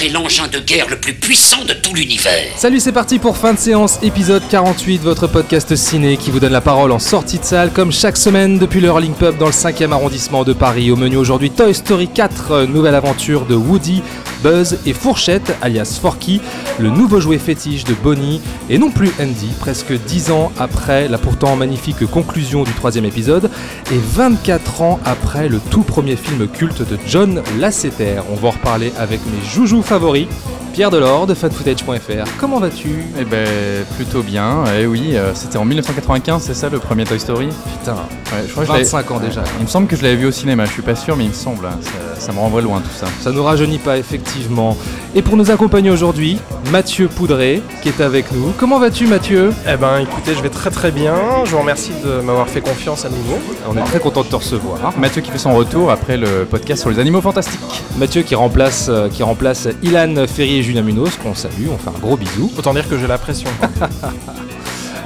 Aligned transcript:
C'est 0.00 0.08
l'engin 0.08 0.48
de 0.48 0.60
guerre 0.60 0.88
le 0.88 0.96
plus 0.96 1.12
puissant 1.12 1.62
de 1.66 1.74
tout 1.74 1.92
l'univers. 1.92 2.46
Salut, 2.56 2.80
c'est 2.80 2.90
parti 2.90 3.18
pour 3.18 3.36
fin 3.36 3.52
de 3.52 3.58
séance, 3.58 3.98
épisode 4.02 4.42
48, 4.48 5.02
votre 5.02 5.26
podcast 5.26 5.76
ciné 5.76 6.16
qui 6.16 6.30
vous 6.30 6.40
donne 6.40 6.52
la 6.52 6.62
parole 6.62 6.90
en 6.90 6.98
sortie 6.98 7.38
de 7.38 7.44
salle, 7.44 7.70
comme 7.70 7.92
chaque 7.92 8.16
semaine 8.16 8.58
depuis 8.58 8.80
le 8.80 8.88
Hurling 8.88 9.12
Pub 9.12 9.36
dans 9.36 9.44
le 9.44 9.52
5e 9.52 9.92
arrondissement 9.92 10.42
de 10.42 10.54
Paris. 10.54 10.90
Au 10.90 10.96
menu 10.96 11.18
aujourd'hui, 11.18 11.50
Toy 11.50 11.74
Story 11.74 12.08
4, 12.08 12.50
euh, 12.50 12.66
nouvelle 12.66 12.94
aventure 12.94 13.44
de 13.44 13.54
Woody, 13.54 14.02
Buzz 14.42 14.78
et 14.86 14.92
Fourchette, 14.92 15.54
alias 15.62 15.98
Forky, 16.00 16.40
le 16.78 16.90
nouveau 16.90 17.20
jouet 17.20 17.38
fétiche 17.38 17.84
de 17.84 17.94
Bonnie, 17.94 18.40
et 18.68 18.78
non 18.78 18.90
plus 18.90 19.10
Andy, 19.20 19.48
presque 19.58 19.92
10 19.92 20.30
ans 20.30 20.52
après 20.58 21.08
la 21.08 21.18
pourtant 21.18 21.56
magnifique 21.56 22.06
conclusion 22.06 22.64
du 22.64 22.72
troisième 22.72 23.04
épisode, 23.04 23.50
et 23.92 23.98
24 24.14 24.82
ans 24.82 25.00
après 25.04 25.48
le 25.48 25.58
tout 25.70 25.82
premier 25.82 26.16
film 26.16 26.46
culte 26.48 26.80
de 26.88 26.98
John 27.06 27.42
Lasseter. 27.58 28.20
On 28.30 28.36
va 28.36 28.48
en 28.48 28.52
reparler 28.52 28.92
avec 28.98 29.20
mes 29.26 29.48
joujoux 29.50 29.82
favoris. 29.82 30.26
Pierre 30.72 30.90
Delors 30.90 31.26
de 31.26 31.34
fanfootage.fr, 31.34 32.30
comment 32.38 32.60
vas-tu? 32.60 32.90
Eh 33.18 33.24
ben, 33.24 33.48
plutôt 33.96 34.22
bien. 34.22 34.62
Eh 34.80 34.86
oui, 34.86 35.16
euh, 35.16 35.32
c'était 35.34 35.58
en 35.58 35.64
1995, 35.64 36.42
c'est 36.46 36.54
ça 36.54 36.68
le 36.68 36.78
premier 36.78 37.02
Toy 37.04 37.18
Story? 37.18 37.48
Putain, 37.80 37.94
Ouais, 37.96 38.44
je 38.46 38.52
crois 38.52 38.62
que 38.62 38.68
je 38.68 38.72
l'avais- 38.74 38.84
25 38.84 39.10
ans 39.10 39.18
déjà. 39.18 39.42
Il 39.58 39.64
me 39.64 39.68
semble 39.68 39.88
que 39.88 39.96
je 39.96 40.02
l'avais 40.04 40.14
vu 40.14 40.26
au 40.26 40.30
cinéma, 40.30 40.64
je 40.66 40.70
suis 40.70 40.82
pas 40.82 40.94
sûr, 40.94 41.16
mais 41.16 41.24
il 41.24 41.30
me 41.30 41.34
semble. 41.34 41.66
hein, 41.66 41.76
Ça, 41.82 41.90
ça 42.20 42.32
me 42.32 42.38
renvoie 42.38 42.60
loin 42.60 42.80
tout 42.80 42.94
ça. 42.94 43.06
Ça 43.20 43.32
nous 43.32 43.42
rajeunit 43.42 43.78
pas 43.78 43.96
effectivement. 43.96 44.76
Et 45.14 45.22
pour 45.22 45.36
nous 45.36 45.50
accompagner 45.50 45.90
aujourd'hui, 45.90 46.38
Mathieu 46.70 47.08
Poudré 47.08 47.62
qui 47.82 47.88
est 47.88 48.00
avec 48.00 48.30
nous. 48.32 48.52
Comment 48.58 48.78
vas-tu 48.78 49.06
Mathieu? 49.06 49.52
Eh 49.66 49.76
ben 49.76 49.98
écoutez, 50.00 50.34
je 50.34 50.42
vais 50.42 50.50
très 50.50 50.70
très 50.70 50.90
bien. 50.90 51.14
Je 51.44 51.50
vous 51.50 51.58
remercie 51.58 51.92
de 52.04 52.20
m'avoir 52.20 52.48
fait 52.48 52.60
confiance 52.60 53.04
à 53.04 53.08
nouveau. 53.08 53.38
On 53.68 53.76
est 53.76 53.84
très 53.84 53.98
content 54.00 54.22
de 54.22 54.28
te 54.28 54.36
recevoir. 54.36 54.96
Mathieu 54.98 55.22
qui 55.22 55.30
fait 55.30 55.38
son 55.38 55.54
retour 55.54 55.90
après 55.90 56.16
le 56.16 56.44
podcast 56.44 56.82
sur 56.82 56.90
les 56.90 56.98
animaux 56.98 57.20
fantastiques. 57.20 57.82
Mathieu 57.98 58.22
qui 58.22 58.34
remplace, 58.34 58.88
euh, 58.88 59.08
qui 59.08 59.22
remplace 59.22 59.68
Ilan 59.82 60.26
Ferrier 60.26 60.58
et 60.58 60.62
Julien 60.62 60.82
Munoz, 60.82 61.16
qu'on 61.22 61.34
salue, 61.34 61.68
on 61.72 61.78
fait 61.78 61.88
un 61.88 62.00
gros 62.00 62.16
bisou. 62.16 62.52
Autant 62.58 62.74
dire 62.74 62.88
que 62.88 62.98
j'ai 62.98 63.06
la 63.06 63.18
pression. 63.18 63.48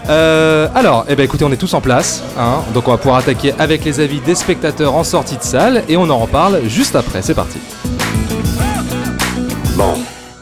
Euh, 0.08 0.68
alors, 0.74 1.06
eh 1.08 1.16
ben 1.16 1.22
écoutez, 1.22 1.44
on 1.44 1.52
est 1.52 1.56
tous 1.56 1.72
en 1.74 1.80
place, 1.80 2.22
hein, 2.38 2.62
donc 2.74 2.88
on 2.88 2.90
va 2.90 2.98
pouvoir 2.98 3.16
attaquer 3.16 3.54
avec 3.58 3.84
les 3.84 4.00
avis 4.00 4.20
des 4.20 4.34
spectateurs 4.34 4.94
en 4.94 5.04
sortie 5.04 5.36
de 5.36 5.42
salle 5.42 5.82
et 5.88 5.96
on 5.96 6.08
en 6.10 6.18
reparle 6.18 6.60
juste 6.66 6.94
après. 6.94 7.22
C'est 7.22 7.34
parti. 7.34 7.58
Bon, 9.76 9.94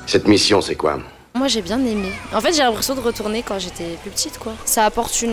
cette 0.06 0.26
mission, 0.26 0.60
c'est 0.60 0.74
quoi? 0.74 0.98
Moi 1.34 1.48
j'ai 1.48 1.62
bien 1.62 1.78
aimé. 1.78 2.12
En 2.34 2.42
fait 2.42 2.52
j'ai 2.52 2.62
l'impression 2.62 2.94
de 2.94 3.00
retourner 3.00 3.42
quand 3.42 3.58
j'étais 3.58 3.96
plus 4.02 4.10
petite 4.10 4.38
quoi. 4.38 4.52
Ça 4.66 4.84
apporte 4.84 5.22
une, 5.22 5.32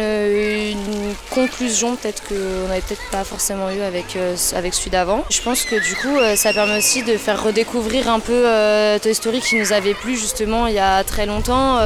conclusion 1.29 1.97
peut-être 1.97 2.23
qu'on 2.27 2.67
n'avait 2.69 2.81
peut-être 2.81 3.09
pas 3.11 3.25
forcément 3.25 3.69
eu 3.69 3.81
avec, 3.81 4.15
euh, 4.15 4.35
avec 4.55 4.73
celui 4.73 4.91
d'avant. 4.91 5.25
Je 5.29 5.41
pense 5.41 5.63
que 5.63 5.75
du 5.75 5.95
coup 5.95 6.17
euh, 6.17 6.37
ça 6.37 6.53
permet 6.53 6.77
aussi 6.77 7.03
de 7.03 7.17
faire 7.17 7.43
redécouvrir 7.43 8.09
un 8.09 8.21
peu 8.21 8.31
euh, 8.47 8.97
Toy 8.97 9.13
Story 9.13 9.41
qui 9.41 9.57
nous 9.57 9.73
avait 9.73 9.93
plu 9.93 10.15
justement 10.15 10.67
il 10.67 10.75
y 10.75 10.79
a 10.79 11.03
très 11.03 11.25
longtemps. 11.25 11.79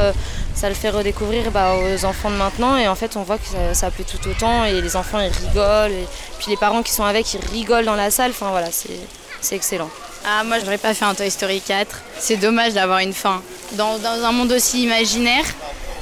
Ça 0.54 0.70
le 0.70 0.76
fait 0.76 0.92
redécouvrir 0.92 1.50
bah, 1.50 1.74
aux 1.76 2.06
enfants 2.06 2.30
de 2.30 2.36
maintenant 2.36 2.78
et 2.78 2.88
en 2.88 2.96
fait 2.96 3.18
on 3.18 3.24
voit 3.24 3.40
que 3.40 3.48
ça, 3.48 3.74
ça 3.74 3.92
plaît 3.92 4.06
tout 4.06 4.30
autant 4.30 4.64
et 4.64 4.80
les 4.80 4.96
enfants 4.96 5.20
ils 5.20 5.48
rigolent 5.48 5.92
et 5.92 6.08
puis 6.38 6.52
les 6.52 6.58
parents 6.58 6.84
qui 6.84 6.92
sont 6.92 7.04
avec 7.04 7.34
ils 7.34 7.44
rigolent 7.52 7.86
dans 7.86 7.96
la 7.96 8.12
salle. 8.12 8.30
Enfin 8.32 8.52
voilà 8.52 8.70
c'est 8.72 9.56
excellent. 9.56 9.90
Ah, 10.26 10.44
moi, 10.46 10.58
j'aurais 10.60 10.78
pas 10.78 10.94
fait 10.94 11.04
un 11.04 11.14
Toy 11.14 11.30
Story 11.30 11.60
4. 11.60 12.02
C'est 12.18 12.38
dommage 12.38 12.74
d'avoir 12.74 13.00
une 13.00 13.12
fin. 13.12 13.42
Dans, 13.74 14.00
un 14.06 14.32
monde 14.32 14.54
aussi 14.54 14.84
imaginaire, 14.84 15.44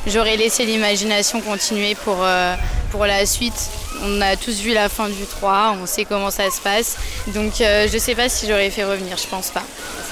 j'aurais 0.05 0.37
laissé 0.37 0.63
l'imagination 0.63 1.41
continuer 1.41 1.95
pour, 1.95 2.17
euh, 2.19 2.55
la 2.99 3.25
suite. 3.25 3.69
On 4.03 4.21
a 4.21 4.35
tous 4.35 4.59
vu 4.59 4.73
la 4.73 4.89
fin 4.89 5.09
du 5.09 5.25
3, 5.25 5.75
on 5.81 5.87
sait 5.87 6.05
comment 6.05 6.29
ça 6.29 6.51
se 6.51 6.61
passe. 6.61 6.97
Donc, 7.27 7.61
euh, 7.61 7.87
je 7.91 7.97
sais 7.97 8.13
pas 8.13 8.29
si 8.29 8.47
j'aurais 8.47 8.69
fait 8.69 8.83
revenir, 8.83 9.17
je 9.17 9.27
pense 9.27 9.49
pas. 9.49 9.63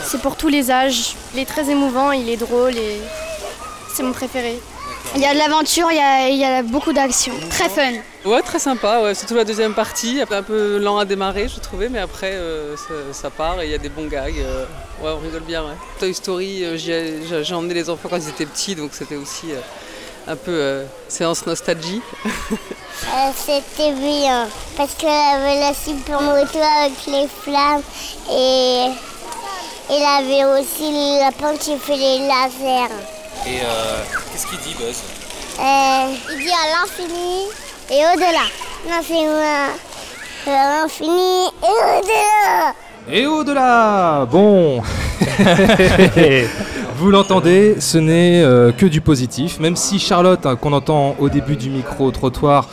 C'est 0.03 0.21
pour 0.21 0.35
tous 0.35 0.47
les 0.47 0.71
âges. 0.71 1.15
Il 1.35 1.39
est 1.39 1.45
très 1.45 1.69
émouvant, 1.69 2.11
il 2.11 2.29
est 2.29 2.37
drôle 2.37 2.75
et 2.75 2.99
c'est 3.93 4.01
mon 4.01 4.11
préféré. 4.13 4.59
Il 5.15 5.21
y 5.21 5.25
a 5.25 5.33
de 5.33 5.39
l'aventure, 5.39 5.87
il 5.91 5.97
y 5.97 5.99
a, 5.99 6.29
il 6.29 6.37
y 6.37 6.45
a 6.45 6.61
beaucoup 6.61 6.93
d'action. 6.93 7.33
Très 7.49 7.67
fun. 7.67 7.93
Ouais, 8.25 8.41
très 8.41 8.59
sympa, 8.59 9.01
ouais. 9.01 9.15
surtout 9.15 9.35
la 9.35 9.43
deuxième 9.43 9.73
partie, 9.73 10.21
un 10.29 10.43
peu 10.43 10.77
lent 10.77 10.97
à 10.97 11.05
démarrer, 11.05 11.47
je 11.47 11.59
trouvais, 11.59 11.89
mais 11.89 11.99
après 11.99 12.33
euh, 12.33 12.75
ça, 12.77 12.93
ça 13.13 13.29
part 13.29 13.59
et 13.61 13.65
il 13.65 13.71
y 13.71 13.75
a 13.75 13.77
des 13.79 13.89
bons 13.89 14.05
gags. 14.07 14.35
euh, 14.39 14.65
ouais, 15.01 15.09
on 15.11 15.17
rigole 15.19 15.41
bien. 15.41 15.63
Ouais. 15.63 15.73
Toy 15.99 16.13
Story, 16.13 16.63
euh, 16.63 16.77
j'ai 16.77 17.21
j'ai 17.43 17.55
emmené 17.55 17.73
les 17.73 17.89
enfants 17.89 18.07
quand 18.09 18.17
ils 18.17 18.29
étaient 18.29 18.45
petits, 18.45 18.75
donc 18.75 18.91
c'était 18.93 19.15
aussi 19.15 19.51
euh, 19.51 19.59
un 20.31 20.35
peu 20.35 20.51
euh, 20.51 20.85
séance 21.07 21.45
nostalgie. 21.45 22.01
Euh, 22.23 23.31
C'était 23.35 23.93
bien 23.93 24.47
parce 24.77 24.93
qu'elle 24.93 25.09
avait 25.09 25.59
la 25.59 25.73
super 25.73 26.21
moto 26.21 26.59
avec 26.77 26.93
les 27.07 27.27
flammes 27.43 27.81
et 28.29 28.87
elle 29.89 30.03
avait 30.03 30.43
aussi 30.59 30.91
le 30.91 31.19
lapin 31.19 31.55
qui 31.57 31.77
fait 31.77 31.95
les 31.95 32.19
lasers. 32.27 32.93
Et 33.45 33.61
euh, 33.63 34.03
qu'est-ce 34.31 34.47
qu'il 34.47 34.59
dit, 34.59 34.75
Buzz 34.77 35.01
Euh, 35.59 36.13
il 36.31 36.37
dit 36.39 36.51
à 36.51 36.65
l'infini 36.75 37.45
et 37.89 38.03
au-delà. 38.13 38.45
Non, 38.87 39.01
c'est 39.05 39.25
moi. 39.25 39.67
À 40.47 40.81
l'infini 40.81 41.47
et 41.63 41.99
au-delà. 41.99 42.73
Et 43.11 43.25
au-delà 43.25 44.25
Bon 44.29 44.81
Vous 46.97 47.11
l'entendez, 47.11 47.77
ce 47.79 47.97
n'est 47.97 48.41
euh, 48.43 48.71
que 48.71 48.85
du 48.85 49.01
positif, 49.01 49.59
même 49.59 49.75
si 49.75 49.99
Charlotte, 49.99 50.45
hein, 50.45 50.55
qu'on 50.55 50.73
entend 50.73 51.15
au 51.19 51.29
début 51.29 51.55
du 51.55 51.69
micro-trottoir, 51.69 52.67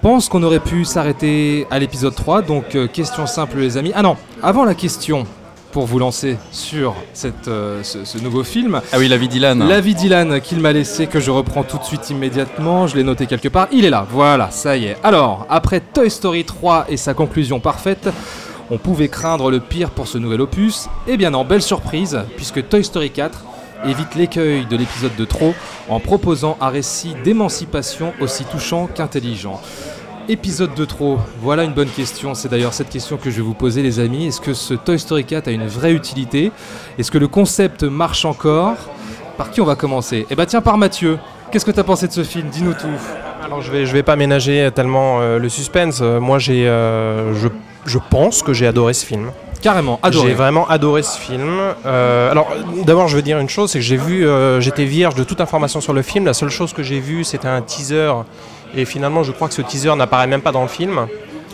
pense 0.00 0.28
qu'on 0.28 0.42
aurait 0.42 0.60
pu 0.60 0.84
s'arrêter 0.84 1.66
à 1.70 1.78
l'épisode 1.78 2.14
3. 2.14 2.42
Donc, 2.42 2.74
euh, 2.74 2.86
question 2.86 3.26
simple, 3.26 3.58
les 3.58 3.76
amis. 3.76 3.92
Ah 3.94 4.02
non, 4.02 4.16
avant 4.42 4.64
la 4.64 4.74
question, 4.74 5.26
pour 5.76 5.84
vous 5.84 5.98
lancer 5.98 6.38
sur 6.52 6.94
cette, 7.12 7.48
euh, 7.48 7.82
ce, 7.82 8.06
ce 8.06 8.16
nouveau 8.16 8.44
film, 8.44 8.80
Ah 8.94 8.96
oui, 8.98 9.08
la 9.08 9.18
vie 9.18 9.28
d'Ilan. 9.28 9.56
L'avis 9.56 9.94
d'Ilan 9.94 10.40
qu'il 10.40 10.58
m'a 10.58 10.72
laissé, 10.72 11.06
que 11.06 11.20
je 11.20 11.30
reprends 11.30 11.64
tout 11.64 11.76
de 11.76 11.84
suite 11.84 12.08
immédiatement, 12.08 12.86
je 12.86 12.96
l'ai 12.96 13.02
noté 13.04 13.26
quelque 13.26 13.48
part, 13.48 13.68
il 13.70 13.84
est 13.84 13.90
là, 13.90 14.06
voilà, 14.10 14.50
ça 14.50 14.78
y 14.78 14.86
est. 14.86 14.96
Alors, 15.04 15.44
après 15.50 15.80
Toy 15.80 16.10
Story 16.10 16.46
3 16.46 16.86
et 16.88 16.96
sa 16.96 17.12
conclusion 17.12 17.60
parfaite, 17.60 18.08
on 18.70 18.78
pouvait 18.78 19.08
craindre 19.08 19.50
le 19.50 19.60
pire 19.60 19.90
pour 19.90 20.08
ce 20.08 20.16
nouvel 20.16 20.40
opus. 20.40 20.88
Eh 21.08 21.18
bien 21.18 21.28
non, 21.28 21.44
belle 21.44 21.60
surprise, 21.60 22.18
puisque 22.36 22.66
Toy 22.70 22.82
Story 22.82 23.10
4 23.10 23.44
évite 23.84 24.14
l'écueil 24.14 24.64
de 24.64 24.78
l'épisode 24.78 25.14
de 25.14 25.26
trop 25.26 25.54
en 25.90 26.00
proposant 26.00 26.56
un 26.62 26.70
récit 26.70 27.14
d'émancipation 27.22 28.14
aussi 28.22 28.44
touchant 28.44 28.86
qu'intelligent. 28.86 29.60
Épisode 30.28 30.74
de 30.74 30.84
trop, 30.84 31.18
voilà 31.40 31.62
une 31.62 31.72
bonne 31.72 31.88
question. 31.88 32.34
C'est 32.34 32.48
d'ailleurs 32.48 32.74
cette 32.74 32.88
question 32.88 33.16
que 33.16 33.30
je 33.30 33.36
vais 33.36 33.42
vous 33.42 33.54
poser, 33.54 33.80
les 33.82 34.00
amis. 34.00 34.26
Est-ce 34.26 34.40
que 34.40 34.54
ce 34.54 34.74
Toy 34.74 34.98
Story 34.98 35.24
4 35.24 35.46
a 35.46 35.50
une 35.52 35.68
vraie 35.68 35.92
utilité? 35.92 36.50
Est-ce 36.98 37.12
que 37.12 37.18
le 37.18 37.28
concept 37.28 37.84
marche 37.84 38.24
encore? 38.24 38.74
Par 39.36 39.52
qui 39.52 39.60
on 39.60 39.64
va 39.64 39.76
commencer? 39.76 40.26
Eh 40.28 40.34
bah 40.34 40.44
tiens, 40.44 40.60
par 40.62 40.78
Mathieu. 40.78 41.18
Qu'est-ce 41.52 41.64
que 41.64 41.70
t'as 41.70 41.84
pensé 41.84 42.08
de 42.08 42.12
ce 42.12 42.24
film? 42.24 42.48
Dis-nous 42.48 42.72
tout. 42.72 42.88
Alors 43.44 43.62
je 43.62 43.70
vais, 43.70 43.86
je 43.86 43.92
vais 43.92 44.02
pas 44.02 44.16
ménager 44.16 44.68
tellement 44.74 45.20
euh, 45.20 45.38
le 45.38 45.48
suspense. 45.48 46.00
Euh, 46.02 46.18
moi 46.18 46.40
j'ai, 46.40 46.66
euh, 46.66 47.32
je, 47.34 47.46
je 47.84 47.98
pense 48.10 48.42
que 48.42 48.52
j'ai 48.52 48.66
adoré 48.66 48.94
ce 48.94 49.06
film. 49.06 49.30
Carrément, 49.62 50.00
adoré. 50.02 50.28
J'ai 50.28 50.34
vraiment 50.34 50.68
adoré 50.68 51.02
ce 51.02 51.18
film. 51.18 51.58
Euh, 51.86 52.30
alors, 52.30 52.48
d'abord, 52.84 53.08
je 53.08 53.16
veux 53.16 53.22
dire 53.22 53.38
une 53.38 53.48
chose, 53.48 53.70
c'est 53.70 53.78
que 53.78 53.84
j'ai 53.84 53.96
vu, 53.96 54.26
euh, 54.26 54.60
j'étais 54.60 54.84
vierge 54.84 55.14
de 55.14 55.24
toute 55.24 55.40
information 55.40 55.80
sur 55.80 55.92
le 55.92 56.02
film. 56.02 56.26
La 56.26 56.34
seule 56.34 56.50
chose 56.50 56.72
que 56.72 56.82
j'ai 56.82 57.00
vue, 57.00 57.24
c'était 57.24 57.48
un 57.48 57.62
teaser, 57.62 58.12
et 58.74 58.84
finalement, 58.84 59.22
je 59.22 59.32
crois 59.32 59.48
que 59.48 59.54
ce 59.54 59.62
teaser 59.62 59.94
n'apparaît 59.96 60.26
même 60.26 60.42
pas 60.42 60.52
dans 60.52 60.62
le 60.62 60.68
film. 60.68 61.06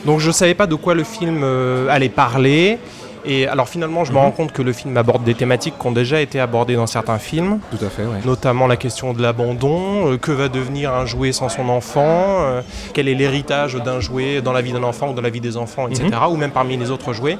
Donc, 0.04 0.20
je 0.20 0.30
savais 0.30 0.54
pas 0.54 0.66
de 0.66 0.74
quoi 0.74 0.94
le 0.94 1.04
film 1.04 1.40
euh, 1.42 1.88
allait 1.88 2.08
parler. 2.08 2.78
Et 3.24 3.46
alors, 3.46 3.68
finalement, 3.68 4.04
je 4.04 4.12
me 4.12 4.18
rends 4.18 4.32
compte 4.32 4.52
que 4.52 4.62
le 4.62 4.72
film 4.72 4.96
aborde 4.96 5.22
des 5.22 5.34
thématiques 5.34 5.74
qui 5.78 5.86
ont 5.86 5.92
déjà 5.92 6.20
été 6.20 6.40
abordées 6.40 6.74
dans 6.74 6.88
certains 6.88 7.18
films, 7.18 7.60
Tout 7.70 7.84
à 7.84 7.88
fait, 7.88 8.02
ouais. 8.02 8.18
notamment 8.24 8.66
la 8.66 8.76
question 8.76 9.12
de 9.12 9.22
l'abandon, 9.22 10.12
euh, 10.12 10.16
que 10.18 10.32
va 10.32 10.48
devenir 10.48 10.92
un 10.92 11.06
jouet 11.06 11.30
sans 11.30 11.48
son 11.48 11.68
enfant, 11.68 12.02
euh, 12.04 12.62
quel 12.94 13.06
est 13.08 13.14
l'héritage 13.14 13.74
d'un 13.74 14.00
jouet 14.00 14.40
dans 14.40 14.52
la 14.52 14.60
vie 14.60 14.72
d'un 14.72 14.82
enfant 14.82 15.10
ou 15.10 15.14
dans 15.14 15.22
la 15.22 15.30
vie 15.30 15.40
des 15.40 15.56
enfants, 15.56 15.86
etc., 15.88 16.08
ou 16.28 16.36
même 16.36 16.50
parmi 16.50 16.76
les 16.76 16.90
autres 16.90 17.12
jouets. 17.12 17.38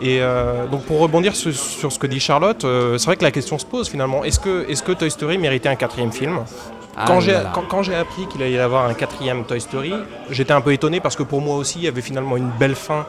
Et 0.00 0.18
euh, 0.20 0.66
donc 0.66 0.82
pour 0.82 0.98
rebondir 0.98 1.36
sur, 1.36 1.54
sur 1.54 1.92
ce 1.92 1.98
que 1.98 2.06
dit 2.06 2.18
Charlotte, 2.18 2.62
c'est 2.62 3.04
vrai 3.04 3.16
que 3.16 3.22
la 3.22 3.30
question 3.30 3.58
se 3.58 3.64
pose 3.64 3.88
finalement. 3.88 4.24
Est-ce 4.24 4.40
que, 4.40 4.68
est 4.68 4.82
que 4.82 4.92
Toy 4.92 5.10
Story 5.10 5.38
méritait 5.38 5.68
un 5.68 5.76
quatrième 5.76 6.12
film? 6.12 6.40
Ah 6.96 7.04
quand, 7.06 7.20
j'ai, 7.20 7.36
quand, 7.52 7.62
quand 7.68 7.82
j'ai 7.82 7.94
appris 7.94 8.26
qu'il 8.26 8.42
allait 8.42 8.52
y 8.52 8.58
avoir 8.58 8.86
un 8.86 8.94
quatrième 8.94 9.44
Toy 9.44 9.60
Story, 9.60 9.94
j'étais 10.30 10.52
un 10.52 10.60
peu 10.60 10.72
étonné 10.72 11.00
parce 11.00 11.16
que 11.16 11.22
pour 11.22 11.40
moi 11.40 11.56
aussi, 11.56 11.78
il 11.78 11.84
y 11.84 11.88
avait 11.88 12.02
finalement 12.02 12.36
une 12.36 12.50
belle 12.50 12.74
fin 12.76 13.06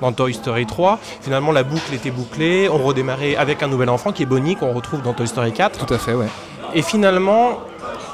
dans 0.00 0.12
Toy 0.12 0.34
Story 0.34 0.66
3. 0.66 0.98
Finalement, 1.20 1.52
la 1.52 1.62
boucle 1.62 1.92
était 1.94 2.10
bouclée. 2.10 2.68
On 2.70 2.78
redémarrait 2.78 3.36
avec 3.36 3.62
un 3.62 3.68
nouvel 3.68 3.88
enfant 3.90 4.12
qui 4.12 4.22
est 4.22 4.26
Bonnie, 4.26 4.56
qu'on 4.56 4.72
retrouve 4.72 5.02
dans 5.02 5.12
Toy 5.12 5.26
Story 5.26 5.52
4. 5.52 5.86
Tout 5.86 5.92
à 5.92 5.98
fait, 5.98 6.14
ouais. 6.14 6.28
Et 6.74 6.82
finalement, 6.82 7.60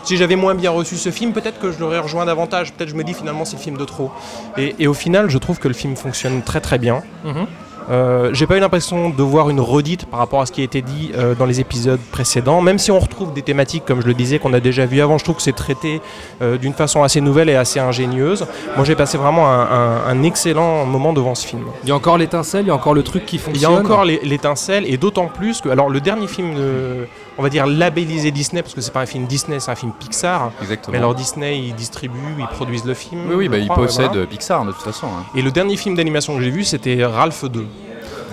si 0.05 0.17
j'avais 0.17 0.37
moins 0.37 0.55
bien 0.55 0.71
reçu 0.71 0.97
ce 0.97 1.11
film, 1.11 1.33
peut-être 1.33 1.59
que 1.61 1.73
je 1.73 1.79
l'aurais 1.79 1.99
rejoint 1.99 2.25
davantage. 2.25 2.73
Peut-être 2.73 2.91
je 2.91 2.95
me 2.95 3.05
dis 3.05 3.15
finalement 3.15 3.45
c'est 3.45 3.57
le 3.57 3.63
film 3.63 3.77
de 3.77 3.85
trop. 3.85 4.11
Et, 4.57 4.75
et 4.79 4.87
au 4.87 4.95
final, 4.95 5.31
je 5.31 5.39
trouve 5.39 5.59
que 5.59 5.69
le 5.69 5.75
film 5.75 5.97
fonctionne 5.97 6.43
très 6.43 6.61
très 6.61 6.79
bien. 6.79 7.03
Mhm. 7.25 7.47
Euh, 7.91 8.31
j'ai 8.33 8.47
pas 8.47 8.57
eu 8.57 8.61
l'impression 8.61 9.11
de 9.11 9.23
voir 9.23 9.51
une 9.51 9.61
redite 9.61 10.07
par 10.07 10.19
rapport 10.21 10.41
à 10.41 10.47
ce 10.47 10.53
qui 10.53 10.61
a 10.61 10.65
été 10.65 10.83
dit 10.83 11.11
euh, 11.17 11.35
dans 11.35 11.47
les 11.47 11.61
épisodes 11.61 12.01
précédents, 12.11 12.61
même 12.61 12.79
si 12.79 12.91
on 12.91 12.99
retrouve 12.99 13.33
des 13.33 13.43
thématiques, 13.43 13.85
comme 13.85 14.01
je 14.01 14.07
le 14.07 14.15
disais, 14.15 14.39
qu'on 14.39 14.53
a 14.53 14.61
déjà 14.61 14.87
vu 14.87 15.01
avant. 15.01 15.19
Je 15.19 15.25
trouve 15.25 15.37
que 15.37 15.43
c'est 15.43 15.53
traité 15.53 16.01
euh, 16.41 16.57
d'une 16.59 16.73
façon 16.75 17.03
assez 17.03 17.21
nouvelle 17.21 17.49
et 17.49 17.55
assez 17.57 17.81
ingénieuse. 17.81 18.47
Moi, 18.77 18.85
j'ai 18.85 18.95
passé 18.95 19.19
vraiment 19.19 19.49
un, 19.49 19.61
un- 19.63 20.07
un 20.09 20.23
excellent 20.23 20.85
moment 20.87 21.13
devant 21.13 21.35
ce 21.35 21.47
film. 21.47 21.63
Il 21.83 21.89
y 21.89 21.93
a 21.93 21.97
encore 21.97 22.19
l'étincelle, 22.19 22.65
il 22.65 22.69
y 22.69 22.71
a 22.71 22.75
encore 22.75 22.95
le 22.95 23.03
truc 23.03 23.27
qui 23.27 23.37
Il 23.37 23.39
y 23.39 23.43
fonctionne. 23.43 23.75
a 23.75 23.79
encore 23.79 24.05
l'étincelle, 24.05 24.85
et 24.87 24.97
d'autant 24.97 25.27
plus 25.27 25.61
que, 25.61 25.69
alors, 25.69 25.89
le 25.91 26.01
dernier 26.01 26.27
film, 26.27 26.55
de- 26.55 27.07
on 27.39 27.43
va 27.43 27.49
dire 27.49 27.67
labellisé 27.67 28.31
Disney, 28.31 28.63
parce 28.63 28.75
que 28.75 28.81
c'est 28.81 28.93
pas 28.93 29.01
un 29.01 29.07
film 29.07 29.25
Disney, 29.27 29.59
c'est 29.59 29.71
un 29.71 29.75
film 29.75 29.93
Pixar. 29.99 30.51
Exactement. 30.61 30.93
Mais 30.93 30.99
alors 30.99 31.15
Disney, 31.15 31.59
ils 31.59 31.75
distribuent, 31.75 32.19
ils 32.39 32.47
produisent 32.47 32.85
le 32.85 32.95
film. 32.95 33.23
Oui, 33.29 33.35
oui, 33.37 33.49
bah, 33.49 33.57
je 33.57 33.63
il 33.63 33.69
crois, 33.69 33.79
ouais, 33.81 33.87
possède 33.87 34.09
voilà. 34.13 34.27
Pixar 34.27 34.65
de 34.67 34.73
toute 34.73 34.83
façon. 34.83 35.07
hein. 35.07 35.25
Et 35.35 35.41
le 35.43 35.51
dernier 35.51 35.77
film 35.77 35.95
d'animation 35.95 36.37
que 36.37 36.43
j'ai 36.43 36.51
vu, 36.51 36.63
c'était 36.65 37.05
Ralph 37.05 37.45
2. 37.47 37.65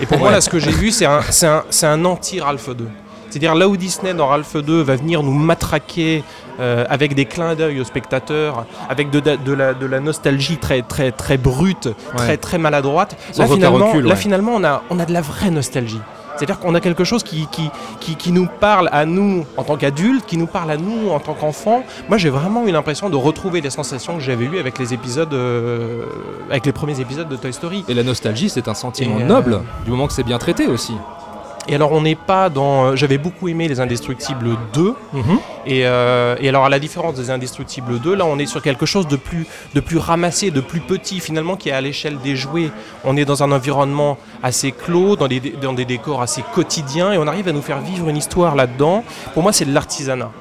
Et 0.01 0.05
pour 0.05 0.17
moi, 0.17 0.31
là, 0.31 0.41
ce 0.41 0.49
que 0.49 0.59
j'ai 0.59 0.71
vu, 0.71 0.91
c'est 0.91 1.05
un, 1.05 1.21
c'est 1.29 1.47
un, 1.47 1.63
c'est 1.69 1.87
un 1.87 2.03
anti-Ralph 2.05 2.69
2. 2.69 2.87
C'est-à-dire 3.29 3.53
là 3.53 3.67
où 3.67 3.77
Disney 3.77 4.13
dans 4.13 4.27
Ralph 4.27 4.55
2 4.55 4.81
va 4.81 4.95
venir 4.95 5.21
nous 5.21 5.33
matraquer 5.33 6.23
euh, 6.59 6.83
avec 6.89 7.13
des 7.13 7.25
clins 7.25 7.53
d'œil 7.53 7.79
aux 7.79 7.83
spectateurs, 7.83 8.65
avec 8.89 9.11
de, 9.11 9.19
de 9.19 9.53
la, 9.53 9.73
de 9.75 9.85
la 9.85 9.99
nostalgie 9.99 10.57
très, 10.57 10.81
très, 10.81 11.11
très 11.11 11.37
brute, 11.37 11.89
très, 12.17 12.37
très 12.37 12.57
maladroite. 12.57 13.15
Là, 13.37 13.45
finalement, 13.55 13.87
recul, 13.91 14.05
là, 14.05 14.15
finalement 14.15 14.51
on, 14.55 14.63
a, 14.63 14.81
on 14.89 14.99
a 14.99 15.05
de 15.05 15.13
la 15.13 15.21
vraie 15.21 15.51
nostalgie. 15.51 16.01
C'est-à-dire 16.39 16.59
qu'on 16.59 16.73
a 16.73 16.79
quelque 16.79 17.03
chose 17.03 17.21
qui, 17.21 17.47
qui, 17.51 17.69
qui, 17.99 18.15
qui 18.15 18.31
nous 18.31 18.47
parle 18.47 18.87
à 18.93 19.05
nous 19.05 19.45
en 19.57 19.63
tant 19.63 19.75
qu'adultes, 19.75 20.25
qui 20.25 20.37
nous 20.37 20.47
parle 20.47 20.71
à 20.71 20.77
nous 20.77 21.09
en 21.09 21.19
tant 21.19 21.33
qu'enfants. 21.33 21.83
Moi, 22.07 22.17
j'ai 22.17 22.29
vraiment 22.29 22.65
eu 22.65 22.71
l'impression 22.71 23.09
de 23.09 23.17
retrouver 23.17 23.59
les 23.59 23.69
sensations 23.69 24.15
que 24.15 24.23
j'avais 24.23 24.45
eues 24.45 24.57
avec 24.57 24.79
les 24.79 24.93
épisodes, 24.93 25.33
euh, 25.33 26.05
avec 26.49 26.65
les 26.65 26.71
premiers 26.71 27.01
épisodes 27.01 27.27
de 27.27 27.35
Toy 27.35 27.51
Story. 27.51 27.83
Et 27.89 27.93
la 27.93 28.03
nostalgie, 28.03 28.47
c'est 28.47 28.69
un 28.69 28.73
sentiment 28.73 29.19
euh, 29.19 29.25
noble, 29.25 29.63
du 29.83 29.91
moment 29.91 30.07
que 30.07 30.13
c'est 30.13 30.23
bien 30.23 30.37
traité 30.37 30.67
aussi. 30.67 30.93
Et 31.71 31.75
alors, 31.75 31.91
on 31.91 32.01
n'est 32.01 32.15
pas 32.15 32.49
dans. 32.49 32.85
euh, 32.85 32.95
J'avais 32.95 33.19
beaucoup 33.19 33.47
aimé 33.47 33.67
Les 33.67 33.79
Indestructibles 33.79 34.57
2. 34.73 34.95
Et, 35.67 35.85
euh, 35.85 36.35
et 36.41 36.49
alors, 36.49 36.65
à 36.65 36.69
la 36.69 36.79
différence 36.79 37.13
des 37.13 37.29
Indestructibles 37.29 37.99
2, 37.99 38.15
là, 38.15 38.25
on 38.25 38.39
est 38.39 38.47
sur 38.47 38.61
quelque 38.63 38.87
chose 38.87 39.07
de 39.07 39.15
plus, 39.15 39.45
de 39.75 39.79
plus 39.79 39.97
ramassé, 39.99 40.49
de 40.49 40.61
plus 40.61 40.79
petit, 40.79 41.19
finalement, 41.19 41.55
qui 41.55 41.69
est 41.69 41.73
à 41.73 41.81
l'échelle 41.81 42.17
des 42.23 42.35
jouets. 42.35 42.71
On 43.05 43.15
est 43.17 43.25
dans 43.25 43.43
un 43.43 43.51
environnement 43.51 44.17
assez 44.41 44.71
clos, 44.71 45.15
dans 45.15 45.27
des, 45.27 45.39
dans 45.61 45.73
des 45.73 45.85
décors 45.85 46.23
assez 46.23 46.43
quotidiens, 46.55 47.11
et 47.13 47.17
on 47.19 47.27
arrive 47.27 47.47
à 47.47 47.51
nous 47.51 47.61
faire 47.61 47.79
vivre 47.81 48.09
une 48.09 48.17
histoire 48.17 48.55
là-dedans. 48.55 49.03
Pour 49.35 49.43
moi, 49.43 49.53
c'est 49.53 49.65
de 49.65 49.73
l'artisanat. 49.73 50.31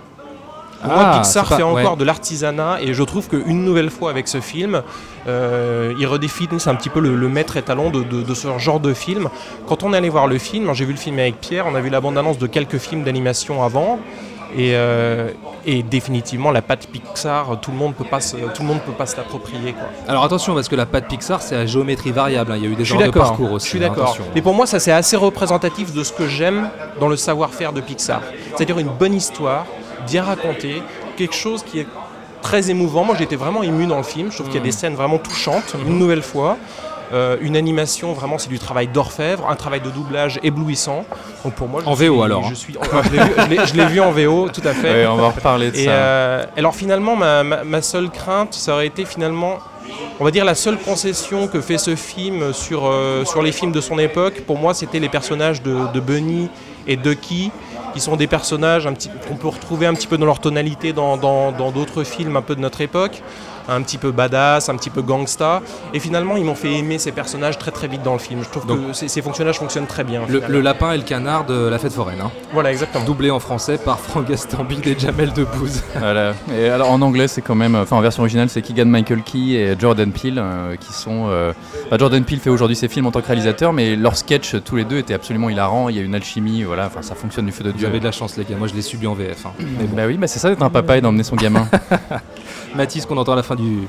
Pour 0.82 0.92
moi, 0.92 1.02
Ah, 1.06 1.18
Pixar 1.18 1.48
pas- 1.48 1.56
fait 1.56 1.62
encore 1.62 1.92
ouais. 1.92 1.96
de 1.98 2.04
l'artisanat 2.04 2.78
et 2.80 2.94
je 2.94 3.02
trouve 3.02 3.28
qu'une 3.28 3.64
nouvelle 3.64 3.90
fois 3.90 4.10
avec 4.10 4.28
ce 4.28 4.40
film, 4.40 4.82
euh, 5.26 5.92
ils 5.98 6.06
redéfinissent 6.06 6.66
un 6.68 6.74
petit 6.74 6.88
peu 6.88 7.00
le, 7.00 7.16
le 7.16 7.28
maître 7.28 7.56
étalon 7.56 7.90
de, 7.90 8.02
de- 8.02 8.22
de 8.22 8.34
ce 8.34 8.46
genre 8.58 8.80
de 8.80 8.94
film. 8.94 9.28
Quand 9.66 9.82
on 9.82 9.92
est 9.92 9.96
allé 9.96 10.08
voir 10.08 10.26
le 10.28 10.38
film, 10.38 10.72
j'ai 10.74 10.84
vu 10.84 10.92
le 10.92 10.98
film 10.98 11.18
avec 11.18 11.40
Pierre, 11.40 11.66
on 11.66 11.74
a 11.74 11.80
vu 11.80 11.90
la 11.90 12.00
bande-annonce 12.00 12.38
de 12.38 12.46
quelques 12.46 12.78
films 12.78 13.02
d'animation 13.02 13.62
avant. 13.64 13.98
Et, 14.56 14.70
euh, 14.76 15.28
et 15.66 15.82
définitivement 15.82 16.50
la 16.50 16.62
patte 16.62 16.86
Pixar, 16.86 17.60
tout 17.60 17.70
le 17.70 17.76
monde 17.76 17.94
peut 17.94 18.04
pas 18.04 18.20
se, 18.22 18.34
tout 18.36 18.62
le 18.62 18.68
monde 18.68 18.80
peut 18.80 18.92
pas 18.92 19.04
se 19.04 19.14
l'approprier. 19.14 19.74
Alors 20.08 20.24
attention, 20.24 20.54
parce 20.54 20.68
que 20.70 20.74
la 20.76 20.86
patte 20.86 21.06
Pixar, 21.06 21.42
c'est 21.42 21.54
à 21.54 21.66
géométrie 21.66 22.12
variable. 22.12 22.52
hein. 22.52 22.56
Il 22.56 22.62
y 22.64 22.66
a 22.66 22.70
eu 22.70 22.74
des 22.74 22.86
genres 22.86 23.02
de 23.02 23.10
parcours 23.10 23.52
aussi. 23.52 23.66
Je 23.66 23.70
suis 23.76 23.78
hein, 23.84 23.88
d'accord. 23.90 24.04
attention. 24.04 24.24
Mais 24.34 24.40
pour 24.40 24.54
moi, 24.54 24.64
ça 24.66 24.78
c'est 24.80 24.90
assez 24.92 25.16
représentatif 25.18 25.92
de 25.92 26.02
ce 26.02 26.14
que 26.14 26.26
j'aime 26.26 26.70
dans 26.98 27.08
le 27.08 27.16
savoir-faire 27.16 27.74
de 27.74 27.82
Pixar. 27.82 28.22
C'est-à-dire 28.56 28.78
une 28.78 28.88
bonne 28.88 29.12
histoire, 29.12 29.66
bien 30.08 30.22
racontée, 30.24 30.82
quelque 31.16 31.34
chose 31.34 31.62
qui 31.62 31.80
est 31.80 31.86
très 32.42 32.70
émouvant. 32.70 33.04
Moi, 33.04 33.16
j'étais 33.18 33.36
vraiment 33.36 33.62
ému 33.62 33.86
dans 33.86 33.96
le 33.98 34.02
film. 34.02 34.30
Je 34.30 34.36
trouve 34.36 34.46
qu'il 34.48 34.56
y 34.58 34.60
a 34.60 34.64
des 34.64 34.72
scènes 34.72 34.94
vraiment 34.94 35.18
touchantes, 35.18 35.74
une 35.86 35.98
nouvelle 35.98 36.22
fois. 36.22 36.56
Euh, 37.10 37.38
une 37.40 37.56
animation, 37.56 38.12
vraiment, 38.12 38.36
c'est 38.36 38.50
du 38.50 38.58
travail 38.58 38.86
d'orfèvre, 38.86 39.48
un 39.48 39.54
travail 39.56 39.80
de 39.80 39.88
doublage 39.88 40.38
éblouissant. 40.42 41.04
Donc 41.42 41.54
pour 41.54 41.66
moi, 41.66 41.80
je 41.82 41.88
En 41.88 41.96
suis- 41.96 42.06
VO, 42.06 42.22
alors, 42.22 42.44
Je, 42.44 42.54
suis, 42.54 42.76
enfin, 42.80 43.00
je 43.02 43.74
l'ai 43.74 43.86
vu- 43.86 44.00
en 44.00 44.10
VO, 44.12 44.48
tout 44.50 44.60
à 44.64 44.74
fait. 44.74 44.90
Ouais, 44.92 45.06
on 45.06 45.16
va 45.16 45.24
en 45.24 45.30
reparler 45.30 45.70
de 45.70 45.76
Et 45.76 45.84
ça. 45.86 45.90
euh, 45.90 46.44
alors 46.58 46.74
finalement, 46.74 47.16
ma, 47.16 47.42
ma- 47.44 47.64
ma 47.64 47.80
seule 47.80 48.10
crainte, 48.10 48.52
ça 48.52 48.74
aurait 48.74 48.88
été 48.88 49.06
finalement, 49.06 49.56
on 50.20 50.24
va 50.24 50.30
dire 50.30 50.44
la 50.44 50.54
seule 50.54 50.76
concession 50.78 51.48
que 51.48 51.62
fait 51.62 51.78
ce 51.78 51.96
film 51.96 52.52
sur, 52.52 52.82
euh, 52.86 53.24
sur 53.24 53.40
les 53.42 53.52
films 53.52 53.72
de 53.72 53.80
son 53.80 53.98
époque. 53.98 54.42
Pour 54.46 54.58
moi, 54.58 54.74
c'était 54.74 54.98
les 55.00 55.08
personnages 55.08 55.62
de, 55.62 55.90
de 55.94 56.00
Bunny 56.00 56.50
et 56.86 56.96
Ducky, 56.96 57.50
qui 57.92 58.00
sont 58.00 58.16
des 58.16 58.26
personnages 58.26 58.88
qu'on 59.28 59.36
peut 59.36 59.48
retrouver 59.48 59.86
un 59.86 59.94
petit 59.94 60.06
peu 60.06 60.18
dans 60.18 60.26
leur 60.26 60.40
tonalité 60.40 60.92
dans 60.92 61.16
d'autres 61.72 62.04
films 62.04 62.36
un 62.36 62.42
peu 62.42 62.54
de 62.54 62.60
notre 62.60 62.80
époque. 62.80 63.22
Un 63.68 63.82
petit 63.82 63.98
peu 63.98 64.10
badass, 64.12 64.68
un 64.68 64.76
petit 64.76 64.90
peu 64.90 65.02
gangsta. 65.02 65.60
Et 65.92 66.00
finalement, 66.00 66.36
ils 66.36 66.44
m'ont 66.44 66.54
fait 66.54 66.72
aimer 66.72 66.98
ces 66.98 67.12
personnages 67.12 67.58
très 67.58 67.70
très 67.70 67.86
vite 67.86 68.02
dans 68.02 68.14
le 68.14 68.18
film. 68.18 68.40
Je 68.42 68.48
trouve 68.48 68.66
Donc- 68.66 68.88
que 68.88 68.92
ces, 68.94 69.08
ces 69.08 69.20
fonctionnages 69.22 69.58
fonctionnent 69.58 69.86
très 69.86 70.04
bien. 70.04 70.22
Le, 70.28 70.60
lapin 70.60 70.92
et 70.92 70.96
le 70.96 71.02
canard 71.02 71.44
de 71.46 71.68
la 71.68 71.78
fête 71.78 71.92
foraine. 71.92 72.20
hein. 72.22 72.30
Voilà, 72.52 72.70
exactement. 72.72 73.04
Doublé 73.04 73.30
en 73.30 73.38
français 73.40 73.78
par 73.78 74.00
Franck 74.00 74.28
Gastambide 74.28 74.86
et 74.86 74.98
Jamel 74.98 75.32
Debbouze. 75.32 75.82
Voilà. 75.98 76.32
Et 76.56 76.68
alors 76.68 76.90
en 76.90 77.02
anglais, 77.02 77.28
c'est 77.28 77.42
quand 77.42 77.54
même, 77.54 77.74
enfin 77.74 77.96
en 77.96 78.00
version 78.00 78.22
originale, 78.22 78.48
c'est 78.48 78.62
Keegan 78.62 78.86
Michael 78.86 79.22
Key 79.22 79.50
et 79.52 79.76
Jordan 79.78 80.10
Peele 80.12 80.38
euh, 80.38 80.76
qui 80.76 80.92
sont. 80.92 81.26
euh, 81.28 81.52
bah, 81.90 81.96
Jordan 81.98 82.24
Peele 82.24 82.38
fait 82.40 82.50
aujourd'hui 82.50 82.76
ses 82.76 82.88
films 82.88 83.06
en 83.06 83.10
tant 83.10 83.20
que 83.20 83.26
réalisateur, 83.26 83.72
mais 83.72 83.96
leurs 83.96 84.16
sketchs 84.16 84.56
tous 84.64 84.76
les 84.76 84.84
deux 84.84 84.98
étaient 84.98 85.14
absolument 85.14 85.50
hilarants. 85.50 85.88
Il 85.90 85.96
y 85.96 85.98
a 85.98 86.02
une 86.02 86.14
alchimie, 86.14 86.62
voilà. 86.62 86.86
Enfin, 86.86 87.02
ça 87.02 87.14
fonctionne 87.14 87.46
du 87.46 87.52
feu 87.52 87.64
de 87.64 87.70
Vous 87.70 87.78
Dieu. 87.78 87.86
avez 87.86 88.00
de 88.00 88.04
la 88.04 88.12
chance, 88.12 88.36
les 88.36 88.44
gars. 88.44 88.56
Moi, 88.56 88.68
je 88.68 88.74
l'ai 88.74 88.82
subi 88.82 89.06
en 89.06 89.14
VF. 89.14 89.44
hein. 89.46 89.52
Mais 89.58 89.84
bon. 89.86 89.96
Bah 89.96 90.02
oui, 90.06 90.16
bah 90.16 90.26
c'est 90.26 90.38
ça 90.38 90.48
d'être 90.48 90.62
un 90.62 90.70
papa 90.70 90.96
et 90.96 91.00
d'emmener 91.00 91.22
son 91.24 91.36
gamin. 91.36 91.68
Mathis, 92.74 93.06
qu'on 93.06 93.16
entend 93.16 93.32
à 93.32 93.36
la 93.36 93.42
fin 93.42 93.54
du, 93.58 93.88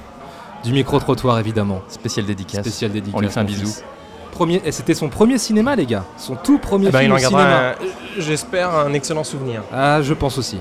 du 0.63 0.73
micro-trottoir, 0.73 1.39
évidemment. 1.39 1.81
Spécial 1.87 2.25
dédicace. 2.25 2.61
Spécial 2.61 2.91
dédicace. 2.91 3.15
On 3.17 3.21
lui 3.21 3.29
fait 3.29 3.39
un 3.39 3.43
bisou. 3.45 3.65
fils. 3.65 3.83
Premier, 4.31 4.61
et 4.63 4.71
c'était 4.71 4.93
son 4.93 5.09
premier 5.09 5.37
cinéma, 5.37 5.75
les 5.75 5.85
gars. 5.85 6.05
Son 6.17 6.35
tout 6.35 6.59
premier 6.59 6.87
Eh 6.87 6.91
ben, 6.91 6.99
il 6.99 7.03
film 7.03 7.13
en 7.13 7.15
au 7.15 7.19
cinéma. 7.19 7.69
un- 7.71 7.75
j'espère, 8.19 8.73
un 8.75 8.93
excellent 8.93 9.23
souvenir. 9.23 9.63
Ah, 9.73 10.01
je 10.01 10.13
pense 10.13 10.37
aussi. 10.37 10.59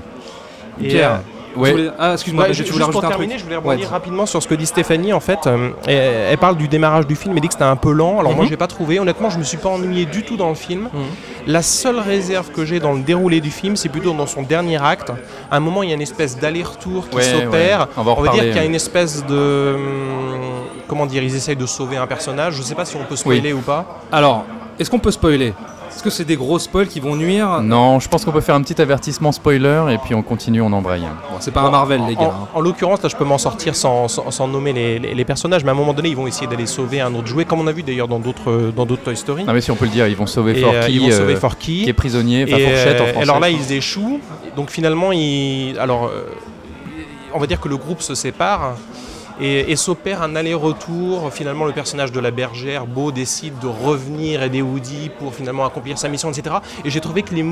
Et, 0.81 0.87
Pierre, 0.89 1.11
euh, 1.11 1.17
ouais. 1.55 1.71
voulais- 1.71 1.91
Ah, 1.99 2.13
excuse-moi, 2.13 2.45
Ouais, 2.47 2.53
juste 2.53 2.71
pour 2.91 3.01
terminer, 3.01 3.37
je 3.37 3.43
voulais 3.43 3.55
rebondir 3.57 3.85
Ouais, 3.87 3.91
rapidement 3.91 4.25
sur 4.25 4.41
ce 4.41 4.47
que 4.47 4.55
dit 4.55 4.65
Stéphanie. 4.65 5.13
En 5.13 5.19
fait, 5.19 5.47
euh, 5.47 5.69
elle, 5.87 6.31
elle 6.31 6.37
parle 6.37 6.57
du 6.57 6.67
démarrage 6.67 7.07
du 7.07 7.15
film. 7.15 7.35
Elle 7.35 7.41
dit 7.41 7.47
que 7.47 7.53
c'était 7.53 7.63
un 7.65 7.75
peu 7.75 7.91
lent. 7.91 8.19
Alors 8.19 8.33
moi, 8.35 8.43
Mhm. 8.45 8.49
j'ai 8.49 8.57
pas 8.57 8.67
trouvé. 8.67 8.99
Honnêtement, 8.99 9.29
je 9.29 9.37
me 9.39 9.43
suis 9.43 9.57
pas 9.57 9.69
ennuyé 9.69 10.05
du 10.05 10.23
tout 10.23 10.37
dans 10.37 10.49
le 10.49 10.55
film. 10.55 10.89
Mhm. 10.93 11.01
La 11.47 11.61
seule 11.61 11.99
réserve 11.99 12.51
que 12.51 12.65
j'ai 12.65 12.79
dans 12.79 12.93
le 12.93 12.99
déroulé 13.01 13.41
du 13.41 13.51
film, 13.51 13.75
c'est 13.75 13.89
plutôt 13.89 14.13
dans 14.13 14.27
son 14.27 14.43
dernier 14.43 14.81
acte. 14.83 15.11
À 15.49 15.57
un 15.57 15.59
moment, 15.59 15.83
il 15.83 15.89
y 15.89 15.91
a 15.91 15.95
une 15.95 16.01
espèce 16.01 16.37
d'aller-retour 16.37 17.09
qui 17.09 17.21
s'opère. 17.21 17.87
On 17.97 18.03
va 18.03 18.11
On 18.17 18.21
va 18.21 18.31
dire 18.31 18.43
qu'il 18.43 18.55
y 18.55 18.59
a 18.59 18.65
une 18.65 18.75
espèce 18.75 19.25
de 19.25 19.73
hum, 19.75 20.39
comment 20.87 21.05
dire, 21.05 21.23
ils 21.23 21.35
essayent 21.35 21.55
de 21.55 21.65
sauver 21.65 21.97
un 21.97 22.07
personnage. 22.07 22.55
Je 22.55 22.61
sais 22.61 22.75
pas 22.75 22.85
si 22.85 22.95
on 22.95 23.03
peut 23.05 23.15
spoiler 23.15 23.53
ou 23.53 23.59
pas. 23.61 23.85
Alors, 24.11 24.45
est-ce 24.79 24.89
qu'on 24.89 24.99
peut 24.99 25.11
spoiler? 25.11 25.53
Est-ce 25.99 26.05
que 26.05 26.09
c'est 26.11 26.23
des 26.23 26.37
gros 26.37 26.57
spoils 26.59 26.87
qui 26.87 27.01
vont 27.01 27.17
nuire 27.17 27.59
Non, 27.61 27.99
je 27.99 28.07
pense 28.07 28.23
qu'on 28.23 28.31
peut 28.31 28.39
faire 28.39 28.55
un 28.55 28.61
petit 28.61 28.81
avertissement 28.81 29.33
spoiler 29.33 29.83
et 29.91 29.97
puis 29.97 30.15
on 30.15 30.21
continue, 30.21 30.61
on 30.61 30.71
embraye. 30.71 31.01
Bon, 31.01 31.35
c'est 31.41 31.51
pas 31.51 31.59
un 31.59 31.71
Marvel, 31.71 31.99
les 32.07 32.15
En, 32.15 32.21
gars. 32.21 32.33
hein. 32.41 32.47
en 32.53 32.61
l'occurrence, 32.61 33.03
là, 33.03 33.09
je 33.09 33.17
peux 33.17 33.25
m'en 33.25 33.37
sortir 33.37 33.75
sans, 33.75 34.07
sans- 34.07 34.31
sans 34.31 34.47
nommer 34.47 34.71
les, 34.71 34.97
les- 34.97 35.13
les 35.13 35.25
personnages, 35.25 35.65
mais 35.65 35.71
à 35.71 35.73
un 35.73 35.75
moment 35.77 35.93
donné, 35.93 36.07
ils 36.07 36.15
vont 36.15 36.25
essayer 36.25 36.47
d'aller 36.47 36.67
sauver 36.67 37.01
un 37.01 37.13
autre 37.15 37.27
jouet, 37.27 37.43
comme 37.43 37.59
on 37.59 37.67
a 37.67 37.73
vu 37.73 37.83
d'ailleurs 37.83 38.07
dans 38.07 38.19
d'autres 38.19 38.71
dans 38.73 38.85
d'autres 38.85 39.03
Toy 39.03 39.17
Story. 39.17 39.43
Non 39.43 39.51
mais 39.51 39.59
si 39.59 39.71
on 39.71 39.75
peut 39.75 39.83
le 39.83 39.91
dire, 39.91 40.07
ils 40.07 40.15
vont 40.15 40.25
sauver 40.25 40.57
Et, 40.57 40.61
Forky, 40.61 40.77
euh, 40.77 40.87
ils 40.89 41.01
vont 41.01 41.11
sauver 41.11 41.33
euh, 41.33 41.37
Forky. 41.39 41.83
qui 41.83 41.89
est 41.89 41.93
prisonnier, 41.93 42.45
enfin 42.47 42.55
Et, 42.55 42.63
fourchette 42.65 43.01
en 43.01 43.03
euh, 43.03 43.07
français. 43.11 43.23
alors 43.29 43.39
là, 43.41 43.49
ils 43.49 43.73
échouent. 43.73 44.21
Donc 44.55 44.69
finalement, 44.71 45.11
ils, 45.11 45.77
alors, 45.79 46.09
on 47.33 47.39
va 47.39 47.45
dire 47.45 47.59
que 47.59 47.67
le 47.67 47.75
groupe 47.75 48.01
se 48.01 48.15
sépare. 48.15 48.75
Et, 49.39 49.71
et 49.71 49.75
s'opère 49.75 50.21
un 50.21 50.35
aller-retour. 50.35 51.31
Finalement, 51.31 51.65
le 51.65 51.71
personnage 51.71 52.11
de 52.11 52.19
la 52.19 52.31
bergère, 52.31 52.85
Beau, 52.85 53.11
décide 53.11 53.57
de 53.59 53.67
revenir 53.67 54.43
aider 54.43 54.61
Woody 54.61 55.09
pour 55.17 55.33
finalement 55.33 55.65
accomplir 55.65 55.97
sa 55.97 56.09
mission, 56.09 56.31
etc. 56.31 56.57
Et 56.83 56.89
j'ai 56.89 56.99
trouvé 56.99 57.23
que 57.23 57.33
les, 57.33 57.45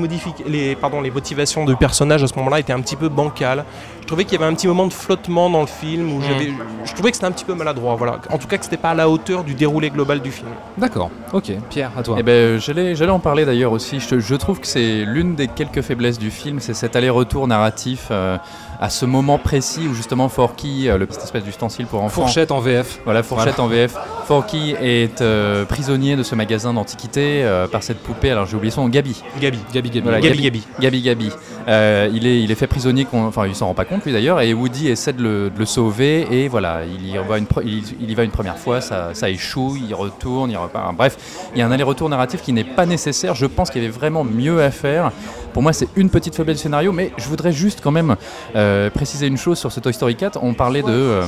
les, 0.46 0.76
pardon, 0.76 1.00
les 1.00 1.10
motivations 1.10 1.64
du 1.64 1.76
personnage 1.76 2.22
à 2.22 2.26
ce 2.26 2.34
moment-là 2.36 2.60
étaient 2.60 2.72
un 2.72 2.80
petit 2.80 2.96
peu 2.96 3.08
bancales. 3.08 3.64
Je 4.02 4.06
trouvais 4.06 4.24
qu'il 4.24 4.38
y 4.38 4.42
avait 4.42 4.50
un 4.50 4.54
petit 4.54 4.66
moment 4.68 4.86
de 4.86 4.92
flottement 4.92 5.50
dans 5.50 5.60
le 5.60 5.66
film 5.66 6.12
où 6.12 6.22
j'avais, 6.22 6.50
je 6.84 6.94
trouvais 6.94 7.10
que 7.10 7.16
c'était 7.16 7.26
un 7.26 7.32
petit 7.32 7.44
peu 7.44 7.54
maladroit. 7.54 7.94
Voilà. 7.94 8.20
En 8.30 8.38
tout 8.38 8.48
cas, 8.48 8.56
que 8.56 8.64
c'était 8.64 8.78
pas 8.78 8.90
à 8.90 8.94
la 8.94 9.08
hauteur 9.08 9.44
du 9.44 9.54
déroulé 9.54 9.90
global 9.90 10.20
du 10.20 10.30
film. 10.30 10.48
D'accord, 10.78 11.10
ok. 11.32 11.52
Pierre, 11.68 11.90
à 11.96 12.02
toi. 12.02 12.16
Eh 12.18 12.22
ben, 12.22 12.58
j'allais, 12.58 12.94
j'allais 12.94 13.10
en 13.10 13.18
parler 13.18 13.44
d'ailleurs 13.44 13.72
aussi. 13.72 14.00
Je, 14.00 14.18
je 14.18 14.34
trouve 14.34 14.60
que 14.60 14.66
c'est 14.66 15.04
l'une 15.04 15.34
des 15.34 15.48
quelques 15.48 15.82
faiblesses 15.82 16.18
du 16.18 16.30
film, 16.30 16.58
c'est 16.60 16.74
cet 16.74 16.96
aller-retour 16.96 17.46
narratif 17.46 18.08
euh, 18.10 18.38
à 18.80 18.90
ce 18.90 19.04
moment 19.04 19.38
précis 19.38 19.86
où 19.90 19.94
justement 19.94 20.28
Forky, 20.28 20.88
euh, 20.88 20.98
le 20.98 21.06
petit 21.06 21.18
espèce 21.18 21.42
d'ustensile 21.42 21.86
pour 21.86 22.02
enfants, 22.02 22.22
Fourchette 22.22 22.52
en 22.52 22.60
VF. 22.60 23.00
voilà 23.04 23.22
Fourchette 23.22 23.58
en 23.58 23.66
VF, 23.66 23.94
Forky 24.26 24.74
est 24.80 25.20
euh, 25.20 25.64
prisonnier 25.64 26.16
de 26.16 26.22
ce 26.22 26.34
magasin 26.34 26.72
d'antiquités 26.74 27.42
euh, 27.44 27.66
par 27.66 27.82
cette 27.82 27.98
poupée. 27.98 28.30
Alors 28.30 28.46
j'ai 28.46 28.56
oublié 28.56 28.70
son 28.70 28.82
nom, 28.82 28.88
Gabi. 28.88 29.22
Gabi. 29.40 29.58
Gabi 29.72 29.90
Gabi. 29.90 30.00
Voilà, 30.02 30.20
Gabi, 30.20 30.42
Gabi. 30.42 30.66
Gabi 30.80 31.02
Gabi. 31.02 31.30
Euh, 31.66 32.08
il, 32.12 32.26
est, 32.26 32.40
il 32.42 32.50
est 32.50 32.54
fait 32.54 32.66
prisonnier, 32.66 33.06
enfin 33.12 33.46
il 33.46 33.54
s'en 33.54 33.66
rend 33.66 33.74
pas 33.74 33.84
compte 33.84 34.04
lui 34.04 34.12
d'ailleurs, 34.12 34.40
et 34.40 34.54
Woody 34.54 34.88
essaie 34.88 35.12
de 35.12 35.22
le, 35.22 35.50
de 35.50 35.58
le 35.58 35.66
sauver, 35.66 36.26
et 36.30 36.48
voilà, 36.48 36.82
il 36.86 37.06
y 37.06 37.18
va 37.18 37.36
une, 37.36 37.46
il 37.62 38.10
y 38.10 38.14
va 38.14 38.24
une 38.24 38.30
première 38.30 38.56
fois, 38.56 38.80
ça, 38.80 39.10
ça 39.12 39.28
échoue, 39.28 39.76
il 39.76 39.94
retourne, 39.94 40.50
il 40.50 40.56
repart. 40.56 40.96
Bref, 40.96 41.16
il 41.54 41.58
y 41.58 41.62
a 41.62 41.66
un 41.66 41.70
aller-retour 41.70 42.08
narratif 42.08 42.42
qui 42.42 42.52
n'est 42.52 42.64
pas 42.64 42.86
nécessaire. 42.86 43.34
Je 43.34 43.46
pense 43.46 43.70
qu'il 43.70 43.82
y 43.82 43.84
avait 43.84 43.94
vraiment 43.94 44.24
mieux 44.24 44.62
à 44.62 44.70
faire. 44.70 45.12
Pour 45.52 45.62
moi, 45.62 45.72
c'est 45.72 45.88
une 45.96 46.10
petite 46.10 46.34
faiblesse 46.34 46.56
du 46.58 46.62
scénario, 46.62 46.92
mais 46.92 47.12
je 47.16 47.28
voudrais 47.28 47.52
juste 47.52 47.80
quand 47.82 47.90
même 47.90 48.16
euh, 48.54 48.90
préciser 48.90 49.26
une 49.26 49.36
chose 49.36 49.58
sur 49.58 49.72
ce 49.72 49.80
Toy 49.80 49.92
Story 49.92 50.14
4. 50.16 50.38
On 50.42 50.54
parlait 50.54 50.82
de, 50.82 50.88
euh, 50.90 51.22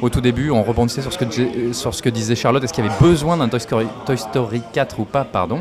au 0.00 0.08
tout 0.08 0.20
début, 0.20 0.50
on 0.50 0.62
rebondissait 0.62 1.02
sur 1.02 1.12
ce 1.12 1.18
que, 1.18 1.24
dis- 1.24 1.74
sur 1.74 1.94
ce 1.94 2.02
que 2.02 2.08
disait 2.08 2.34
Charlotte. 2.36 2.62
Est-ce 2.64 2.72
qu'il 2.72 2.84
y 2.84 2.88
avait 2.88 2.96
besoin 3.00 3.36
d'un 3.36 3.48
Toy 3.48 3.60
Story, 3.60 3.86
Toy 4.06 4.16
Story 4.16 4.62
4 4.72 5.00
ou 5.00 5.04
pas? 5.04 5.24
Pardon. 5.24 5.60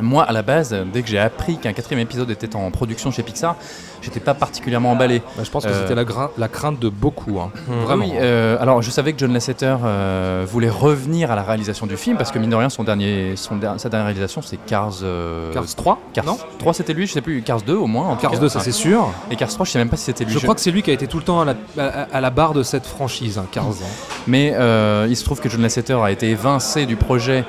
Moi, 0.00 0.24
à 0.24 0.32
la 0.32 0.42
base, 0.42 0.74
dès 0.92 1.02
que 1.02 1.08
j'ai 1.08 1.18
appris 1.18 1.58
qu'un 1.58 1.72
quatrième 1.72 2.00
épisode 2.00 2.30
était 2.30 2.56
en 2.56 2.70
production 2.70 3.10
chez 3.10 3.22
Pixar, 3.22 3.56
j'étais 4.00 4.20
pas 4.20 4.34
particulièrement 4.34 4.90
emballé. 4.92 5.20
Bah, 5.36 5.42
je 5.44 5.50
pense 5.50 5.64
que 5.64 5.68
Euh, 5.70 5.82
c'était 5.82 5.94
la, 5.94 6.04
gra- 6.04 6.30
la 6.38 6.48
crainte 6.48 6.78
de 6.80 6.88
beaucoup. 6.88 7.38
hein. 7.40 7.50
Mmh. 7.68 7.72
Vraiment. 7.84 8.04
oui, 8.06 8.12
euh, 8.18 8.56
alors 8.60 8.80
je 8.82 8.90
savais 8.90 9.12
que 9.12 9.18
John 9.18 9.32
Lasseter 9.32 9.76
euh, 9.84 10.44
voulait 10.48 10.70
revenir 10.70 11.30
à 11.30 11.36
la 11.36 11.42
réalisation 11.42 11.86
du 11.86 11.96
film 11.96 12.16
parce 12.16 12.32
que 12.32 12.38
mine 12.38 12.50
de 12.50 12.56
rien, 12.56 12.68
son 12.70 12.84
dernier, 12.84 13.36
son 13.36 13.56
der- 13.56 13.74
sa 13.78 13.88
dernière 13.90 14.06
réalisation 14.06 14.40
c'est 14.42 14.56
Cars. 14.56 14.94
euh, 15.02 15.52
Cars 15.52 15.66
3 15.76 15.98
Cars 16.14 16.24
Non 16.24 16.38
3 16.58 16.72
c'était 16.74 16.94
lui, 16.94 17.06
je 17.06 17.12
sais 17.12 17.20
plus, 17.20 17.42
Cars 17.42 17.60
2 17.62 17.74
au 17.76 17.86
moins. 17.86 18.08
en 18.08 18.16
Cars 18.16 18.32
cas. 18.32 18.38
2, 18.38 18.48
ça 18.48 18.60
c'est 18.60 18.72
sûr. 18.72 19.12
Et 19.30 19.36
Cars 19.36 19.48
3, 19.50 19.66
je 19.66 19.70
sais 19.72 19.78
même 19.78 19.88
pas 19.90 19.96
si 19.98 20.04
c'était 20.04 20.24
lui. 20.24 20.32
Je 20.32 20.38
crois 20.38 20.54
que 20.54 20.60
c'est 20.62 20.70
lui 20.70 20.82
qui 20.82 20.90
a 20.90 20.94
été 20.94 21.06
tout 21.06 21.18
le 21.18 21.24
temps 21.24 21.40
à 21.40 21.44
la, 21.44 21.54
à- 21.78 22.06
à 22.16 22.20
la 22.20 22.30
barre 22.30 22.54
de 22.54 22.62
cette 22.62 22.86
franchise, 22.86 23.36
hein, 23.38 23.46
Cars. 23.52 23.64
hein. 23.66 23.86
Mais 24.26 24.52
euh, 24.54 25.06
il 25.08 25.16
se 25.16 25.24
trouve 25.24 25.40
que 25.40 25.48
John 25.50 25.60
Lasseter 25.62 25.98
a 26.02 26.10
été 26.10 26.30
évincé 26.30 26.86
du 26.86 26.96
projet, 26.96 27.44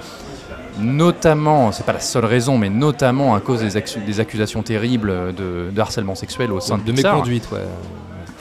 notamment, 0.80 1.72
c'est 1.72 1.86
pas 1.86 1.94
la 1.94 2.00
seule 2.00 2.26
raison, 2.26 2.58
mais 2.58 2.70
notamment 2.70 3.36
à 3.36 3.40
cause 3.40 3.62
des, 3.62 3.78
accu- 3.78 4.04
des 4.06 4.20
accusations 4.20 4.62
terribles 4.64 5.34
de, 5.36 5.70
de 5.72 5.82
harcèlement 5.82 6.16
sexuel 6.16 6.52
au 6.52 6.60
sein 6.60 6.78
de, 6.78 6.84
De 6.84 6.92
Pixar. 6.92 7.14
méconduite, 7.16 7.48
ouais. 7.52 7.60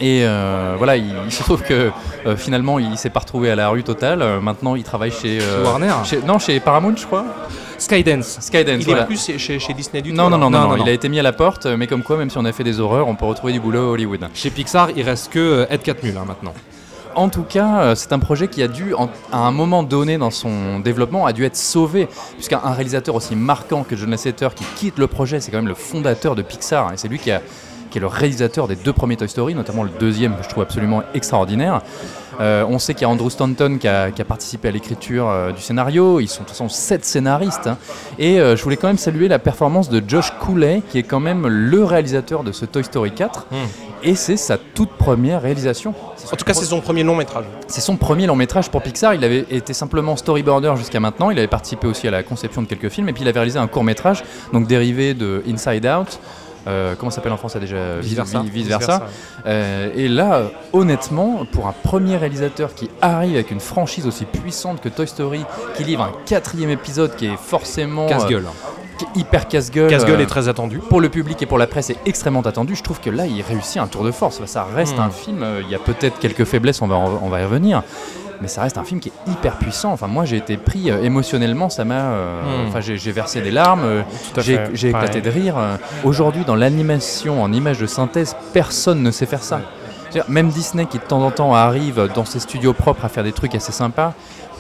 Et 0.01 0.23
euh, 0.25 0.75
voilà, 0.79 0.97
il, 0.97 1.15
il 1.27 1.31
se 1.31 1.43
trouve 1.43 1.63
que 1.63 1.91
euh, 2.27 2.37
finalement, 2.37 2.79
il 2.79 2.97
s'est 2.99 3.11
pas 3.11 3.21
retrouvé 3.21 3.51
à 3.51 3.55
la 3.55 3.69
rue 3.69 3.85
totale. 3.85 4.23
Euh, 4.23 4.41
maintenant, 4.41 4.75
il 4.75 4.83
travaille 4.83 5.13
chez, 5.13 5.39
Warner 5.65 5.93
chez- 6.05 6.23
Non, 6.27 6.39
chez 6.39 6.59
Paramount, 6.61 6.95
je 6.97 7.07
crois. 7.07 7.25
Skydance. 7.79 8.39
Skydance. 8.41 8.77
Il 8.81 8.85
voilà. 8.87 9.03
est 9.03 9.07
plus 9.07 9.25
chez, 9.39 9.39
chez 9.59 9.75
Disney 9.75 10.03
du 10.03 10.11
tout. 10.11 10.17
Non, 10.17 10.31
non, 10.31 10.39
non, 10.39 10.51
non, 10.51 10.59
Non, 10.61 10.69
non, 10.71 10.77
non, 10.79 10.85
il 10.85 10.89
a 10.89 10.93
été 10.93 11.09
mis 11.09 11.21
à 11.21 11.23
la 11.23 11.33
porte, 11.33 11.67
mais 11.67 11.87
comme 11.87 12.03
quoi, 12.03 12.17
même 12.17 12.31
si 12.31 12.39
on 12.39 12.45
a 12.45 12.53
fait 12.53 12.65
des 12.65 12.81
horreurs, 12.81 13.07
on 13.07 13.15
peut 13.15 13.27
retrouver 13.27 13.53
du 13.53 13.61
boulot 13.61 13.81
à 13.81 13.93
Hollywood. 13.93 14.29
Chez 14.35 14.51
Pixar, 14.51 14.89
il 14.97 15.03
reste 15.03 15.31
que 15.33 15.67
Ed 15.71 15.83
Catmull 15.83 16.17
hein, 16.17 16.25
maintenant. 16.27 16.55
En 17.15 17.29
tout 17.29 17.43
cas, 17.43 17.81
euh, 17.81 17.95
c'est 17.95 18.13
un 18.13 18.19
projet 18.19 18.49
qui 18.49 18.63
a 18.63 18.69
dû, 18.69 18.95
en- 18.95 19.09
à 19.33 19.39
un 19.39 19.51
moment 19.53 19.83
donné 19.83 20.17
dans 20.19 20.31
son 20.31 20.79
développement, 20.81 21.27
a 21.27 21.33
dû 21.33 21.45
être 21.45 21.57
sauvé, 21.57 22.09
puisqu'un 22.35 22.61
un 22.65 22.73
réalisateur 22.73 23.15
aussi 23.15 23.37
marquant 23.37 23.85
que 23.85 23.97
John 23.97 24.11
Lasseter 24.11 24.49
qui 24.55 24.65
quitte 24.77 24.99
le 24.99 25.07
projet, 25.07 25.39
c'est 25.41 25.51
quand 25.51 25.59
même 25.59 25.69
le 25.69 25.75
fondateur 25.75 26.35
de 26.35 26.43
Pixar, 26.43 26.89
hein, 26.89 26.93
et 26.95 26.97
c'est 26.97 27.09
lui 27.09 27.19
qui, 27.19 27.31
a- 27.31 27.43
qui 27.91 27.99
est 27.99 28.01
le 28.01 28.07
réalisateur 28.07 28.67
des 28.67 28.77
deux 28.77 28.95
premiers 28.95 29.17
Toy 29.17 29.29
Story, 29.29 29.55
notamment 29.55 29.83
le 29.83 29.91
deuxième 30.01 30.35
que 30.37 30.43
je 30.43 30.49
trouve 30.49 30.63
absolument 30.63 31.03
extraordinaire. 31.13 31.83
Euh, 32.41 32.65
on 32.67 32.79
sait 32.79 32.95
qu'il 32.95 33.03
y 33.03 33.05
a 33.05 33.11
Andrew 33.11 33.29
Stanton 33.29 33.77
qui 33.79 33.87
a, 33.87 34.11
qui 34.11 34.23
a 34.23 34.25
participé 34.25 34.69
à 34.69 34.71
l'écriture 34.71 35.29
euh, 35.29 35.53
du 35.53 35.61
scénario. 35.61 36.19
Ils 36.19 36.29
sont 36.29 36.41
de 36.45 36.47
toute 36.49 36.57
façon 36.57 36.71
sept 36.71 37.05
scénaristes. 37.05 37.67
hein. 37.67 37.77
Et 38.19 38.41
euh, 38.41 38.57
je 38.57 38.63
voulais 38.65 38.79
quand 38.79 38.87
même 38.87 38.97
saluer 38.97 39.29
la 39.29 39.39
performance 39.39 39.91
de 39.91 40.03
Josh 40.09 40.33
Cooley, 40.41 40.81
qui 40.89 40.99
est 40.99 41.03
quand 41.03 41.21
même 41.21 41.47
le 41.47 41.85
réalisateur 41.85 42.43
de 42.43 42.51
ce 42.51 42.65
Toy 42.65 42.83
Story 42.85 43.13
4. 43.13 43.47
Hmm. 43.51 43.57
Et 44.03 44.15
c'est 44.15 44.39
sa 44.39 44.57
toute 44.57 44.93
première 44.93 45.43
réalisation. 45.43 45.95
En 46.31 46.37
tout 46.37 46.45
cas, 46.45 46.55
c'est 46.55 46.65
son 46.65 46.81
premier 46.81 47.03
long 47.03 47.17
métrage. 47.17 47.45
C'est 47.67 47.81
son 47.81 47.97
premier 47.97 48.27
long 48.27 48.37
métrage 48.37 48.71
pour 48.71 48.83
Pixar. 48.83 49.15
Il 49.15 49.25
avait 49.25 49.47
été 49.51 49.73
simplement 49.73 50.17
storyboarder 50.17 50.75
jusqu'à 50.77 51.01
maintenant. 51.01 51.31
Il 51.31 51.39
avait 51.39 51.49
participé 51.49 51.87
aussi 51.87 52.07
à 52.07 52.11
la 52.11 52.23
conception 52.23 52.63
de 52.63 52.67
quelques 52.67 52.89
films. 52.91 53.09
Et 53.09 53.13
puis 53.13 53.23
il 53.23 53.29
avait 53.29 53.39
réalisé 53.41 53.59
un 53.59 53.67
court 53.67 53.85
métrage, 53.85 54.23
donc 54.53 54.67
dérivé 54.67 55.15
de 55.15 55.43
Inside 55.49 55.87
Out. 55.87 56.19
Euh, 56.69 56.95
comment 56.97 57.11
s'appelle 57.11 57.33
en 57.33 57.37
français 57.37 57.59
déjà? 57.59 57.99
Vice 57.99 58.15
versa. 58.15 58.39
Vi- 58.39 58.45
Vice 58.45 58.53
Vice 58.55 58.67
versa. 58.69 58.99
versa. 58.99 59.07
Euh, 59.47 59.91
et 59.97 60.07
là, 60.07 60.35
euh, 60.37 60.49
honnêtement, 60.73 61.45
pour 61.51 61.67
un 61.67 61.75
premier 61.83 62.17
réalisateur 62.17 62.73
qui 62.75 62.89
arrive 63.01 63.35
avec 63.35 63.51
une 63.51 63.59
franchise 63.59 64.07
aussi 64.07 64.27
puissante 64.27 64.81
que 64.81 64.89
Toy 64.89 65.09
Story, 65.09 65.45
qui 65.77 65.83
livre 65.83 66.03
un 66.05 66.13
quatrième 66.25 66.71
épisode 66.71 67.17
qui 67.17 67.27
est 67.27 67.37
forcément 67.37 68.05
euh, 68.07 68.09
Casse-gueule. 68.11 68.47
Hyper 69.15 69.49
casse-gueule. 69.49 69.89
Casse-gueule 69.91 70.21
euh, 70.21 70.25
est 70.25 70.27
très 70.27 70.49
attendu. 70.49 70.79
pour 70.79 71.01
le 71.01 71.09
public 71.09 71.41
et 71.43 71.47
pour 71.47 71.59
la 71.59 71.67
presse 71.67 71.91
est 71.91 71.99
extrêmement 72.07 72.41
attendu. 72.43 72.75
Je 72.77 72.83
trouve 72.83 73.01
que 73.01 73.11
là, 73.11 73.27
il 73.27 73.41
réussit 73.43 73.79
un 73.81 73.87
tour 73.87 74.05
de 74.05 74.11
force. 74.11 74.45
Ça 74.47 74.65
reste 74.75 74.97
Hmm. 74.99 75.03
un 75.03 75.11
film. 75.11 75.43
euh, 75.43 75.61
Il 75.65 75.71
y 75.71 75.75
a 75.75 75.79
peut-être 75.79 76.19
quelques 76.19 76.45
faiblesses, 76.45 76.83
on 76.83 76.87
va, 76.87 76.97
on 76.97 77.29
va 77.29 77.41
y 77.41 77.45
revenir. 77.45 77.83
Mais 78.41 78.49
ça 78.49 78.63
reste 78.63 78.77
un 78.77 78.83
film 78.83 78.99
qui 78.99 79.11
est 79.11 79.31
hyper 79.31 79.57
puissant. 79.59 79.93
Enfin, 79.93 80.09
moi, 80.09 80.25
j'ai 80.25 80.37
été 80.37 80.57
pris 80.57 80.91
euh, 80.91 81.03
émotionnellement. 81.03 81.69
Ça 81.69 81.85
m'a. 81.85 81.95
euh, 81.95 82.65
Hmm. 82.65 82.69
Enfin, 82.69 82.81
j'ai 82.81 83.13
versé 83.13 83.41
des 83.41 83.51
larmes. 83.53 83.83
euh, 83.85 84.03
j'ai 84.39 84.89
éclaté 84.89 85.21
de 85.21 85.31
rire. 85.31 85.55
euh. 85.59 85.77
Aujourd'hui, 86.05 86.45
dans 86.45 86.57
l'animation 86.57 87.43
en 87.43 87.53
images 87.53 87.79
de 87.79 87.87
synthèse, 87.87 88.35
personne 88.53 89.03
ne 89.03 89.11
sait 89.11 89.27
faire 89.27 89.43
ça. 89.45 89.61
Même 90.29 90.49
Disney, 90.51 90.85
qui 90.87 90.99
de 90.99 91.05
temps 91.05 91.23
en 91.25 91.31
temps 91.31 91.55
arrive 91.55 92.09
dans 92.15 92.27
ses 92.27 92.39
studios 92.41 92.75
propres 92.75 93.05
à 93.07 93.09
faire 93.09 93.25
des 93.25 93.33
trucs 93.33 93.55
assez 93.55 93.73
sympas, 93.73 94.13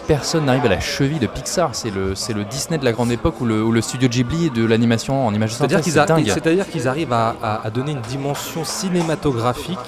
personne 0.06 0.44
n'arrive 0.46 0.66
à 0.66 0.68
la 0.68 0.80
cheville 0.80 1.18
de 1.18 1.26
Pixar. 1.26 1.74
C'est 1.74 1.90
le, 1.90 2.14
c'est 2.14 2.32
le 2.32 2.44
Disney 2.44 2.78
de 2.78 2.84
la 2.84 2.92
grande 2.92 3.10
époque 3.12 3.40
ou 3.40 3.44
le, 3.46 3.62
ou 3.62 3.72
le 3.72 3.80
studio 3.80 4.08
Ghibli 4.08 4.50
de 4.50 4.64
l'animation 4.64 5.26
en 5.26 5.32
images 5.34 5.50
de 5.50 5.54
synthèse. 5.76 5.84
c'est-à-dire 6.34 6.68
qu'ils 6.68 6.88
arrivent 6.88 7.12
à, 7.12 7.34
à- 7.42 7.66
à 7.66 7.70
donner 7.70 7.92
une 7.92 8.00
dimension 8.02 8.64
cinématographique, 8.64 9.78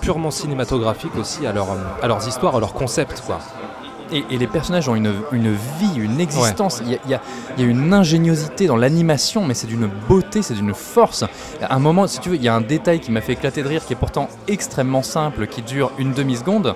purement 0.00 0.30
cinématographique 0.30 1.14
aussi 1.16 1.46
à, 1.46 1.52
leur, 1.52 1.68
à 2.02 2.06
leurs 2.06 2.26
histoires, 2.26 2.56
à 2.56 2.60
leurs 2.60 2.72
concepts. 2.74 3.22
Quoi. 3.26 3.38
Et, 4.12 4.24
et 4.30 4.36
les 4.36 4.46
personnages 4.46 4.88
ont 4.90 4.94
une, 4.94 5.14
une 5.32 5.52
vie, 5.52 5.96
une 5.96 6.20
existence. 6.20 6.82
Il 6.84 6.92
y, 6.92 7.10
y 7.12 7.14
a 7.14 7.66
une 7.66 7.94
ingéniosité 7.94 8.66
dans 8.66 8.76
l'animation, 8.76 9.44
mais 9.46 9.54
c'est 9.54 9.66
d'une 9.66 9.88
beauté, 10.08 10.42
c'est 10.42 10.52
d'une 10.54 10.74
force. 10.74 11.24
À 11.62 11.74
un 11.74 11.78
moment, 11.78 12.06
si 12.06 12.18
tu 12.20 12.28
veux, 12.28 12.34
il 12.36 12.42
y 12.42 12.48
a 12.48 12.54
un 12.54 12.60
détail 12.60 13.00
qui 13.00 13.10
m'a 13.10 13.22
fait 13.22 13.32
éclater 13.32 13.62
de 13.62 13.68
rire, 13.68 13.84
qui 13.86 13.94
est 13.94 13.96
pourtant 13.96 14.28
extrêmement 14.48 15.02
simple, 15.02 15.46
qui 15.46 15.62
dure 15.62 15.92
une 15.98 16.12
demi-seconde. 16.12 16.74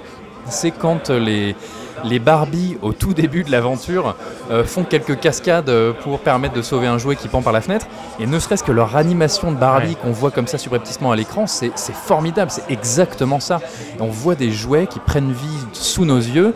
C'est 0.49 0.71
quand 0.71 1.11
euh, 1.11 1.19
les, 1.19 1.57
les 2.05 2.19
Barbie, 2.19 2.77
au 2.83 2.93
tout 2.93 3.15
début 3.15 3.45
de 3.45 3.51
l'aventure, 3.51 4.15
euh, 4.51 4.65
font 4.65 4.85
quelques 4.85 5.19
cascades 5.19 5.69
euh, 5.69 5.93
pour 5.93 6.21
permettre 6.21 6.55
de 6.55 6.63
sauver 6.63 6.87
un 6.87 6.99
jouet 6.99 7.17
qui 7.17 7.29
pend 7.29 7.43
par 7.43 7.53
la 7.53 7.61
fenêtre. 7.61 7.87
Et 8.21 8.27
ne 8.27 8.39
serait-ce 8.39 8.63
que 8.65 8.73
leur 8.73 8.97
animation 8.97 9.53
de 9.53 9.57
Barbie 9.57 9.89
Ouais. 9.89 9.95
qu'on 10.03 10.13
voit 10.13 10.31
comme 10.31 10.47
ça 10.47 10.59
subrepticement 10.59 11.13
à 11.13 11.17
l'écran, 11.17 11.47
c'est 11.47 11.73
formidable, 11.93 12.51
c'est 12.51 12.71
exactement 12.71 13.41
ça. 13.41 13.61
Et 13.99 14.03
on 14.03 14.09
voit 14.09 14.35
des 14.35 14.51
jouets 14.53 14.87
qui 14.87 14.99
prennent 15.01 15.33
vie 15.33 15.67
sous 15.73 16.05
nos 16.05 16.19
yeux. 16.19 16.55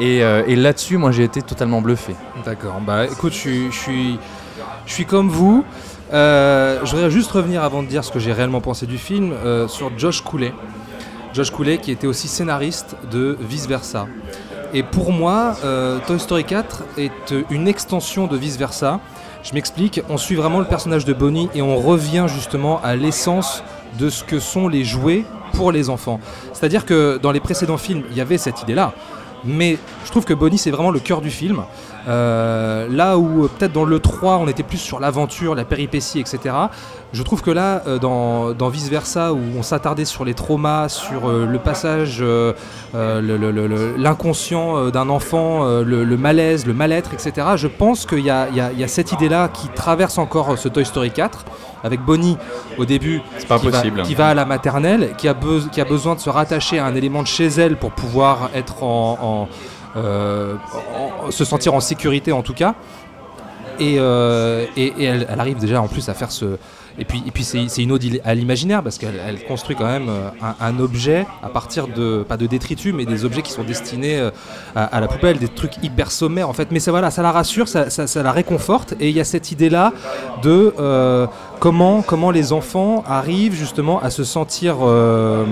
Et, 0.00 0.22
euh, 0.22 0.42
et 0.46 0.56
là-dessus, 0.56 0.96
moi, 0.96 1.12
j'ai 1.12 1.24
été 1.24 1.42
totalement 1.42 1.80
bluffé. 1.80 2.14
D'accord. 2.44 2.80
Bah 2.84 3.04
écoute, 3.06 3.32
je 3.32 3.70
suis, 3.70 4.18
je 4.86 5.02
comme 5.04 5.28
vous. 5.28 5.64
Euh, 6.12 6.80
je 6.84 6.90
voudrais 6.94 7.10
juste 7.10 7.30
revenir 7.30 7.62
avant 7.62 7.82
de 7.82 7.88
dire 7.88 8.04
ce 8.04 8.12
que 8.12 8.18
j'ai 8.18 8.32
réellement 8.32 8.60
pensé 8.60 8.86
du 8.86 8.98
film 8.98 9.32
euh, 9.32 9.66
sur 9.68 9.90
Josh 9.98 10.22
Cooley. 10.22 10.52
Josh 11.32 11.50
Cooley 11.50 11.78
qui 11.78 11.90
était 11.90 12.06
aussi 12.06 12.28
scénariste 12.28 12.96
de 13.10 13.36
Vice 13.40 13.66
Versa. 13.66 14.06
Et 14.74 14.82
pour 14.82 15.12
moi, 15.12 15.56
euh, 15.64 15.98
Toy 16.06 16.18
Story 16.18 16.44
4 16.44 16.84
est 16.98 17.34
une 17.50 17.68
extension 17.68 18.26
de 18.26 18.36
Vice 18.36 18.56
Versa. 18.56 19.00
Je 19.42 19.54
m'explique, 19.54 20.00
on 20.08 20.16
suit 20.16 20.34
vraiment 20.34 20.60
le 20.60 20.64
personnage 20.66 21.04
de 21.04 21.12
Bonnie 21.12 21.48
et 21.54 21.62
on 21.62 21.76
revient 21.76 22.26
justement 22.28 22.80
à 22.82 22.96
l'essence 22.96 23.62
de 23.98 24.08
ce 24.08 24.24
que 24.24 24.38
sont 24.38 24.68
les 24.68 24.84
jouets 24.84 25.24
pour 25.54 25.72
les 25.72 25.90
enfants. 25.90 26.20
C'est-à-dire 26.52 26.86
que 26.86 27.18
dans 27.20 27.32
les 27.32 27.40
précédents 27.40 27.76
films, 27.76 28.02
il 28.10 28.16
y 28.16 28.20
avait 28.20 28.38
cette 28.38 28.62
idée-là. 28.62 28.92
Mais 29.44 29.78
je 30.04 30.10
trouve 30.10 30.24
que 30.24 30.34
Bonnie, 30.34 30.58
c'est 30.58 30.70
vraiment 30.70 30.90
le 30.90 31.00
cœur 31.00 31.20
du 31.20 31.30
film. 31.30 31.64
Euh, 32.08 32.86
là 32.90 33.16
où 33.18 33.44
euh, 33.44 33.48
peut-être 33.48 33.72
dans 33.72 33.84
le 33.84 33.98
3, 34.00 34.38
on 34.38 34.48
était 34.48 34.62
plus 34.62 34.78
sur 34.78 34.98
l'aventure, 35.00 35.54
la 35.54 35.64
péripétie, 35.64 36.18
etc. 36.20 36.54
Je 37.12 37.22
trouve 37.22 37.42
que 37.42 37.50
là, 37.50 37.82
euh, 37.86 37.98
dans, 37.98 38.52
dans 38.52 38.68
Vice 38.68 38.88
Versa, 38.88 39.32
où 39.32 39.40
on 39.58 39.62
s'attardait 39.62 40.04
sur 40.04 40.24
les 40.24 40.34
traumas, 40.34 40.88
sur 40.88 41.28
euh, 41.28 41.46
le 41.46 41.58
passage, 41.58 42.18
euh, 42.20 42.52
l'inconscient 43.96 44.88
d'un 44.90 45.08
enfant, 45.08 45.64
le, 45.64 46.04
le 46.04 46.16
malaise, 46.16 46.66
le 46.66 46.74
mal-être, 46.74 47.12
etc., 47.14 47.46
je 47.56 47.68
pense 47.68 48.06
qu'il 48.06 48.20
y 48.20 48.30
a, 48.30 48.48
y 48.50 48.80
y 48.82 48.88
cette 48.88 49.12
idée-là 49.12 49.48
qui 49.48 49.68
traverse 49.68 50.18
encore 50.18 50.58
ce 50.58 50.68
Toy 50.68 50.84
Story 50.84 51.10
4, 51.10 51.44
avec 51.84 52.00
Bonnie 52.00 52.36
au 52.78 52.84
début, 52.84 53.20
pas 53.48 53.58
qui, 53.58 53.68
va, 53.68 53.78
possible. 53.78 54.02
qui 54.02 54.14
va 54.14 54.28
à 54.28 54.34
la 54.34 54.44
maternelle, 54.44 55.10
qui 55.16 55.28
a, 55.28 55.34
be- 55.34 55.68
qui 55.70 55.80
a 55.80 55.84
besoin 55.84 56.14
de 56.14 56.20
se 56.20 56.30
rattacher 56.30 56.78
à 56.78 56.86
un 56.86 56.94
élément 56.94 57.22
de 57.22 57.26
chez 57.26 57.46
elle 57.46 57.76
pour 57.76 57.90
pouvoir 57.92 58.50
être 58.54 58.82
en, 58.82 59.18
en- 59.22 59.48
en- 59.96 61.30
se 61.30 61.44
sentir 61.44 61.74
en 61.74 61.80
sécurité 61.80 62.32
en 62.32 62.42
tout 62.42 62.54
cas. 62.54 62.74
Et, 63.80 63.96
euh, 63.98 64.66
et- 64.76 64.92
elle, 65.04 65.26
arrive 65.38 65.58
déjà 65.58 65.80
en 65.80 65.88
plus 65.88 66.08
à 66.08 66.14
faire 66.14 66.30
ce. 66.30 66.56
Et 66.98 67.06
puis, 67.06 67.22
et 67.26 67.30
puis 67.30 67.42
c'est 67.42 67.82
une 67.82 67.90
ode 67.92 68.04
à 68.22 68.34
l'imaginaire 68.34 68.82
parce 68.82 68.98
qu'elle 68.98 69.18
elle 69.26 69.42
construit 69.44 69.74
quand 69.74 69.86
même 69.86 70.10
euh, 70.10 70.28
un, 70.60 70.78
objet 70.78 71.26
à 71.42 71.48
partir 71.48 71.88
de, 71.88 72.22
pas 72.22 72.36
de 72.36 72.46
détritus, 72.46 72.92
mais 72.94 73.06
des 73.06 73.24
objets 73.24 73.40
qui 73.40 73.50
sont 73.50 73.64
destinés 73.64 74.18
euh, 74.18 74.30
à, 74.76 74.84
à 74.84 75.00
la 75.00 75.08
poubelle, 75.08 75.38
des 75.38 75.48
trucs 75.48 75.82
hyper 75.82 76.10
sommaires 76.10 76.50
en 76.50 76.52
fait. 76.52 76.68
Mais 76.70 76.80
ça, 76.80 76.90
voilà, 76.90 77.10
ça 77.10 77.22
la 77.22 77.32
rassure, 77.32 77.66
ça, 77.66 77.88
ça- 77.88 78.22
la 78.22 78.30
réconforte. 78.32 78.92
Et 79.00 79.08
il 79.08 79.16
y 79.16 79.20
a 79.20 79.24
cette 79.24 79.50
idée-là 79.50 79.94
de 80.42 80.74
euh, 80.78 81.26
comment, 81.60 82.02
comment 82.02 82.30
les 82.30 82.52
enfants 82.52 83.04
arrivent 83.08 83.54
justement 83.54 83.98
à 84.02 84.10
se 84.10 84.22
sentir 84.22 84.76
euh, 84.82 85.46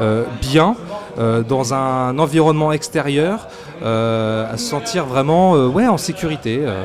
euh, 0.00 0.24
bien 0.40 0.76
euh, 1.18 1.42
dans 1.42 1.74
un 1.74 2.18
environnement 2.18 2.72
extérieur, 2.72 3.40
euh, 3.40 3.48
à 3.82 4.56
se 4.56 4.64
sentir 4.64 5.06
vraiment 5.06 5.56
euh, 5.56 5.66
ouais, 5.66 5.86
en 5.86 5.98
sécurité. 5.98 6.60
euh. 6.62 6.84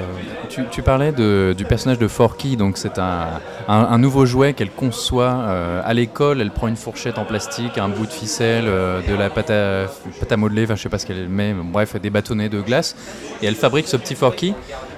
Tu, 0.72 0.82
parlais 0.82 1.12
du 1.12 1.66
personnage 1.66 2.00
de 2.00 2.08
Forky, 2.08 2.56
donc 2.56 2.78
c'est 2.78 2.98
un, 2.98 3.98
nouveau 3.98 4.26
jouet 4.26 4.54
qu'elle 4.54 4.72
conçoit 4.72 5.34
euh, 5.34 5.82
à 5.84 5.94
l'école. 5.94 6.40
Elle 6.40 6.52
prend 6.52 6.68
une 6.68 6.78
fourchette 6.78 7.18
en 7.18 7.26
plastique, 7.26 7.78
un 7.78 7.90
bout 7.90 8.06
de 8.06 8.12
ficelle, 8.12 8.66
euh, 8.68 9.02
de 9.02 9.14
la 9.16 9.30
pâte 9.30 9.52
à, 9.52 10.38
modeler, 10.38 10.64
enfin 10.64 10.76
je 10.76 10.84
sais 10.84 10.90
pas 10.90 10.98
ce 10.98 11.06
qu'elle 11.06 11.28
met, 11.28 11.54
mais 11.54 11.64
bref, 11.64 12.00
des 12.00 12.10
bâtonnets 12.10 12.50
de 12.50 12.62
glace. 12.62 12.96
Et 13.42 13.48
elle 13.48 13.56
fabrique 13.56 13.88
ce 13.88 13.98
petit 13.98 14.16
Forky, 14.16 14.54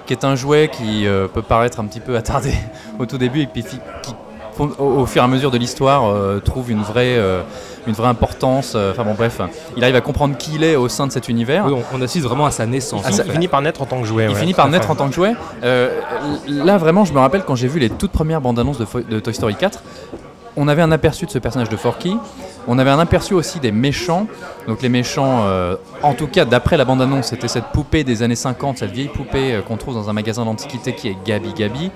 qui 0.05 0.13
est 0.13 0.23
un 0.23 0.35
jouet 0.35 0.69
qui 0.71 1.07
euh, 1.07 1.27
peut 1.27 1.41
paraître 1.41 1.79
un 1.79 1.85
petit 1.85 1.99
peu 2.01 2.15
attardé 2.15 2.53
au 2.99 3.05
tout 3.05 3.17
début, 3.17 3.41
et 3.41 3.47
puis 3.47 3.63
qui 3.63 4.13
au, 4.59 4.83
au 4.83 5.05
fur 5.05 5.21
et 5.21 5.25
à 5.25 5.27
mesure 5.27 5.51
de 5.51 5.57
l'histoire, 5.57 6.05
euh, 6.09 6.39
trouve 6.39 6.71
une 6.71 6.81
vraie, 6.81 7.15
euh, 7.17 7.41
une 7.85 7.93
vraie 7.93 8.07
importance. 8.07 8.73
euh, 8.75 8.91
Enfin 8.91 9.03
bon, 9.03 9.13
bref, 9.13 9.39
il 9.75 9.83
arrive 9.83 9.95
à 9.95 10.01
comprendre 10.01 10.35
qui 10.37 10.55
il 10.55 10.63
est 10.63 10.75
au 10.75 10.87
sein 10.89 11.07
de 11.07 11.11
cet 11.11 11.29
univers. 11.29 11.65
Oui, 11.65 11.73
on, 11.93 11.97
on 11.97 12.01
assiste 12.01 12.25
vraiment 12.25 12.45
à 12.45 12.51
sa 12.51 12.65
naissance. 12.65 13.03
Ah, 13.05 13.09
Il 13.25 13.31
finit 13.31 13.47
par 13.47 13.61
naître 13.61 13.81
en 13.81 13.85
tant 13.85 13.99
que 14.01 14.05
jouet. 14.07 14.25
Il 14.25 14.29
ouais, 14.33 14.39
finit 14.39 14.53
par 14.53 14.69
naître 14.69 14.89
en 14.89 14.95
tant 14.95 15.07
que 15.07 15.13
jouet. 15.15 15.33
Euh, 15.63 15.99
là, 16.47 16.77
vraiment, 16.77 17.05
je 17.05 17.13
me 17.13 17.19
rappelle 17.19 17.43
quand 17.43 17.55
j'ai 17.55 17.67
vu 17.67 17.79
les 17.79 17.89
toutes 17.89 18.11
premières 18.11 18.41
bandes 18.41 18.59
annonces 18.59 18.77
de, 18.79 19.19
Toy 19.19 19.33
Story 19.33 19.55
4, 19.55 19.81
on 20.59 20.67
avait 20.67 20.81
un 20.81 20.91
aperçu 20.91 21.25
de 21.27 21.31
ce 21.31 21.37
personnage 21.37 21.69
de 21.69 21.77
Forky. 21.77 22.17
On 22.67 22.79
avait 22.79 22.89
un 22.89 22.99
aperçu 22.99 23.33
aussi 23.35 23.59
des 23.59 23.71
méchants. 23.71 24.25
Donc, 24.67 24.81
les 24.81 24.89
méchants, 24.89 25.43
euh, 25.45 25.75
en 26.03 26.13
tout 26.13 26.27
cas, 26.27 26.43
d'après 26.45 26.75
la 26.77 26.83
bande 26.83 27.01
annonce, 27.01 27.27
c'était 27.27 27.47
cette 27.47 27.65
poupée 27.67 28.03
des 28.03 28.23
années 28.23 28.35
50, 28.35 28.79
cette 28.79 28.91
vieille 28.91 29.07
poupée 29.07 29.53
euh, 29.53 29.61
qu'on 29.61 29.77
trouve 29.77 29.93
dans 29.93 30.09
un 30.09 30.13
magasin 30.13 30.43
d'antiquité 30.43 30.93
qui 30.93 31.07
est 31.09 31.15
Gabi 31.23 31.53
Gabi. 31.53 31.91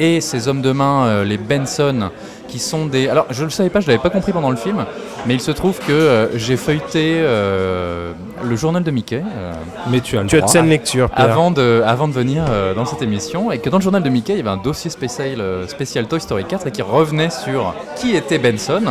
Et 0.00 0.20
ces 0.20 0.48
hommes 0.48 0.62
de 0.62 0.72
main, 0.72 1.06
euh, 1.06 1.24
les 1.24 1.38
Benson, 1.38 2.10
qui 2.48 2.58
sont 2.58 2.86
des. 2.86 3.08
Alors, 3.08 3.26
je 3.30 3.40
ne 3.40 3.44
le 3.46 3.50
savais 3.50 3.70
pas, 3.70 3.80
je 3.80 3.86
ne 3.86 3.92
l'avais 3.92 4.02
pas 4.02 4.10
compris 4.10 4.32
pendant 4.32 4.50
le 4.50 4.56
film, 4.56 4.84
mais 5.26 5.34
il 5.34 5.40
se 5.40 5.50
trouve 5.50 5.78
que 5.78 5.92
euh, 5.92 6.38
j'ai 6.38 6.56
feuilleté 6.56 7.14
euh, 7.16 8.12
le 8.42 8.56
journal 8.56 8.82
de 8.82 8.90
Mickey. 8.90 9.22
euh, 9.36 9.52
Mais 9.90 10.00
tu 10.00 10.16
as 10.18 10.22
le 10.22 10.28
Tu 10.28 10.36
as 10.36 10.38
de 10.38 10.42
droit. 10.42 10.52
saine 10.52 10.68
lecture, 10.68 11.10
Pierre. 11.10 11.30
avant 11.30 11.50
de, 11.50 11.82
avant 11.86 12.08
de 12.08 12.12
venir 12.12 12.44
euh, 12.48 12.74
dans 12.74 12.84
cette 12.84 13.02
émission 13.02 13.50
et 13.50 13.58
que 13.58 13.70
dans 13.70 13.78
le 13.78 13.82
journal 13.82 14.02
de 14.02 14.08
Mickey, 14.10 14.34
il 14.34 14.36
y 14.38 14.40
avait 14.40 14.50
un 14.50 14.56
dossier 14.56 14.90
spécial, 14.90 15.40
euh, 15.40 15.66
spécial 15.68 16.06
Toy 16.06 16.20
Story 16.20 16.44
4 16.44 16.66
et 16.66 16.70
qui 16.70 16.82
revenait 16.82 17.30
sur 17.30 17.74
qui 17.96 18.14
était 18.14 18.38
Benson. 18.38 18.82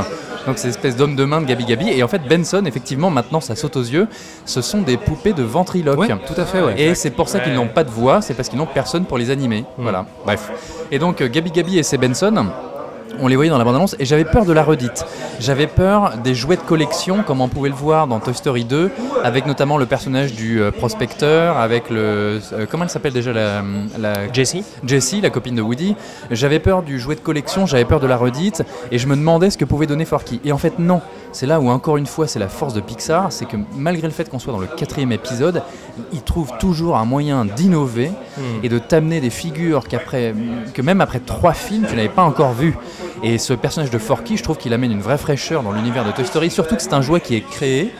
Donc 0.45 0.57
ces 0.57 0.67
espèces 0.67 0.97
d'hommes 0.97 1.15
de 1.15 1.23
main 1.23 1.39
de 1.39 1.45
Gabi 1.45 1.63
Gabi. 1.63 1.89
Et 1.89 2.03
en 2.03 2.09
fait, 2.09 2.21
Benson, 2.27 2.63
effectivement, 2.65 3.09
maintenant 3.09 3.39
ça 3.39 3.55
saute 3.55 3.77
aux 3.77 3.81
yeux, 3.81 4.07
ce 4.45 4.61
sont 4.61 4.81
des 4.81 4.97
poupées 4.97 5.31
de 5.31 5.41
ventriloque. 5.43 5.97
Ouais, 5.99 6.07
tout 6.09 6.33
à 6.39 6.43
fait, 6.43 6.61
ouais. 6.61 6.73
Et 6.81 6.95
c'est 6.95 7.11
pour 7.11 7.29
ça 7.29 7.39
qu'ils 7.39 7.53
n'ont 7.53 7.69
pas 7.69 7.85
de 7.85 7.89
voix, 7.89 8.21
c'est 8.21 8.33
parce 8.33 8.49
qu'ils 8.49 8.59
n'ont 8.59 8.65
personne 8.65 9.05
pour 9.05 9.17
les 9.17 9.29
animer. 9.29 9.63
Voilà, 9.77 10.05
bref. 10.25 10.51
Et 10.91 10.99
donc 10.99 11.21
euh, 11.21 11.29
Gabi 11.29 11.51
Gabi 11.51 11.79
et 11.79 11.83
ses 11.83 11.97
Benson, 11.97 12.47
on 13.19 13.27
les 13.27 13.35
voyait 13.35 13.51
dans 13.51 13.57
la 13.57 13.63
bande-annonce 13.63 13.95
et 13.99 14.05
j'avais 14.05 14.25
peur 14.25 14.45
de 14.45 14.53
la 14.53 14.63
redite. 14.63 15.05
J'avais 15.39 15.67
peur 15.67 16.13
des 16.23 16.35
jouets 16.35 16.55
de 16.55 16.61
collection, 16.61 17.23
comme 17.23 17.41
on 17.41 17.47
pouvait 17.47 17.69
le 17.69 17.75
voir 17.75 18.07
dans 18.07 18.19
Toy 18.19 18.33
Story 18.33 18.65
2, 18.65 18.91
avec 19.23 19.45
notamment 19.45 19.77
le 19.77 19.85
personnage 19.85 20.33
du 20.33 20.61
euh, 20.61 20.71
prospecteur, 20.71 21.57
avec 21.57 21.89
le. 21.89 22.39
euh, 22.53 22.65
comment 22.69 22.83
elle 22.83 22.89
s'appelle 22.89 23.13
déjà 23.13 23.33
la, 23.33 23.63
la. 23.99 24.31
Jessie 24.31 24.63
Jessie, 24.85 25.21
la 25.21 25.29
copine 25.29 25.55
de 25.55 25.61
Woody. 25.61 25.95
J'avais 26.31 26.59
peur 26.59 26.83
du 26.83 26.99
jouet 26.99 27.15
de 27.15 27.21
collection, 27.21 27.65
j'avais 27.65 27.85
peur 27.85 27.99
de 27.99 28.07
la 28.07 28.17
redite 28.17 28.63
et 28.91 28.97
je 28.97 29.07
me 29.07 29.15
demandais 29.15 29.49
ce 29.49 29.57
que 29.57 29.65
pouvait 29.65 29.87
donner 29.87 30.05
Forky. 30.05 30.39
Et 30.43 30.51
en 30.51 30.57
fait, 30.57 30.79
non. 30.79 31.01
C'est 31.33 31.47
là 31.47 31.59
où, 31.59 31.69
encore 31.69 31.97
une 31.97 32.05
fois, 32.05 32.27
c'est 32.27 32.39
la 32.39 32.47
force 32.47 32.75
de 32.75 32.79
Pixar, 32.79 33.31
c'est 33.31 33.45
que 33.45 33.57
malgré 33.75 34.07
le 34.07 34.13
fait 34.13 34.29
qu'on 34.29 34.37
soit 34.37 34.53
dans 34.53 34.59
le 34.59 34.67
quatrième 34.67 35.11
épisode, 35.11 35.63
ils 36.13 36.21
trouvent 36.21 36.53
toujours 36.59 36.95
un 36.95 37.05
moyen 37.05 37.43
d'innover 37.43 38.11
et 38.61 38.69
de 38.69 38.77
t'amener 38.77 39.19
des 39.19 39.31
figures 39.31 39.87
qu'après, 39.87 40.33
que 40.75 40.81
même 40.83 41.01
après 41.01 41.19
trois 41.19 41.53
films, 41.53 41.85
tu 41.89 41.95
n'avais 41.95 42.07
pas 42.07 42.21
encore 42.21 42.53
vues. 42.53 42.75
Et 43.23 43.39
ce 43.39 43.53
personnage 43.53 43.89
de 43.89 43.97
Forky, 43.97 44.37
je 44.37 44.43
trouve 44.43 44.57
qu'il 44.57 44.73
amène 44.73 44.91
une 44.91 45.01
vraie 45.01 45.17
fraîcheur 45.17 45.63
dans 45.63 45.71
l'univers 45.71 46.05
de 46.05 46.11
Toy 46.11 46.25
Story, 46.25 46.51
surtout 46.51 46.75
que 46.75 46.83
c'est 46.83 46.93
un 46.93 47.01
jouet 47.01 47.19
qui 47.19 47.35
est 47.35 47.41
créé. 47.41 47.93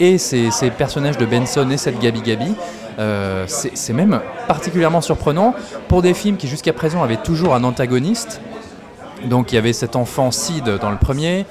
Et 0.00 0.16
ces, 0.18 0.50
ces 0.50 0.70
personnages 0.70 1.18
de 1.18 1.26
Benson 1.26 1.68
et 1.70 1.76
cette 1.76 2.00
Gabi 2.00 2.22
Gabi, 2.22 2.54
euh, 2.98 3.44
c'est 3.46 3.92
même 3.92 4.20
particulièrement 4.48 5.00
surprenant 5.00 5.54
pour 5.88 6.02
des 6.02 6.14
films 6.14 6.36
qui 6.36 6.48
jusqu'à 6.48 6.72
présent 6.72 7.02
avaient 7.02 7.16
toujours 7.16 7.54
un 7.54 7.64
antagoniste. 7.64 8.40
Donc 9.26 9.52
il 9.52 9.54
y 9.54 9.58
avait 9.58 9.72
cet 9.72 9.96
enfant 9.96 10.30
Sid 10.30 10.64
dans 10.80 10.90
le 10.90 10.96
premier, 10.98 11.46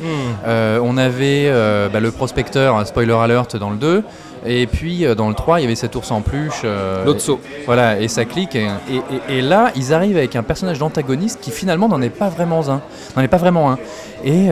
euh, 0.45 0.79
on 0.83 0.97
avait 0.97 1.45
euh, 1.47 1.89
bah, 1.89 1.99
le 1.99 2.11
prospecteur, 2.11 2.75
un 2.77 2.85
spoiler 2.85 3.13
alert 3.13 3.55
dans 3.57 3.69
le 3.71 3.77
2, 3.77 4.03
et 4.45 4.67
puis 4.67 5.05
euh, 5.05 5.15
dans 5.15 5.29
le 5.29 5.33
3 5.35 5.59
il 5.59 5.63
y 5.63 5.65
avait 5.65 5.75
cet 5.75 5.95
ours 5.95 6.11
en 6.11 6.21
peluche. 6.21 6.61
euh, 6.65 7.03
Lotso. 7.05 7.39
Voilà, 7.65 7.99
et 7.99 8.07
ça 8.07 8.25
clique. 8.25 8.55
Et, 8.55 8.67
et- 8.89 9.33
et- 9.33 9.37
et 9.37 9.41
là, 9.41 9.71
ils 9.75 9.93
arrivent 9.93 10.17
avec 10.17 10.35
un 10.35 10.43
personnage 10.43 10.79
d'antagoniste 10.79 11.39
qui 11.41 11.49
finalement 11.51 11.87
n'en 11.87 12.01
est 12.01 12.09
pas 12.09 12.29
vraiment 12.29 12.69
un. 12.69 12.81
N'en 13.15 13.21
est 13.23 13.27
pas 13.27 13.37
vraiment 13.37 13.71
un. 13.71 13.77
Et, 14.25 14.47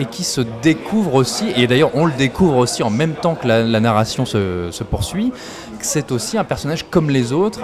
et 0.00 0.04
qui 0.06 0.24
se 0.24 0.40
découvre 0.62 1.14
aussi, 1.14 1.46
et 1.56 1.66
d'ailleurs 1.66 1.90
on 1.94 2.06
le 2.06 2.12
découvre 2.12 2.56
aussi 2.58 2.82
en 2.82 2.90
même 2.90 3.12
temps 3.14 3.34
que 3.34 3.46
la, 3.46 3.62
la 3.62 3.80
narration 3.80 4.24
se, 4.24 4.68
se 4.70 4.82
poursuit, 4.84 5.30
que 5.78 5.84
c'est 5.84 6.10
aussi 6.12 6.38
un 6.38 6.44
personnage 6.44 6.86
comme 6.90 7.10
les 7.10 7.32
autres, 7.32 7.60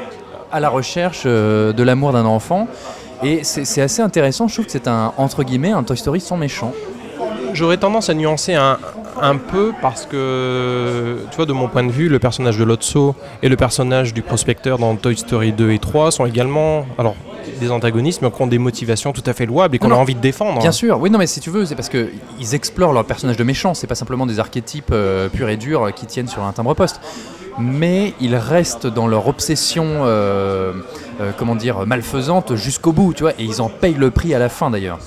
à 0.52 0.60
la 0.60 0.68
recherche 0.68 1.24
de 1.24 1.82
l'amour 1.82 2.12
d'un 2.12 2.26
enfant. 2.26 2.68
Et 3.24 3.42
c'est 3.42 3.80
assez 3.80 4.02
intéressant, 4.02 4.48
je 4.48 4.54
trouve 4.54 4.66
que 4.66 4.72
c'est 4.72 4.86
un, 4.86 5.12
entre 5.16 5.44
guillemets, 5.44 5.70
un 5.70 5.82
Toy 5.82 5.96
Story 5.96 6.20
sans 6.20 6.36
méchant. 6.36 6.72
J'aurais 7.54 7.78
tendance 7.78 8.10
à 8.10 8.14
nuancer 8.14 8.54
un, 8.54 8.78
un 9.20 9.36
peu 9.36 9.72
parce 9.80 10.06
que, 10.06 11.18
tu 11.30 11.36
vois, 11.36 11.46
de 11.46 11.52
mon 11.52 11.68
point 11.68 11.84
de 11.84 11.90
vue, 11.90 12.08
le 12.08 12.18
personnage 12.18 12.58
de 12.58 12.64
Lotso 12.64 13.14
et 13.42 13.48
le 13.48 13.56
personnage 13.56 14.12
du 14.12 14.22
prospecteur 14.22 14.78
dans 14.78 14.94
Toy 14.96 15.16
Story 15.16 15.52
2 15.52 15.70
et 15.70 15.78
3 15.78 16.10
sont 16.10 16.26
également, 16.26 16.84
alors, 16.98 17.16
des 17.60 17.70
antagonistes, 17.70 18.22
mais 18.22 18.30
qui 18.30 18.42
ont 18.42 18.46
des 18.46 18.58
motivations 18.58 19.12
tout 19.12 19.22
à 19.26 19.32
fait 19.32 19.46
louables 19.46 19.76
et 19.76 19.78
qu'on 19.78 19.90
a 19.90 19.94
envie 19.94 20.14
de 20.14 20.20
défendre. 20.20 20.60
Bien 20.60 20.72
sûr, 20.72 21.00
oui, 21.00 21.10
non, 21.10 21.18
mais 21.18 21.26
si 21.26 21.40
tu 21.40 21.50
veux, 21.50 21.64
c'est 21.64 21.76
parce 21.76 21.88
que 21.88 22.10
ils 22.40 22.54
explorent 22.54 22.92
leur 22.92 23.04
personnage 23.04 23.36
de 23.36 23.44
méchant, 23.44 23.74
c'est 23.74 23.86
pas 23.86 23.94
simplement 23.94 24.26
des 24.26 24.38
archétypes 24.38 24.90
euh, 24.92 25.28
purs 25.28 25.48
et 25.48 25.56
durs 25.56 25.84
euh, 25.84 25.90
qui 25.90 26.06
tiennent 26.06 26.28
sur 26.28 26.42
un 26.42 26.52
timbre-poste. 26.52 27.00
Mais 27.58 28.14
ils 28.20 28.34
restent 28.36 28.86
dans 28.88 29.06
leur 29.06 29.28
obsession, 29.28 29.84
euh, 29.86 30.72
euh, 31.20 31.30
comment 31.38 31.54
dire, 31.54 31.86
malfaisante 31.86 32.56
jusqu'au 32.56 32.92
bout, 32.92 33.14
tu 33.14 33.22
vois, 33.22 33.32
et 33.38 33.44
ils 33.44 33.62
en 33.62 33.68
payent 33.68 33.94
le 33.94 34.10
prix 34.10 34.34
à 34.34 34.38
la 34.38 34.48
fin 34.48 34.70
d'ailleurs. 34.70 34.98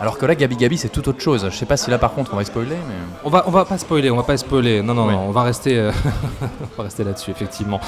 Alors 0.00 0.16
que 0.16 0.24
là, 0.26 0.36
Gabi 0.36 0.56
Gabi, 0.56 0.78
c'est 0.78 0.90
tout 0.90 1.08
autre 1.08 1.20
chose. 1.20 1.48
Je 1.50 1.56
sais 1.56 1.66
pas 1.66 1.76
si 1.76 1.90
là, 1.90 1.98
par 1.98 2.12
contre, 2.12 2.30
on 2.32 2.36
va 2.36 2.44
spoiler, 2.44 2.76
mais. 2.88 2.94
On 3.24 3.30
va, 3.30 3.42
on 3.48 3.50
va 3.50 3.64
pas 3.64 3.78
spoiler, 3.78 4.10
on 4.12 4.16
va 4.16 4.22
pas 4.22 4.36
spoiler. 4.36 4.80
Non, 4.80 4.94
non, 4.94 5.06
Oui. 5.08 5.12
non, 5.12 5.24
on 5.26 5.32
va 5.32 5.42
rester, 5.42 5.76
euh, 5.76 5.90
on 6.42 6.76
va 6.78 6.84
rester 6.84 7.02
là-dessus, 7.02 7.32
effectivement. 7.32 7.80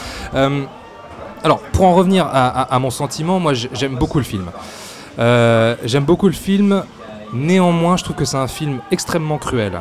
Alors, 1.42 1.60
pour 1.72 1.86
en 1.86 1.94
revenir 1.94 2.26
à, 2.26 2.48
à- 2.48 2.74
à 2.74 2.78
mon 2.80 2.90
sentiment, 2.90 3.38
moi, 3.38 3.52
j'aime 3.54 3.94
beaucoup 3.96 4.18
le 4.18 4.24
film. 4.24 4.50
J'aime 5.84 6.04
beaucoup 6.04 6.26
le 6.26 6.32
film. 6.32 6.82
Néanmoins, 7.32 7.96
je 7.96 8.02
trouve 8.04 8.16
que 8.16 8.24
c'est 8.24 8.36
un 8.36 8.48
film 8.48 8.80
extrêmement 8.90 9.38
cruel. 9.38 9.80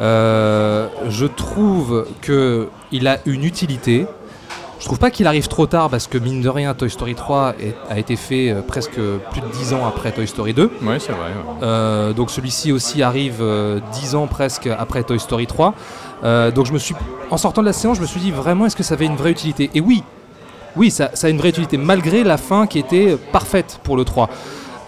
Euh, 0.00 0.88
je 1.08 1.26
trouve 1.26 2.06
que 2.20 2.68
il 2.92 3.06
a 3.08 3.18
une 3.26 3.44
utilité. 3.44 4.06
Je 4.80 4.86
trouve 4.86 4.98
pas 4.98 5.10
qu'il 5.10 5.26
arrive 5.26 5.48
trop 5.48 5.66
tard 5.66 5.88
parce 5.88 6.06
que 6.08 6.18
mine 6.18 6.42
de 6.42 6.48
rien, 6.48 6.74
Toy 6.74 6.90
Story 6.90 7.14
3 7.14 7.54
est- 7.60 7.74
a 7.88 7.98
été 7.98 8.16
fait 8.16 8.50
euh, 8.50 8.60
presque 8.60 8.96
plus 9.30 9.40
de 9.40 9.46
10 9.52 9.72
ans 9.72 9.86
après 9.86 10.12
Toy 10.12 10.26
Story 10.26 10.52
2. 10.52 10.70
Oui, 10.82 10.94
c'est 10.98 11.12
vrai. 11.12 11.28
ouais. 11.28 11.54
Euh, 11.62 12.12
donc 12.12 12.30
celui-ci 12.30 12.70
aussi 12.72 13.02
arrive 13.02 13.36
euh, 13.40 13.80
10 13.92 14.14
ans 14.14 14.26
presque 14.26 14.66
après 14.66 15.02
Toy 15.04 15.18
Story 15.18 15.46
3. 15.46 15.74
Euh, 16.24 16.50
donc 16.50 16.66
je 16.66 16.72
me 16.72 16.78
suis, 16.78 16.94
en 17.30 17.36
sortant 17.38 17.62
de 17.62 17.66
la 17.66 17.72
séance, 17.72 17.96
je 17.96 18.02
me 18.02 18.06
suis 18.06 18.20
dit 18.20 18.30
vraiment 18.30 18.66
est-ce 18.66 18.76
que 18.76 18.82
ça 18.82 18.94
avait 18.94 19.06
une 19.06 19.16
vraie 19.16 19.30
utilité? 19.30 19.70
Et 19.74 19.80
oui, 19.80 20.02
oui, 20.76 20.90
ça, 20.90 21.10
ça 21.14 21.28
a 21.28 21.30
une 21.30 21.38
vraie 21.38 21.50
utilité 21.50 21.78
malgré 21.78 22.22
la 22.24 22.36
fin 22.36 22.66
qui 22.66 22.78
était 22.78 23.16
parfaite 23.32 23.78
pour 23.84 23.96
le 23.96 24.04
3. 24.04 24.28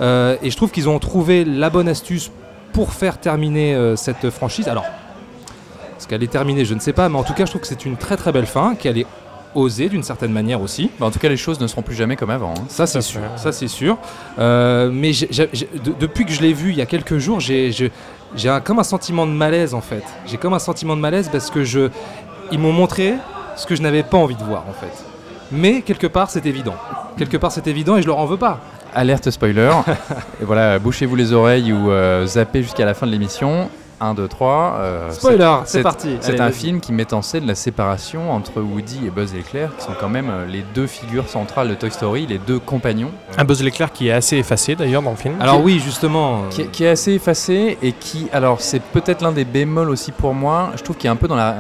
Euh, 0.03 0.37
et 0.43 0.51
je 0.51 0.57
trouve 0.57 0.73
qu'ils 0.73 0.91
ont 0.91 0.99
trouvé 0.99 1.45
la 1.47 1.71
bonne 1.71 1.89
astuce 1.89 2.31
pour 2.77 2.93
faire 2.93 3.19
terminer 3.19 3.75
euh, 3.75 3.97
cette 3.97 4.29
franchise. 4.29 4.69
Alors, 4.69 4.85
est-ce 5.97 6.07
qu'elle 6.07 6.23
est 6.23 6.27
terminée 6.31 6.67
Je 6.67 6.75
ne 6.75 6.79
sais 6.81 6.93
pas, 6.93 7.09
mais 7.09 7.17
en 7.19 7.23
tout 7.23 7.33
cas, 7.33 7.47
je 7.47 7.51
trouve 7.51 7.63
que 7.63 7.67
c'est 7.67 7.87
une 7.87 7.97
très 7.97 8.19
très 8.19 8.33
belle 8.33 8.45
fin, 8.45 8.75
qu'elle 8.75 8.99
est 8.99 9.07
osée 9.55 9.89
d'une 9.89 10.03
certaine 10.03 10.31
manière 10.31 10.61
aussi. 10.61 10.91
Bah, 11.01 11.07
en 11.07 11.11
tout 11.11 11.19
cas, 11.19 11.31
les 11.31 11.39
choses 11.39 11.59
ne 11.59 11.67
seront 11.69 11.81
plus 11.81 11.95
jamais 11.95 12.17
comme 12.17 12.29
avant. 12.29 12.51
hein. 12.51 12.65
Ça 12.69 12.87
c'est 12.87 13.01
sûr, 13.01 13.23
ça 13.37 13.51
c'est 13.51 13.69
sûr. 13.69 13.97
Euh, 14.39 14.91
mais 14.93 15.13
de- 15.13 15.95
depuis 15.99 16.27
que 16.27 16.33
je 16.33 16.43
l'ai 16.43 16.53
vu 16.53 16.69
il 16.73 16.77
y 16.77 16.83
a 16.83 16.87
quelques 16.87 17.17
jours, 17.17 17.41
j'ai 17.41 17.71
comme 18.65 18.79
un 18.79 18.85
sentiment 18.85 19.27
de 19.27 19.33
malaise 19.33 19.73
en 19.73 19.81
fait. 19.81 20.05
J'ai 20.27 20.37
comme 20.37 20.53
un 20.53 20.59
sentiment 20.59 20.97
de 20.97 21.01
malaise 21.01 21.31
parce 21.33 21.51
que 21.51 21.65
je, 21.65 21.89
ils 22.53 22.59
m'ont 22.59 22.73
montré 22.73 23.15
ce 23.57 23.65
que 23.65 23.75
je 23.75 23.81
n'avais 23.81 24.03
pas 24.03 24.19
envie 24.19 24.35
de 24.37 24.45
voir 24.45 24.65
en 24.69 24.75
fait. 24.75 24.93
Mais 25.51 25.81
quelque 25.81 26.07
part 26.09 26.29
c'est 26.31 26.45
évident. 26.45 26.75
Quelque 27.17 27.39
part 27.39 27.53
c'est 27.53 27.67
évident 27.69 27.97
et 27.97 28.03
je 28.03 28.07
leur 28.07 28.19
en 28.19 28.27
veux 28.27 28.37
pas. 28.37 28.61
Alerte 28.97 29.31
spoiler. 29.31 29.71
et 30.41 30.45
voilà, 30.45 30.79
bouchez-vous 30.79 31.17
les 31.17 31.33
oreilles 31.33 31.73
ou 31.73 31.91
euh, 31.91 32.27
zappez 32.27 32.63
jusqu'à 32.63 32.85
la 32.85 32.95
fin 32.95 33.07
de 33.07 33.13
l'émission. 33.13 33.69
1, 33.99 34.13
2, 34.13 34.29
3. 34.29 34.77
euh, 34.79 35.11
Spoiler, 35.11 35.57
c'est 35.65 35.83
parti. 35.83 36.19
C'est 36.21 36.39
un 36.39 36.51
film 36.51 36.81
qui 36.81 36.93
met 36.93 37.15
en 37.15 37.23
scène 37.23 37.47
la 37.47 37.55
séparation 37.55 38.31
entre 38.31 38.61
Woody 38.61 39.07
et 39.07 39.11
Buzz 39.11 39.33
l'éclair, 39.33 39.71
qui 39.79 39.85
sont 39.87 39.93
quand 39.99 40.11
même 40.11 40.29
euh, 40.29 40.45
les 40.47 40.63
deux 40.75 40.87
figures 40.87 41.31
centrales 41.31 41.69
de 41.71 41.75
Toy 41.75 41.91
Story, 41.91 42.27
les 42.27 42.37
deux 42.37 42.59
compagnons. 42.59 43.11
Un 43.39 43.45
Buzz 43.45 43.63
l'éclair 43.63 43.91
qui 43.93 44.09
est 44.09 44.13
assez 44.13 44.37
effacé 44.37 44.77
d'ailleurs 44.77 45.01
dans 45.01 45.13
le 45.13 45.17
film. 45.17 45.35
Alors 45.41 45.63
oui, 45.63 45.81
justement. 45.83 46.41
euh, 46.43 46.49
Qui, 46.51 46.61
est- 46.63 46.67
qui 46.67 46.85
est 46.85 46.91
assez 46.91 47.13
effacé 47.13 47.79
et 47.83 47.93
qui, 47.93 48.29
alors 48.35 48.61
c'est 48.61 48.83
peut-être 48.83 49.23
l'un 49.23 49.33
des 49.33 49.47
bémols 49.47 49.89
aussi 49.89 50.13
pour 50.13 50.35
moi, 50.35 50.73
je 50.77 50.83
trouve 50.83 50.97
qu'il 50.97 51.09
est 51.09 51.13
un 51.13 51.17
peu 51.17 51.27
dans 51.29 51.37
la, 51.37 51.55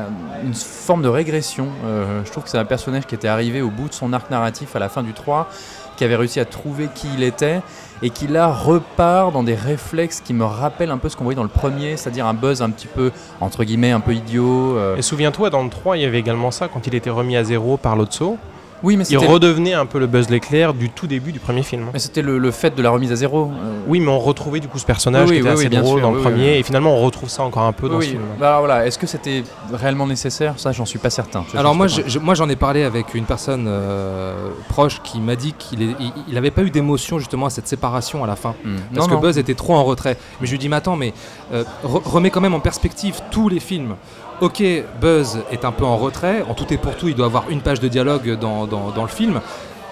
une 0.44 0.52
forme 0.52 1.00
de 1.00 1.08
régression. 1.08 1.68
Euh, 1.86 2.20
je 2.26 2.30
trouve 2.30 2.44
que 2.44 2.50
c'est 2.50 2.58
un 2.58 2.66
personnage 2.66 3.06
qui 3.06 3.14
était 3.14 3.28
arrivé 3.28 3.62
au 3.62 3.70
bout 3.70 3.88
de 3.88 3.94
son 3.94 4.12
arc 4.12 4.30
narratif 4.30 4.76
à 4.76 4.78
la 4.78 4.90
fin 4.90 5.02
du 5.02 5.14
3, 5.14 5.48
qui 5.96 6.04
avait 6.04 6.16
réussi 6.16 6.40
à 6.40 6.44
trouver 6.44 6.88
qui 6.94 7.08
il 7.14 7.22
était 7.22 7.60
et 8.02 8.10
qui 8.10 8.26
là 8.26 8.48
repart 8.52 9.32
dans 9.32 9.42
des 9.42 9.54
réflexes 9.54 10.20
qui 10.20 10.34
me 10.34 10.44
rappellent 10.44 10.90
un 10.90 10.98
peu 10.98 11.08
ce 11.08 11.16
qu'on 11.16 11.24
voyait 11.24 11.36
dans 11.36 11.42
le 11.42 11.48
premier, 11.48 11.96
c'est-à-dire 11.96 12.26
un 12.26 12.34
buzz 12.34 12.60
un 12.62 12.70
petit 12.70 12.86
peu, 12.86 13.10
entre 13.40 13.64
guillemets, 13.64 13.90
un 13.92 14.00
peu 14.00 14.12
idiot. 14.12 14.76
euh, 14.76 14.96
Et 14.96 15.02
souviens-toi, 15.02 15.50
dans 15.50 15.62
le 15.62 15.70
3, 15.70 15.96
il 15.96 16.02
y 16.02 16.06
avait 16.06 16.18
également 16.18 16.50
ça 16.50 16.68
quand 16.68 16.86
il 16.86 16.94
était 16.94 17.10
remis 17.10 17.36
à 17.36 17.44
zéro 17.44 17.76
par 17.76 17.96
Lotso. 17.96 18.36
Oui, 18.82 18.96
mais 18.96 19.04
il 19.08 19.16
redevenait 19.18 19.72
un 19.74 19.86
peu 19.86 19.98
le 19.98 20.06
Buzz 20.06 20.28
l'éclair 20.28 20.74
du 20.74 20.90
tout 20.90 21.06
début 21.06 21.32
du 21.32 21.38
premier 21.40 21.62
film. 21.62 21.86
Mais 21.92 21.98
c'était 21.98 22.22
le, 22.22 22.38
le 22.38 22.50
fait 22.50 22.74
de 22.74 22.82
la 22.82 22.90
remise 22.90 23.10
à 23.12 23.16
zéro. 23.16 23.44
euh, 23.52 23.78
Oui, 23.88 24.00
mais 24.00 24.08
on 24.10 24.18
retrouvait 24.18 24.60
du 24.60 24.68
coup 24.68 24.78
ce 24.78 24.84
personnage 24.84 25.28
Oui, 25.30 25.36
qui 25.36 25.42
oui, 25.42 25.48
était 25.48 25.58
oui, 25.58 25.66
assez 25.66 25.76
drôle 25.76 25.98
sûr, 26.00 26.08
dans 26.08 26.14
le 26.14 26.20
premier, 26.20 26.52
oui. 26.52 26.58
et 26.58 26.62
finalement 26.62 26.94
on 26.94 27.00
retrouve 27.04 27.28
ça 27.30 27.42
encore 27.42 27.62
un 27.62 27.72
peu 27.72 27.88
dans 27.88 27.96
oui, 27.96 28.04
ce 28.04 28.10
film. 28.10 28.22
Bah 28.38 28.48
alors 28.48 28.60
voilà, 28.60 28.86
est-ce 28.86 28.98
que 28.98 29.06
c'était 29.06 29.44
réellement 29.72 30.06
nécessaire? 30.06 30.54
Ça, 30.58 30.72
j'en 30.72 30.84
suis 30.84 30.98
pas 30.98 31.10
certain. 31.10 31.44
Alors 31.56 31.74
moi, 31.74 31.86
je- 31.86 32.02
j'en 32.06 32.48
ai 32.48 32.56
parlé 32.56 32.82
avec 32.84 33.14
une 33.14 33.24
personne 33.24 33.64
euh, 33.66 34.34
proche 34.68 35.00
qui 35.02 35.20
m'a 35.20 35.36
dit 35.36 35.54
qu'il 35.58 35.82
est- 35.82 35.96
il- 35.98 36.12
il 36.28 36.36
avait 36.38 36.50
pas 36.50 36.62
eu 36.62 36.70
d'émotion 36.70 37.18
justement 37.18 37.46
à 37.46 37.50
cette 37.50 37.68
séparation 37.68 38.22
à 38.24 38.26
la 38.26 38.36
fin. 38.36 38.54
Hmm. 38.64 38.76
Parce 38.94 39.06
Non, 39.08 39.10
que 39.10 39.14
non. 39.16 39.20
Buzz 39.26 39.38
était 39.38 39.54
trop 39.54 39.74
en 39.74 39.84
retrait. 39.84 40.18
Mais 40.40 40.46
je 40.46 40.52
lui 40.52 40.58
dis, 40.58 40.68
mais 40.68 40.76
attends, 40.76 40.96
mais 40.96 41.14
euh, 41.52 41.64
re- 41.84 42.02
remets 42.04 42.30
quand 42.30 42.40
même 42.42 42.54
en 42.54 42.60
perspective 42.60 43.20
tous 43.30 43.48
les 43.48 43.60
films. 43.60 43.96
Ok, 44.40 44.62
Buzz 45.00 45.38
est 45.50 45.64
un 45.64 45.72
peu 45.72 45.84
en 45.84 45.96
retrait. 45.96 46.44
En 46.48 46.54
tout 46.54 46.70
et 46.72 46.76
pour 46.76 46.94
tout, 46.96 47.08
il 47.08 47.14
doit 47.14 47.26
avoir 47.26 47.48
une 47.48 47.60
page 47.62 47.80
de 47.80 47.88
dialogue 47.88 48.38
dans, 48.38 48.66
dans- 48.66 48.90
dans 48.90 49.02
le 49.02 49.08
film. 49.08 49.40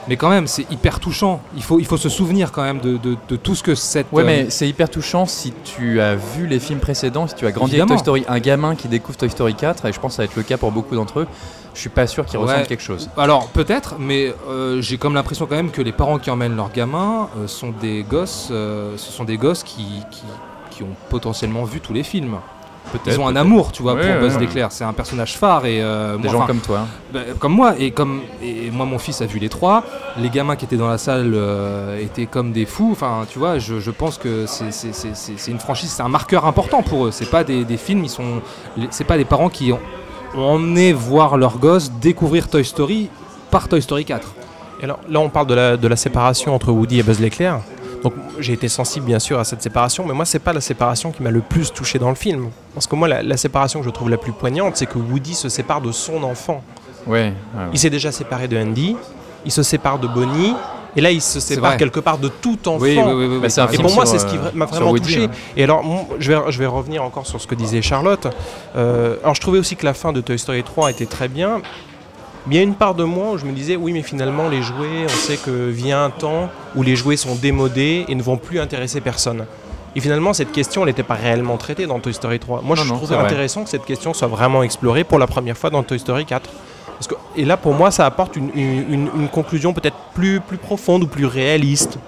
Mais 0.07 0.19
quand 0.19 0.29
même, 0.29 0.47
c'est 0.47 0.71
hyper 0.71 1.01
touchant. 1.01 1.41
Il 1.57 1.63
faut, 1.63 1.79
il 1.81 1.87
faut 1.87 1.97
se 1.97 2.11
souvenir 2.11 2.53
quand 2.53 2.61
même 2.63 2.79
de, 2.79 2.99
de- 2.99 3.17
de 3.27 3.37
tout 3.37 3.55
ce 3.55 3.63
que 3.63 3.75
cette. 3.75 4.07
Ouais, 4.13 4.23
euh, 4.23 4.27
mais 4.27 4.51
c'est 4.51 4.69
hyper 4.69 4.91
touchant 4.91 5.25
si 5.25 5.55
tu 5.65 5.99
as 6.03 6.15
vu 6.15 6.47
les 6.47 6.61
films 6.61 6.79
précédents, 6.81 7.27
si 7.27 7.35
tu 7.35 7.47
as 7.47 7.53
grandi 7.53 7.71
Évidemment. 7.73 7.93
avec 7.95 8.05
Toy 8.05 8.21
Story. 8.21 8.25
Un 8.29 8.39
gamin 8.39 8.75
qui 8.75 8.89
découvre 8.89 9.17
Toy 9.17 9.31
Story 9.31 9.55
4, 9.55 9.87
et 9.87 9.93
je 9.95 9.99
pense 10.01 10.13
que 10.13 10.17
ça 10.17 10.23
va 10.23 10.25
être 10.27 10.37
le 10.37 10.43
cas 10.43 10.59
pour 10.59 10.73
beaucoup 10.73 10.95
d'entre 10.95 11.21
eux, 11.21 11.27
je 11.73 11.81
suis 11.81 11.89
pas 11.89 12.07
sûr 12.07 12.27
qu'ils 12.27 12.39
Ouais. 12.39 12.45
ressentent 12.53 12.67
quelque 12.69 12.83
chose. 12.83 13.09
Alors 13.17 13.47
peut-être, 13.49 13.95
mais 13.99 14.35
euh, 14.51 14.83
j'ai 14.83 14.99
comme 14.99 15.15
l'impression 15.15 15.47
quand 15.47 15.57
même 15.57 15.71
que 15.71 15.81
les 15.81 15.93
parents 15.93 16.19
qui 16.19 16.29
emmènent 16.31 16.55
leurs 16.55 16.71
gamins 16.71 17.31
euh, 17.39 17.47
sont 17.47 17.71
des 17.81 18.03
gosses, 18.03 18.49
euh, 18.51 18.99
ce 18.99 19.11
sont 19.11 19.25
des 19.25 19.39
gosses 19.39 19.63
qui, 19.63 19.87
qui, 20.11 20.23
qui 20.71 20.83
ont 20.83 20.95
potentiellement 21.09 21.65
vu 21.65 21.81
tous 21.81 21.95
les 21.95 22.03
films. 22.03 22.37
Ils 23.07 23.19
ont 23.19 23.27
un 23.27 23.35
amour, 23.37 23.73
tu 23.73 23.83
vois, 23.83 23.95
Ouais, 23.95 24.13
pour 24.13 24.21
Buzz 24.21 24.35
ouais. 24.35 24.41
l'éclair. 24.41 24.71
C'est 24.71 24.85
un 24.85 24.93
personnage 24.93 25.37
phare 25.37 25.67
et 25.67 25.83
euh, 25.83 26.17
Des 26.17 26.29
moi, 26.29 26.33
gens 26.33 26.47
comme 26.47 26.61
toi. 26.61 26.87
bah, 27.13 27.21
comme 27.39 27.53
moi 27.53 27.75
et 27.79 27.91
comme 27.91 28.21
et 28.43 28.71
moi 28.71 28.87
mon 28.87 28.99
fils 28.99 29.21
a 29.21 29.27
vu 29.27 29.39
les 29.41 29.49
trois. 29.49 29.83
Les 30.17 30.31
gamins 30.31 30.55
qui 30.55 30.65
étaient 30.65 30.77
dans 30.77 30.89
la 30.89 30.99
salle 30.99 31.33
euh, 31.35 31.99
étaient 32.01 32.27
comme 32.27 32.53
des 32.53 32.67
fous. 32.67 32.91
Enfin, 32.93 33.25
tu 33.29 33.39
vois, 33.41 33.59
je, 33.59 33.81
je 33.81 33.91
pense 33.91 34.17
que 34.19 34.47
c'est- 34.47 35.51
une 35.51 35.59
franchise, 35.59 35.91
c'est 35.91 36.03
un 36.03 36.09
marqueur 36.09 36.45
important 36.47 36.83
pour 36.83 37.07
eux. 37.07 37.11
C'est 37.11 37.31
pas 37.31 37.43
des, 37.43 37.65
des 37.65 37.77
films, 37.77 38.05
ils 38.05 38.11
sont, 38.11 38.41
c'est 38.91 39.05
pas 39.05 39.17
des 39.17 39.25
parents 39.25 39.49
qui 39.49 39.73
ont, 39.73 39.81
ont 40.37 40.43
emmené 40.55 40.93
voir 40.93 41.37
leurs 41.37 41.59
gosses 41.59 41.91
découvrir 41.91 42.49
Toy 42.49 42.65
Story 42.65 43.09
par 43.51 43.69
Toy 43.69 43.83
Story 43.83 44.05
4. 44.05 44.35
Et 44.81 44.85
alors, 44.85 44.99
là, 45.09 45.21
on 45.21 45.31
parle 45.31 45.47
de 45.47 45.55
la, 45.55 45.77
de 45.77 45.89
la 45.89 45.97
séparation 45.97 46.55
entre 46.55 46.71
Woody 46.73 47.01
et 47.01 47.03
Buzz 47.03 47.21
l'éclair. 47.21 47.61
Donc, 48.05 48.13
j'ai 48.39 48.53
été 48.53 48.69
sensible, 48.69 49.07
bien 49.07 49.19
sûr, 49.19 49.39
à 49.41 49.45
cette 49.45 49.63
séparation, 49.63 50.05
mais 50.07 50.13
moi, 50.15 50.25
c'est 50.27 50.39
pas 50.39 50.53
la 50.53 50.61
séparation 50.61 51.11
qui 51.11 51.23
m'a 51.23 51.31
le 51.31 51.41
plus 51.41 51.73
touché 51.73 51.99
dans 51.99 52.11
le 52.11 52.15
film. 52.15 52.51
Parce 52.75 52.87
que 52.87 52.95
moi, 52.95 53.09
la, 53.09 53.23
la 53.23 53.37
séparation 53.39 53.81
que 53.81 53.87
je 53.87 53.91
trouve 53.91 54.11
la 54.11 54.19
plus 54.19 54.33
poignante, 54.33 54.77
c'est 54.77 54.85
que 54.87 54.99
Woody 54.99 55.35
se 55.35 55.49
sépare 55.49 55.81
de 55.81 55.91
son 55.91 56.23
enfant. 56.23 56.63
Ouais. 57.07 57.13
ouais, 57.13 57.33
ouais. 57.57 57.65
Il 57.73 57.79
s'est 57.79 57.91
déjà 57.91 58.13
séparé 58.13 58.47
de 58.47 58.57
Andy, 58.59 58.95
il 59.47 59.51
se 59.51 59.63
sépare 59.63 59.99
de 59.99 60.07
Bonnie, 60.07 60.55
et 60.97 61.01
là, 61.01 61.11
il 61.11 61.21
se 61.23 61.41
sépare 61.41 61.77
quelque 61.77 61.99
part 61.99 62.19
de 62.19 62.29
tout 62.29 62.69
enfant. 62.69 62.79
Oui, 62.83 62.97
oui, 63.05 63.13
oui, 63.15 63.27
oui, 63.27 63.39
Bah, 63.41 63.49
c'est 63.49 63.61
un 63.63 63.69
Et 63.69 63.79
pour 63.79 63.93
moi, 63.95 64.07
c'est 64.07 64.19
ce 64.19 64.27
qui 64.27 64.37
euh, 64.37 64.51
m'a 64.55 64.67
sur 64.67 64.77
vraiment 64.77 64.91
Woody, 64.93 65.05
touché. 65.07 65.21
ouais. 65.27 65.31
Et 65.57 65.65
alors, 65.65 65.83
je 66.21 66.31
vais, 66.31 66.39
je 66.53 66.59
vais 66.59 66.67
revenir 66.67 67.03
encore 67.03 67.27
sur 67.27 67.41
ce 67.41 67.47
que 67.47 67.55
disait 67.55 67.83
Charlotte. 67.83 68.29
Euh, 68.77 69.17
alors, 69.23 69.35
je 69.35 69.41
trouvais 69.41 69.59
aussi 69.59 69.77
que 69.77 69.85
la 69.87 69.95
fin 69.95 70.13
de 70.13 70.21
Toy 70.21 70.39
Story 70.39 70.63
3 70.63 70.91
était 70.91 71.07
très 71.07 71.29
bien. 71.29 71.63
Mais 72.47 72.57
il 72.57 72.59
y 72.59 72.61
a 72.61 72.65
une 72.65 72.75
part 72.75 72.95
de 72.95 73.05
moi 73.05 73.33
où 73.33 73.39
je 73.39 73.47
me 73.47 73.53
disais, 73.53 73.75
oui, 73.77 73.93
mais 73.93 74.03
finalement, 74.03 74.49
les 74.49 74.61
jouets, 74.63 75.05
on 75.05 75.09
sait 75.09 75.37
que 75.39 75.69
vient 75.71 76.05
un 76.05 76.11
temps 76.11 76.51
où 76.77 76.83
les 76.83 76.95
jouets 76.95 77.17
sont 77.17 77.35
démodés 77.35 78.05
et 78.09 78.15
ne 78.15 78.23
vont 78.23 78.37
plus 78.37 78.61
intéresser 78.61 79.01
personne. 79.01 79.47
Et 79.97 80.01
finalement, 80.01 80.33
cette 80.35 80.53
question, 80.53 80.83
elle 80.83 80.89
n'était 80.89 81.03
pas 81.05 81.15
réellement 81.15 81.57
traitée 81.57 81.87
dans 81.87 82.01
Toy 82.01 82.13
Story 82.13 82.39
3. 82.39 82.61
Moi, 82.63 82.77
Non, 82.77 82.83
je 82.83 82.89
non, 82.89 82.97
trouvais 82.97 83.15
vrai. 83.15 83.25
intéressant 83.25 83.63
que 83.65 83.71
cette 83.71 83.85
question 83.87 84.13
soit 84.13 84.29
vraiment 84.29 84.63
explorée 84.63 85.05
pour 85.05 85.19
la 85.19 85.27
première 85.27 85.57
fois 85.57 85.71
dans 85.71 85.83
Toy 85.83 85.99
Story 85.99 86.27
4. 86.27 86.51
Parce 86.99 87.07
que, 87.07 87.15
et 87.37 87.45
là, 87.45 87.57
pour 87.57 87.73
moi, 87.75 87.91
ça 87.91 88.05
apporte 88.05 88.37
une, 88.37 88.51
une- 88.55 88.93
une- 88.93 89.11
une 89.21 89.29
conclusion 89.29 89.73
peut-être 89.73 89.97
plus, 90.15 90.41
plus 90.41 90.59
profonde 90.59 91.05
ou 91.05 91.07
plus 91.07 91.27
réaliste 91.27 91.99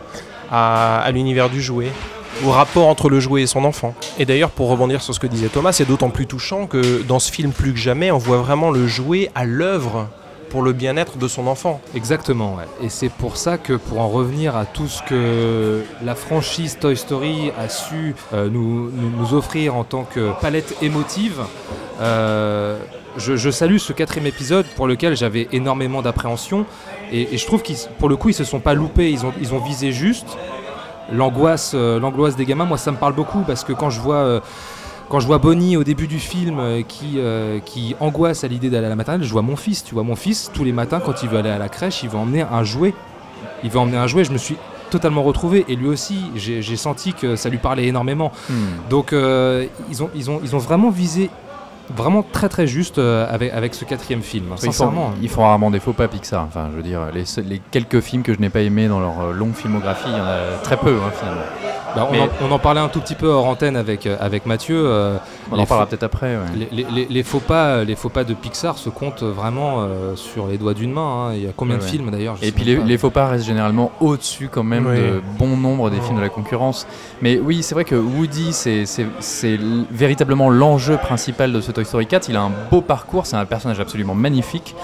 à, 0.50 0.98
à 1.00 1.10
l'univers 1.12 1.48
du 1.48 1.62
jouet, 1.62 1.88
au 2.44 2.50
rapport 2.50 2.86
entre 2.88 3.08
le 3.08 3.20
jouet 3.20 3.42
et 3.42 3.46
son 3.46 3.64
enfant. 3.64 3.94
Et 4.18 4.26
d'ailleurs, 4.26 4.50
pour 4.50 4.68
rebondir 4.68 5.00
sur 5.00 5.14
ce 5.14 5.20
que 5.20 5.26
disait 5.26 5.48
Thomas, 5.48 5.72
c'est 5.72 5.86
d'autant 5.86 6.10
plus 6.10 6.26
touchant 6.26 6.66
que 6.66 7.02
dans 7.02 7.18
ce 7.20 7.32
film, 7.32 7.52
plus 7.52 7.72
que 7.72 7.78
jamais, 7.78 8.10
on 8.10 8.18
voit 8.18 8.36
vraiment 8.38 8.70
le 8.70 8.86
jouet 8.86 9.30
à 9.34 9.44
l'œuvre 9.44 10.08
pour 10.50 10.62
le 10.62 10.72
bien-être 10.72 11.18
de 11.18 11.28
son 11.28 11.46
enfant. 11.46 11.80
Exactement. 11.94 12.56
Et 12.82 12.88
c'est 12.88 13.08
pour 13.08 13.36
ça 13.36 13.58
que 13.58 13.74
pour 13.74 14.00
en 14.00 14.08
revenir 14.08 14.56
à 14.56 14.64
tout 14.64 14.88
ce 14.88 15.02
que 15.02 15.82
la 16.04 16.14
franchise 16.14 16.78
Toy 16.80 16.96
Story 16.96 17.52
a 17.58 17.68
su 17.68 18.14
euh, 18.32 18.48
nous, 18.50 18.90
nous- 18.90 19.34
offrir 19.34 19.74
en 19.76 19.84
tant 19.84 20.04
que 20.04 20.30
palette 20.40 20.76
émotive, 20.82 21.40
euh, 22.00 22.78
je, 23.16 23.50
salue 23.50 23.78
ce 23.78 23.92
quatrième 23.92 24.26
épisode 24.26 24.66
pour 24.76 24.86
lequel 24.86 25.16
j'avais 25.16 25.48
énormément 25.52 26.02
d'appréhension. 26.02 26.64
Et, 27.12 27.34
et 27.34 27.38
je 27.38 27.46
trouve 27.46 27.62
qu'ils, 27.62 27.76
pour 27.98 28.08
le 28.08 28.16
coup, 28.16 28.28
ils 28.28 28.34
se 28.34 28.44
sont 28.44 28.60
pas 28.60 28.74
loupés, 28.74 29.10
ils 29.10 29.24
ont, 29.24 29.32
ils 29.40 29.52
ont 29.54 29.58
visé 29.58 29.92
juste. 29.92 30.26
L'angoisse, 31.12 31.72
euh, 31.74 32.00
l'angoisse 32.00 32.36
des 32.36 32.44
gamins, 32.44 32.64
moi 32.64 32.78
ça 32.78 32.90
me 32.90 32.96
parle 32.96 33.14
beaucoup 33.14 33.40
parce 33.46 33.64
que 33.64 33.72
quand 33.72 33.90
je 33.90 34.00
vois... 34.00 34.40
quand 35.08 35.20
je 35.20 35.26
vois 35.26 35.38
Bonnie 35.38 35.76
au 35.76 35.84
début 35.84 36.06
du 36.06 36.18
film 36.18 36.58
euh, 36.58 36.82
qui, 36.82 37.14
euh, 37.16 37.60
qui 37.60 37.94
angoisse 38.00 38.44
à 38.44 38.48
l'idée 38.48 38.70
d'aller 38.70 38.86
à 38.86 38.88
la 38.88 38.96
maternelle, 38.96 39.26
je 39.26 39.32
vois 39.32 39.42
mon 39.42 39.56
fils. 39.56 39.84
Tu 39.84 39.94
vois, 39.94 40.02
mon 40.02 40.16
fils, 40.16 40.50
tous 40.52 40.64
les 40.64 40.72
matins, 40.72 41.00
quand 41.04 41.22
il 41.22 41.28
veut 41.28 41.38
aller 41.38 41.50
à 41.50 41.58
la 41.58 41.68
crèche, 41.68 42.02
il 42.02 42.08
veut 42.08 42.18
emmener 42.18 42.42
un 42.42 42.64
jouet. 42.64 42.94
Il 43.62 43.70
veut 43.70 43.78
emmener 43.78 43.98
un 43.98 44.06
jouet. 44.06 44.24
Je 44.24 44.32
me 44.32 44.38
suis 44.38 44.56
totalement 44.90 45.22
retrouvé. 45.22 45.64
Et 45.68 45.76
lui 45.76 45.88
aussi, 45.88 46.18
j'ai 46.34 46.76
senti 46.76 47.12
que 47.12 47.36
ça 47.36 47.48
lui 47.48 47.58
parlait 47.58 47.86
énormément. 47.86 48.32
Hmm. 48.48 48.54
Donc, 48.90 49.12
euh, 49.12 49.66
ils, 49.90 50.02
ont, 50.02 50.10
ils, 50.14 50.30
ont, 50.30 50.40
ils 50.42 50.56
ont 50.56 50.60
vraiment 50.60 50.90
visé 50.90 51.30
vraiment 51.96 52.24
très 52.24 52.48
très 52.48 52.66
juste 52.66 52.98
avec, 52.98 53.52
avec 53.52 53.72
ce 53.72 53.84
quatrième 53.84 54.22
film. 54.22 54.46
Ils 54.46 54.56
font, 54.56 54.72
Sincèrement. 54.72 55.12
ils 55.22 55.28
font 55.28 55.42
rarement 55.42 55.70
des 55.70 55.78
faux 55.78 55.92
pas 55.92 56.08
Pixar. 56.08 56.42
Enfin, 56.42 56.68
je 56.72 56.76
veux 56.76 56.82
dire, 56.82 57.12
les, 57.14 57.22
les 57.44 57.62
quelques 57.70 58.00
films 58.00 58.24
que 58.24 58.34
je 58.34 58.40
n'ai 58.40 58.48
pas 58.48 58.62
aimés 58.62 58.88
dans 58.88 58.98
leur 58.98 59.32
longue 59.32 59.54
filmographie, 59.54 60.08
il 60.08 60.18
y 60.18 60.20
en 60.20 60.24
a 60.24 60.58
très 60.64 60.76
peu 60.76 60.96
hein, 60.96 61.12
finalement. 61.16 61.75
Bah, 61.96 62.06
on, 62.08 62.12
Mais- 62.12 62.20
en, 62.20 62.28
on 62.42 62.52
en 62.52 62.58
parlait 62.58 62.80
un 62.80 62.88
tout 62.88 63.00
petit 63.00 63.14
peu 63.14 63.26
hors 63.28 63.46
antenne 63.46 63.76
avec, 63.76 64.06
euh, 64.06 64.16
avec 64.20 64.46
Mathieu. 64.46 64.76
euh, 64.86 65.16
On 65.50 65.58
en 65.58 65.66
parlera 65.66 65.86
peut-être 65.86 66.02
après. 66.02 66.36
ouais. 66.36 66.42
Les, 66.70 66.84
les- 66.84 66.90
les- 66.92 67.06
les 67.06 67.22
faux 67.22 67.40
pas, 67.40 67.82
les 67.84 67.96
faux 67.96 68.08
pas 68.10 68.22
de 68.24 68.34
Pixar 68.34 68.76
se 68.78 68.88
comptent 68.90 69.22
vraiment 69.22 69.76
euh, 69.80 70.14
sur 70.14 70.46
les 70.46 70.58
doigts 70.58 70.74
d'une 70.74 70.92
main. 70.92 71.28
hein. 71.30 71.34
Il 71.34 71.42
y 71.44 71.46
a 71.48 71.52
combien 71.56 71.76
Ouais, 71.76 71.80
de 71.80 71.86
films 71.86 72.10
d'ailleurs 72.10 72.36
Et 72.42 72.52
puis 72.52 72.64
les, 72.64 72.98
faux 72.98 73.10
pas 73.10 73.26
restent 73.28 73.46
généralement 73.46 73.90
au-dessus 74.00 74.48
quand 74.52 74.62
même 74.62 74.84
de 74.84 75.20
bon 75.38 75.56
nombre 75.56 75.90
des 75.90 75.96
Oh. 76.00 76.04
films 76.04 76.16
de 76.18 76.22
la 76.22 76.28
concurrence. 76.28 76.86
Mais 77.22 77.38
oui, 77.42 77.62
c'est 77.62 77.74
vrai 77.74 77.84
que 77.84 77.94
Woody, 77.96 78.52
c'est 78.52 78.84
véritablement 79.90 80.50
l'enjeu 80.50 80.96
principal 80.96 81.52
de 81.52 81.60
ce 81.60 81.72
Toy 81.72 81.84
Story 81.84 82.06
4. 82.06 82.28
Il 82.28 82.36
a 82.36 82.42
un 82.42 82.52
beau 82.70 82.80
parcours, 82.80 83.26
c'est 83.26 83.36
un 83.36 83.44
personnage 83.46 83.80
absolument 83.80 84.14
magnifique. 84.14 84.74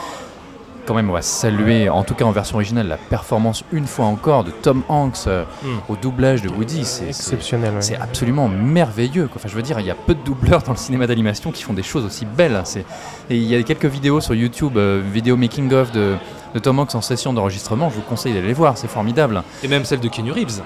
Quand 0.84 0.94
même, 0.94 1.08
on 1.10 1.12
va 1.12 1.22
saluer, 1.22 1.88
en 1.88 2.02
tout 2.02 2.14
cas 2.14 2.24
en 2.24 2.32
version 2.32 2.56
originale, 2.56 2.88
la 2.88 2.96
performance 2.96 3.62
une 3.72 3.86
fois 3.86 4.06
encore 4.06 4.42
de 4.42 4.50
Tom 4.50 4.82
Hanks 4.88 5.26
euh, 5.28 5.44
Mm. 5.62 5.66
au 5.88 5.96
doublage 5.96 6.42
de 6.42 6.48
Woody. 6.48 6.84
C'est- 6.84 7.04
C'est 7.04 7.08
Exceptionnel. 7.34 7.74
ouais. 7.74 7.82
c'est 7.82 7.96
absolument 7.96 8.48
merveilleux. 8.48 9.26
quoi. 9.28 9.36
Enfin, 9.36 9.48
je 9.48 9.54
veux 9.54 9.62
dire, 9.62 9.78
il 9.78 9.86
y 9.86 9.90
a 9.90 9.94
peu 9.94 10.14
de 10.14 10.22
doubleurs 10.24 10.62
dans 10.62 10.72
le 10.72 10.78
cinéma 10.78 11.06
d'animation 11.06 11.52
qui 11.52 11.62
font 11.62 11.72
des 11.72 11.84
choses 11.84 12.04
aussi 12.04 12.24
belles. 12.26 12.56
hein. 12.56 12.62
C'est- 12.64 12.84
Et 13.30 13.36
il 13.36 13.44
y 13.44 13.54
a 13.54 13.62
quelques 13.62 13.84
vidéos 13.86 14.20
sur 14.20 14.34
YouTube, 14.34 14.76
euh, 14.76 15.00
vidéo 15.12 15.36
making 15.36 15.72
of 15.72 15.92
de, 15.92 16.16
de 16.54 16.58
Tom 16.58 16.80
Hanks 16.80 16.94
en 16.96 17.00
session 17.00 17.32
d'enregistrement. 17.32 17.88
Je 17.88 17.94
vous 17.94 18.02
conseille 18.02 18.34
d'aller 18.34 18.48
les 18.48 18.52
voir, 18.52 18.76
c'est 18.76 18.88
formidable. 18.88 19.42
Et 19.62 19.68
même 19.68 19.84
celle 19.84 20.00
de 20.00 20.08
Keanu 20.08 20.32
Reeves. 20.32 20.62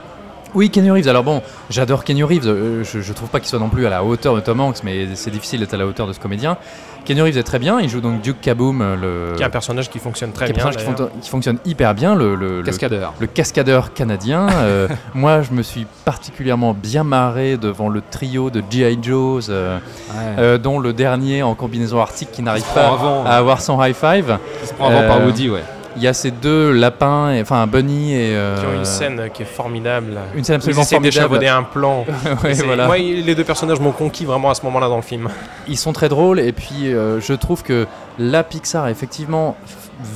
Oui, 0.57 0.71
Kenny 0.71 0.91
Reeves. 0.91 1.07
Alors 1.09 1.23
bon, 1.23 1.43
j'adore 1.71 2.03
Kenny 2.03 2.23
Reeves. 2.23 2.47
euh, 2.49 2.83
je, 2.83 3.01
je 3.01 3.13
trouve 3.13 3.29
pas 3.29 3.41
qu'il 3.41 3.49
soit 3.49 3.59
non 3.59 3.69
plus 3.69 3.87
à 3.87 3.91
la 3.91 4.03
hauteur 4.03 4.35
de 4.35 4.41
Tom 4.41 4.59
Hanks, 4.61 4.79
mais 4.85 5.07
c'est 5.15 5.31
difficile 5.31 5.61
d'être 5.61 5.75
à 5.75 5.77
la 5.77 5.87
hauteur 5.87 6.07
de 6.07 6.15
ce 6.15 6.19
comédien. 6.19 6.57
Kenny 7.05 7.21
Reeves 7.21 7.37
est 7.39 7.43
très 7.43 7.59
bien. 7.59 7.79
Il 7.79 7.89
joue 7.91 8.01
donc 8.01 8.23
Duke 8.23 8.41
Kaboom, 8.41 8.81
euh, 8.81 8.97
le 8.97 9.37
Qui 9.37 9.43
est 9.43 9.47
un 9.47 9.51
personnage 9.51 9.91
qui 9.91 9.99
fonctionne 9.99 10.33
très 10.33 10.47
qui 10.47 10.53
est 10.53 10.55
un 10.61 10.65
bien. 10.65 10.71
qui, 10.71 10.79
d'ailleurs. 10.85 10.97
fon- 10.97 11.11
qui 11.21 11.29
fonctionne 11.31 11.59
hyper 11.67 11.95
bien. 11.95 12.15
Le, 12.15 12.63
Cascadeur. 12.65 13.13
le 13.21 13.27
cascadeur 13.27 13.93
canadien. 13.93 14.49
Euh, 14.51 14.89
moi, 15.15 15.43
je 15.43 15.53
me 15.53 15.63
suis 15.63 15.87
particulièrement 16.07 16.73
bien 16.75 17.05
marré 17.05 17.59
devant 17.59 17.89
le 17.91 18.01
trio 18.11 18.49
de 18.51 18.63
G.I. 18.69 18.99
Joe's, 19.03 19.49
euh, 19.51 19.77
Ouais. 20.09 20.15
euh, 20.39 20.59
dont 20.59 20.79
le 20.81 20.93
dernier 20.95 21.43
en 21.43 21.55
combinaison 21.55 22.01
arctique 22.01 22.33
qui 22.33 22.43
n'arrive 22.43 22.65
pas 22.75 22.87
avant, 22.89 23.25
à 23.27 23.33
avoir 23.33 23.61
son 23.61 23.81
high 23.85 23.95
five. 23.95 24.39
qui 24.63 24.69
se 24.69 24.73
prend 24.75 24.89
avant 24.89 25.07
par 25.07 25.23
Woody, 25.25 25.51
ouais. 25.51 25.63
Il 25.97 26.03
y 26.03 26.07
a 26.09 26.13
ces 26.13 26.31
deux 26.31 26.73
lapins, 26.73 27.33
et- 27.33 27.41
enfin 27.43 27.67
Bunny 27.67 28.13
et. 28.15 28.35
euh, 28.37 28.61
Qui 28.61 28.67
ont 28.67 28.79
une 28.79 28.85
scène 28.85 29.31
qui 29.33 29.43
est 29.43 29.47
formidable. 29.47 30.19
Une 30.35 30.45
scène 30.45 30.55
Ils 30.55 30.57
absolument 30.57 30.83
essaient 30.83 30.97
formidable. 30.97 31.15
d'échafauder 31.39 31.49
un 31.49 31.63
plan. 31.63 32.05
Ouais, 32.45 32.53
voilà. 32.65 32.87
Moi, 32.87 32.99
les 32.99 33.35
deux 33.35 33.45
personnages 33.45 33.81
m'ont 33.81 33.93
conquis 33.93 34.25
vraiment 34.25 34.51
à 34.51 34.55
ce 34.55 34.63
moment-là 34.65 34.89
dans 34.89 34.97
le 34.97 35.03
film. 35.03 35.29
Ils 35.69 35.79
sont 35.79 35.93
très 35.93 36.09
drôles 36.09 36.39
et 36.41 36.53
puis 36.53 36.93
euh, 36.93 37.21
je 37.21 37.33
trouve 37.33 37.63
que 37.63 37.87
la 38.19 38.43
Pixar 38.45 38.89
effectivement 38.89 39.57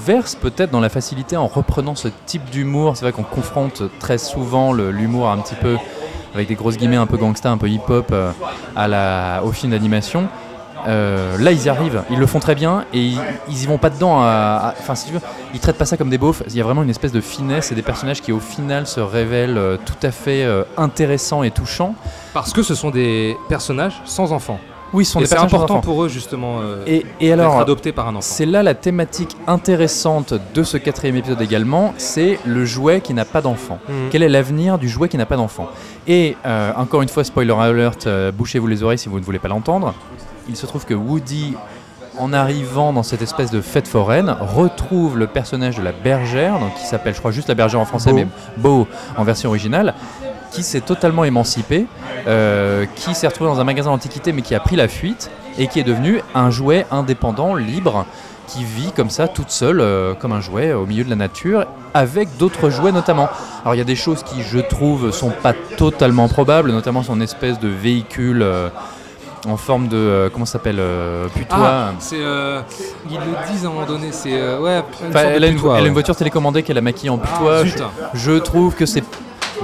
verse 0.07 0.35
peut-être 0.35 0.71
dans 0.71 0.81
la 0.81 0.91
facilité 0.91 1.37
en 1.39 1.47
reprenant 1.47 1.95
ce 1.95 2.09
type 2.27 2.51
d'humour. 2.51 2.97
C'est 2.97 3.05
vrai 3.07 3.13
qu'on 3.13 3.23
confronte 3.23 3.83
très 3.99 4.19
souvent 4.19 4.73
l'humour 4.75 5.31
un 5.31 5.39
petit 5.39 5.55
peu 5.55 5.77
avec 6.35 6.47
des 6.49 6.55
grosses 6.55 6.77
guillemets 6.77 6.97
un 6.97 7.07
peu 7.07 7.17
gangsta, 7.17 7.51
un 7.51 7.57
peu 7.59 7.69
hip-hop 7.69 8.09
euh, 8.13 8.31
à 8.77 8.87
la, 8.87 9.41
au 9.45 9.51
film 9.53 9.73
d'animation. 9.73 10.29
Euh, 10.87 11.39
là, 11.39 11.53
ils 11.53 11.65
y 11.65 11.69
arrivent, 11.69 12.03
ils 12.11 12.19
le 12.19 12.27
font 12.27 12.41
très 12.41 12.55
bien 12.55 12.85
et 12.93 13.01
ils, 13.01 13.21
ils 13.49 13.63
y 13.63 13.67
vont 13.67 13.79
pas 13.79 13.91
dedans. 13.91 14.19
Enfin, 14.19 14.95
si 14.95 15.07
tu 15.07 15.13
veux, 15.13 15.21
ils 15.55 15.61
traitent 15.61 15.79
pas 15.79 15.87
ça 15.87 15.97
comme 15.97 16.11
des 16.11 16.19
beaufs. 16.19 16.43
Il 16.49 16.57
y 16.57 16.61
a 16.61 16.65
vraiment 16.65 16.83
une 16.83 16.91
espèce 16.91 17.13
de 17.13 17.21
finesse 17.21 17.73
et 17.73 17.75
des 17.75 17.83
personnages 17.83 18.23
qui, 18.23 18.33
au 18.33 18.41
final, 18.41 18.87
se 18.87 19.01
révèlent 19.01 19.59
euh, 19.59 19.77
tout 19.77 20.07
à 20.07 20.11
fait 20.11 20.45
euh, 20.45 20.65
intéressants 20.77 21.43
et 21.43 21.51
touchants. 21.51 21.95
Parce 22.33 22.53
que 22.53 22.63
ce 22.63 22.75
sont 22.75 22.91
des 22.91 23.37
personnages 23.49 24.01
sans 24.05 24.33
enfants. 24.33 24.59
Oui, 24.93 25.05
ce 25.05 25.13
sont 25.13 25.21
Et 25.21 25.23
des 25.23 25.29
c'est 25.29 25.37
personnages 25.37 25.55
important 25.55 25.81
pour 25.81 26.03
eux 26.05 26.09
justement 26.09 26.59
euh, 26.61 26.85
Et, 27.21 27.33
alors, 27.33 27.61
adoptés 27.61 27.93
par 27.93 28.09
un 28.09 28.11
enfant. 28.11 28.21
c'est 28.23 28.47
là 28.47 28.63
la 28.63 28.75
thématique 28.75 29.37
intéressante 29.47 30.35
de 30.55 30.63
ce 30.63 30.77
quatrième 30.77 31.17
épisode 31.17 31.41
également, 31.41 31.95
c'est 31.97 32.39
le 32.45 32.65
jouet 32.65 33.01
qui 33.01 33.15
n'a 33.15 33.25
pas 33.25 33.41
d'enfant. 33.41 33.79
Mhm. 33.89 34.09
Quel 34.11 34.23
est 34.23 34.29
l'avenir 34.29 34.79
du 34.79 34.89
jouet 34.89 35.09
qui 35.09 35.17
n'a 35.17 35.27
pas 35.27 35.37
d'enfant? 35.37 35.69
Et 36.09 36.37
euh, 36.45 36.73
encore 36.77 37.03
une 37.03 37.09
fois, 37.09 37.23
spoiler 37.23 37.53
alert, 37.53 38.07
euh, 38.07 38.33
bouchez-vous 38.33 38.67
les 38.67 38.83
oreilles 38.83 38.99
si 38.99 39.09
vous 39.09 39.21
ne 39.21 39.25
voulez 39.25 39.39
pas 39.39 39.49
l'entendre. 39.49 39.95
Il 40.51 40.57
se 40.57 40.67
trouve 40.67 40.85
que 40.85 40.95
Woody, 40.95 41.55
en 42.19 42.33
arrivant 42.33 42.93
dans 42.93 43.05
cette 43.05 43.23
espèce 43.23 43.53
de 43.53 43.61
fête 43.61 43.87
foraine, 43.87 44.35
retrouve 44.41 45.17
le 45.17 45.29
personnage 45.29 45.77
de 45.77 45.83
la 45.83 45.93
bergère, 45.93 46.59
donc 46.59 46.75
qui 46.75 46.87
s'appelle, 46.87 47.15
je 47.15 47.21
crois, 47.21 47.31
juste 47.31 47.47
la 47.47 47.55
bergère 47.55 47.79
en 47.79 47.85
français, 47.85 48.11
Beau. 48.11 48.17
mais 48.17 48.27
Beau 48.57 48.89
en 49.17 49.23
version 49.23 49.49
originale, 49.49 49.95
qui 50.51 50.65
s'est 50.65 50.81
totalement 50.81 51.23
émancipé, 51.23 51.87
euh, 52.27 52.85
qui 52.97 53.15
s'est 53.15 53.29
retrouvé 53.29 53.49
dans 53.49 53.61
un 53.61 53.65
magasin 53.65 53.91
d'antiquité, 53.91 54.33
mais 54.33 54.43
qui 54.43 54.57
a 54.57 54.61
pris 54.61 54.75
la 54.75 54.89
fuite 54.89 55.31
et 55.57 55.69
qui 55.69 55.79
est 55.79 55.85
devenu 55.85 56.21
un 56.35 56.51
jouet 56.51 56.85
indépendant, 56.91 57.55
libre, 57.55 58.05
qui 58.49 58.65
vit 58.65 58.91
comme 58.91 59.11
ça, 59.11 59.29
toute 59.29 59.51
seule, 59.51 59.81
euh, 59.81 60.15
comme 60.15 60.33
un 60.33 60.41
jouet 60.41 60.73
au 60.73 60.85
milieu 60.85 61.05
de 61.05 61.11
la 61.11 61.17
nature, 61.17 61.67
avec 61.95 62.37
d'autres 62.39 62.71
jouets 62.71 62.91
notamment. 62.91 63.29
Alors 63.63 63.77
il 63.77 63.79
y 63.79 63.83
a 63.83 63.85
des 63.85 63.95
choses 63.95 64.25
qui, 64.25 64.43
je 64.43 64.59
trouve, 64.59 65.13
sont 65.13 65.31
pas 65.31 65.53
totalement 65.77 66.27
probables, 66.27 66.73
notamment 66.73 67.05
son 67.05 67.21
espèce 67.21 67.61
de 67.61 67.69
véhicule 67.69 68.43
euh, 68.43 68.69
en 69.47 69.57
forme 69.57 69.89
de 69.89 69.97
euh, 69.97 70.31
comment 70.31 70.45
ça 70.45 70.55
s'appelle 70.55 70.79
euh, 70.79 71.29
putois. 71.29 71.59
Ah, 71.61 71.93
c'est 71.99 72.19
euh, 72.19 72.61
ils 73.11 73.17
le 73.17 73.53
disent 73.53 73.65
à 73.65 73.69
un 73.69 73.73
moment 73.73 73.87
donné, 73.87 74.13
c'est 74.13 74.33
euh, 74.33 74.61
ouais. 74.61 74.83
une 75.03 75.09
Enfin, 75.09 75.21
elle, 75.21 75.45
a 75.45 75.47
une, 75.47 75.55
putois, 75.57 75.75
elle 75.75 75.79
a 75.79 75.83
ouais. 75.83 75.89
une 75.89 75.95
voiture 75.95 76.17
télécommandée 76.17 76.63
qu'elle 76.63 76.79
a 76.79 76.83
maquillée 76.83 77.11
en 77.11 77.19
putois. 77.19 77.63
Ah, 77.65 77.91
je, 78.15 78.33
trouve 78.39 78.75
que 78.75 78.87
c'est 78.87 79.05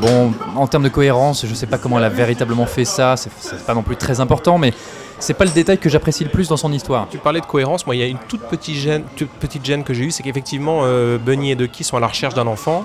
bon 0.01 0.33
en 0.57 0.67
termes 0.67 0.85
de 0.85 0.89
cohérence. 0.89 1.47
Je 1.47 1.55
sais 1.55 1.67
pas 1.67 1.79
comment 1.79 1.99
elle 1.99 2.05
a 2.05 2.11
véritablement 2.11 2.67
fait 2.67 2.85
ça. 2.85 3.17
C'est 3.17 3.65
pas 3.67 3.75
non 3.75 3.83
plus 3.83 3.97
très 3.97 4.21
important, 4.21 4.59
mais 4.59 4.73
c'est 5.19 5.35
pas 5.35 5.45
le 5.45 5.51
détail 5.51 5.79
que 5.79 5.89
j'apprécie 5.89 6.25
le 6.25 6.31
plus 6.31 6.49
dans 6.49 6.57
son 6.57 6.73
histoire. 6.73 7.07
Tu 7.11 7.19
parlais 7.19 7.41
de 7.41 7.47
cohérence, 7.47 7.87
moi 7.87 7.97
il 7.97 8.01
y 8.01 8.03
a 8.03 8.07
une 8.07 8.19
toute 8.29 8.43
petite 8.43 8.77
gêne, 8.77 9.05
toute 9.17 9.31
petite 9.31 9.65
gêne 9.65 9.83
que 9.83 9.95
j'ai 9.95 10.05
eue, 10.05 10.11
c'est 10.11 10.23
qu'effectivement 10.23 10.81
euh, 10.83 11.19
Bunny 11.19 11.53
et 11.53 11.55
Ducky 11.55 11.85
sont 11.85 11.97
à 11.97 12.01
la 12.01 12.07
recherche 12.07 12.35
d'un 12.35 12.47
enfant. 12.47 12.85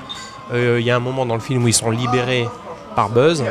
Euh, 0.53 0.77
Il 0.79 0.85
y 0.85 0.91
a 0.91 0.95
un 0.95 0.99
moment 0.99 1.25
dans 1.25 1.35
le 1.35 1.41
film 1.41 1.63
où 1.63 1.67
ils 1.67 1.73
sont 1.73 1.91
libérés 1.91 2.47
par 2.95 3.09
Buzz 3.09 3.43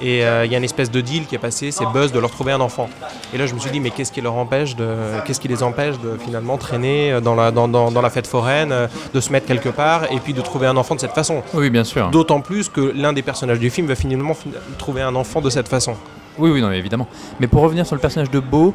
et 0.00 0.24
euh, 0.24 0.44
il 0.44 0.52
y 0.52 0.54
a 0.54 0.58
une 0.58 0.64
espèce 0.64 0.90
de 0.90 1.00
deal 1.00 1.26
qui 1.26 1.34
est 1.34 1.38
passé, 1.38 1.70
c'est 1.70 1.86
Buzz 1.86 2.12
de 2.12 2.18
leur 2.18 2.30
trouver 2.30 2.52
un 2.52 2.60
enfant. 2.60 2.88
Et 3.32 3.38
là 3.38 3.46
je 3.46 3.54
me 3.54 3.58
suis 3.58 3.70
dit 3.70 3.80
mais 3.80 3.90
qu'est-ce 3.90 4.12
qui 4.12 4.20
leur 4.20 4.34
empêche 4.34 4.76
de, 4.76 4.88
qu'est-ce 5.24 5.40
qui 5.40 5.48
les 5.48 5.62
empêche 5.62 5.98
de 5.98 6.16
finalement 6.24 6.56
traîner 6.58 7.20
dans 7.22 7.34
la, 7.34 7.50
dans, 7.50 7.68
dans- 7.68 7.90
dans 7.90 8.02
la 8.02 8.10
fête 8.10 8.26
foraine, 8.26 8.72
euh, 8.72 8.86
de 9.14 9.20
se 9.20 9.30
mettre 9.32 9.46
quelque 9.46 9.68
part 9.68 10.04
et 10.12 10.18
puis 10.20 10.32
de 10.34 10.40
trouver 10.40 10.66
un 10.66 10.76
enfant 10.76 10.94
de 10.94 11.00
cette 11.00 11.12
façon? 11.12 11.42
Oui, 11.54 11.70
bien 11.70 11.84
sûr. 11.84 12.10
D'autant 12.10 12.40
plus 12.40 12.68
que 12.68 12.92
l'un 12.94 13.12
des 13.12 13.22
personnages 13.22 13.58
du 13.60 13.70
film 13.70 13.86
va 13.86 13.94
finalement 13.94 14.34
fin- 14.34 14.50
trouver 14.78 15.02
un 15.02 15.14
enfant 15.14 15.40
de 15.40 15.50
cette 15.50 15.68
façon. 15.68 15.94
Oui, 16.38 16.50
oui, 16.50 16.60
non, 16.60 16.70
évidemment. 16.70 17.08
Mais 17.40 17.48
pour 17.48 17.62
revenir 17.62 17.84
sur 17.84 17.96
le 17.96 18.00
personnage 18.00 18.30
de 18.30 18.38
Beau, 18.38 18.72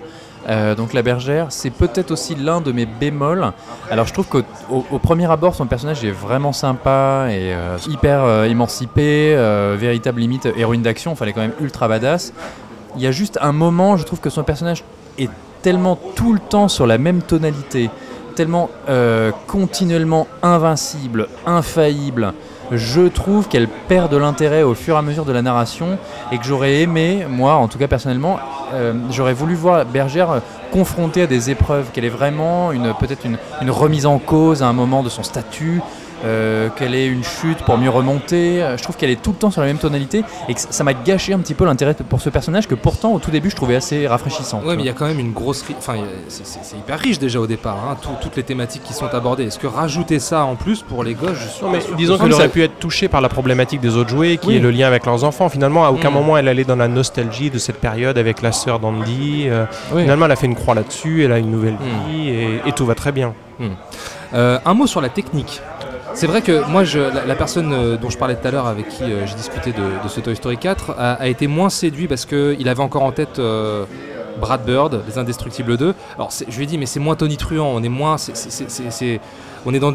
euh, 0.49 0.75
donc 0.75 0.93
la 0.93 1.01
bergère, 1.01 1.47
c'est 1.49 1.69
peut-être 1.69 2.12
aussi 2.12 2.36
l'un 2.36 2.60
de 2.62 2.71
mes 2.71 2.86
bémols. 2.86 3.51
Alors 3.89 4.06
je 4.08 4.13
trouve 4.13 4.27
qu'au 4.27 4.41
au- 4.69 4.99
premier 4.99 5.29
abord, 5.32 5.56
son 5.56 5.65
personnage 5.65 6.03
est 6.03 6.12
vraiment 6.12 6.51
sympa 6.51 7.27
et 7.29 7.53
euh, 7.53 7.77
hyper 7.89 8.23
euh, 8.23 8.43
émancipé, 8.45 9.36
véritable 9.77 10.19
limite 10.19 10.47
héroïne 10.58 10.82
d'action, 10.82 11.15
fallait 11.15 11.34
quand 11.34 11.41
même 11.41 11.53
ultra 11.62 11.88
badass. 11.88 12.34
Il 12.95 13.01
y 13.01 13.08
a 13.08 13.12
juste 13.12 13.39
un 13.41 13.51
moment, 13.53 13.97
je 13.97 14.03
trouve 14.03 14.19
que 14.19 14.29
son 14.29 14.43
personnage 14.43 14.84
est 15.17 15.29
tellement 15.62 15.97
tout 16.15 16.34
le 16.34 16.39
temps 16.39 16.67
sur 16.67 16.86
la 16.86 16.97
même 16.97 17.21
tonalité, 17.21 17.89
tellement 18.36 18.69
continuellement 19.47 20.27
invincible, 20.41 21.27
infaillible. 21.45 22.34
Je 22.75 23.01
trouve 23.07 23.47
qu'elle 23.47 23.67
perd 23.67 24.12
de 24.12 24.17
l'intérêt 24.17 24.63
au 24.63 24.73
fur 24.73 24.95
et 24.95 24.97
à 24.97 25.01
mesure 25.03 25.25
de 25.25 25.31
la 25.31 25.43
narration 25.43 25.99
et 26.31 26.39
que 26.39 26.43
j'aurais 26.43 26.81
aimé, 26.81 27.25
moi 27.29 27.53
en 27.53 27.67
tout 27.67 27.77
cas 27.77 27.88
personnellement, 27.88 28.39
euh, 28.73 28.93
j'aurais 29.12 29.33
voulu 29.33 29.53
voir 29.53 29.86
Bergère 29.86 30.31
euh, 30.31 30.39
confrontée 30.71 31.21
à 31.21 31.27
des 31.27 31.51
épreuves, 31.51 31.91
qu'elle 31.91 32.05
ait 32.05 32.09
vraiment 32.09 32.69
peut-être 32.99 33.25
une 33.62 33.69
remise 33.69 34.07
en 34.07 34.17
cause 34.17 34.63
à 34.63 34.67
un 34.67 34.73
moment 34.73 35.03
de 35.03 35.09
son 35.09 35.21
statut, 35.21 35.81
euh, 36.23 36.69
qu'elle 36.69 36.95
ait 36.95 37.07
une 37.07 37.23
chute 37.23 37.59
pour 37.59 37.77
mieux 37.77 37.89
remonter. 37.89 38.62
Euh, 38.63 38.77
Je 38.77 38.83
trouve 38.83 38.95
qu'elle 38.97 39.09
est 39.09 39.21
tout 39.21 39.31
le 39.31 39.38
temps 39.38 39.51
sur 39.51 39.62
la 39.62 39.67
même 39.67 39.77
tonalité 39.77 40.23
et 40.47 40.53
que 40.53 40.59
ça 40.59 40.83
m'a 40.83 40.93
gâché 40.93 41.33
un 41.33 41.39
petit 41.39 41.53
peu 41.53 41.65
l'intérêt 41.65 41.93
pour 42.07 42.21
ce 42.21 42.29
personnage 42.29 42.67
que 42.67 42.75
pourtant 42.75 43.12
au 43.13 43.19
tout 43.19 43.31
début 43.31 43.49
je 43.49 43.55
trouvais 43.55 43.75
assez 43.75 44.07
rafraîchissant. 44.07 44.62
Ouais, 44.65 44.75
mais 44.75 44.83
il 44.83 44.86
y 44.86 44.89
a 44.89 44.93
quand 44.93 45.05
même 45.05 45.19
une 45.19 45.33
grosse. 45.33 45.63
Enfin, 45.77 45.95
c'est- 46.27 46.75
hyper 46.77 46.99
riche 46.99 47.19
déjà 47.19 47.39
au 47.39 47.47
départ, 47.47 47.77
hein, 47.89 47.97
tout- 48.01 48.09
toutes 48.21 48.36
les 48.36 48.43
thématiques 48.43 48.83
qui 48.83 48.93
sont 48.93 49.07
abordées. 49.13 49.43
Est-ce 49.45 49.59
que 49.59 49.67
rajouter 49.67 50.19
ça 50.19 50.45
en 50.45 50.55
plus 50.55 50.81
pour 50.81 51.03
les 51.03 51.13
gosses, 51.13 51.38
je 51.41 51.47
suis 51.47 51.65
Non, 51.65 51.71
mais 51.71 51.81
sûr 51.81 51.95
disons 51.95 52.17
que 52.17 52.23
qu'elle 52.23 52.31
ça- 52.31 52.38
aurait 52.39 52.49
pu 52.49 52.63
être 52.63 52.79
touchée 52.79 53.07
par 53.07 53.21
la 53.21 53.29
problématique 53.29 53.81
des 53.81 53.95
autres 53.95 54.09
jouets, 54.09 54.38
qui 54.38 54.47
Oui. 54.47 54.55
est 54.55 54.59
le 54.59 54.71
lien 54.71 54.88
avec 54.88 55.05
leurs 55.05 55.23
enfants. 55.23 55.49
Finalement, 55.49 55.86
à 55.86 55.91
aucun 55.91 56.09
Mm. 56.09 56.13
moment 56.13 56.38
elle 56.38 56.47
allait 56.47 56.63
dans 56.63 56.75
la 56.75 56.88
nostalgie 56.88 57.49
de 57.49 57.57
cette 57.57 57.77
période 57.79 58.17
avec 58.17 58.41
la 58.41 58.51
sœur 58.51 58.79
d'Andy. 58.79 59.45
Euh, 59.47 59.65
Oui. 59.93 60.01
Finalement, 60.01 60.25
elle 60.25 60.31
a 60.31 60.36
fait 60.36 60.47
une 60.47 60.55
croix 60.55 60.73
là-dessus, 60.75 61.23
elle 61.25 61.31
a 61.31 61.38
une 61.38 61.51
nouvelle 61.51 61.73
Mm. 61.75 62.12
vie 62.12 62.29
et, 62.29 62.62
et 62.65 62.71
tout 62.71 62.86
va 62.86 62.95
très 62.95 63.12
bien. 63.12 63.33
Euh, 64.33 64.57
un 64.65 64.73
mot 64.73 64.88
sur 64.88 64.99
la 64.99 65.09
technique. 65.09 65.62
C'est 66.13 66.28
vrai 66.28 66.41
que 66.41 66.63
moi, 66.69 66.84
je, 66.84 66.99
la, 66.99 67.26
la 67.26 67.36
personne 67.36 67.73
euh, 67.73 67.97
dont 67.97 68.10
je 68.10 68.17
parlais 68.17 68.36
tout 68.36 68.47
à 68.47 68.52
l'heure, 68.52 68.67
avec 68.67 68.88
qui 68.89 69.04
euh, 69.04 69.26
j'ai 69.26 69.36
discuté 69.36 69.71
de, 69.71 70.04
de 70.04 70.08
ce 70.08 70.19
Toy 70.19 70.36
Story 70.36 70.58
4, 70.58 70.91
a, 70.97 71.13
a 71.13 71.28
été 71.28 71.47
moins 71.47 71.69
séduit 71.69 72.08
parce 72.08 72.26
qu'il 72.26 72.67
avait 72.69 72.82
encore 72.82 73.04
en 73.04 73.12
tête 73.12 73.39
euh, 73.39 73.86
Brad 74.39 74.63
Bird, 74.63 75.02
Les 75.08 75.17
Indestructibles 75.17 75.76
2. 75.78 75.93
Alors 76.15 76.30
je 76.47 76.56
lui 76.58 76.63
ai 76.63 76.67
dit, 76.67 76.78
mais 76.78 76.86
c'est 76.86 76.99
moins 76.99 77.15
tonitruant, 77.15 77.67
on 77.73 77.82
est 77.84 77.89
moins. 77.89 78.17
c'est- 78.17 79.19
on 79.65 79.73
est 79.73 79.80
dans, 79.80 79.93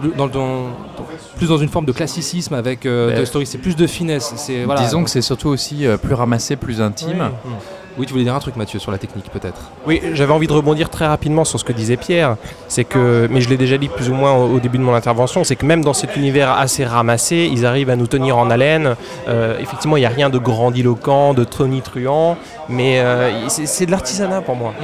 plus 1.37 1.49
dans 1.49 1.59
une 1.59 1.69
forme 1.69 1.85
de 1.85 1.93
classicisme 1.93 2.55
avec 2.55 2.87
euh, 2.87 3.11
Mais- 3.11 3.17
Toy 3.17 3.27
Story, 3.27 3.47
c'est 3.47 3.59
plus 3.59 3.77
de 3.77 3.87
finesse. 3.87 4.35
Voilà. 4.65 4.81
Disons 4.83 5.05
que 5.05 5.11
c'est 5.11 5.21
surtout 5.23 5.49
aussi 5.49 5.87
euh, 5.87 5.97
plus 5.99 6.15
ramassé, 6.15 6.57
plus 6.57 6.81
intime. 6.81 7.31
Oui. 7.45 7.53
Oui, 7.99 8.07
tu 8.07 8.13
voulais 8.13 8.25
dire 8.25 8.35
un 8.35 8.39
truc, 8.39 8.57
Mathieu, 8.57 8.79
sur 8.79 8.93
la 8.93 8.99
technique, 8.99 9.29
peut-être. 9.31 9.61
Oui, 9.87 10.01
j'avais 10.15 10.33
envie 10.33 10.47
de 10.47 10.53
rebondir 10.53 10.89
très 10.89 11.07
rapidement 11.07 11.45
sur 11.45 11.59
ce 11.59 11.65
que 11.65 11.73
disait 11.73 11.97
Pierre. 11.97 12.37
C'est 12.69 12.85
que, 12.85 13.27
mais 13.31 13.41
je 13.41 13.49
l'ai 13.49 13.57
déjà 13.57 13.77
dit 13.77 13.89
plus 13.89 14.09
ou 14.09 14.15
moins 14.15 14.33
au, 14.35 14.55
au 14.57 14.61
début 14.61 14.79
de 14.79 14.83
mon 14.85 14.95
intervention, 14.95 15.43
c'est 15.45 15.57
que 15.57 15.67
même 15.67 15.83
dans 15.85 15.93
cet 15.95 16.17
univers 16.17 16.53
assez 16.53 16.85
ramassé, 16.85 17.49
ils 17.53 17.67
arrivent 17.67 17.91
à 17.91 17.97
nous 17.97 18.07
tenir 18.07 18.39
en 18.39 18.51
haleine. 18.51 18.95
Euh, 19.29 19.59
effectivement, 19.61 19.97
il 19.97 20.01
n'y 20.01 20.07
a 20.07 20.11
rien 20.11 20.31
de 20.31 20.39
grandiloquent, 20.39 21.35
de 21.35 21.45
tonitruant, 21.45 22.37
mais 22.69 23.01
euh, 23.01 23.49
c'est 23.49 23.87
de 23.87 23.91
l'artisanat 23.91 24.41
pour 24.43 24.57
moi. 24.57 24.75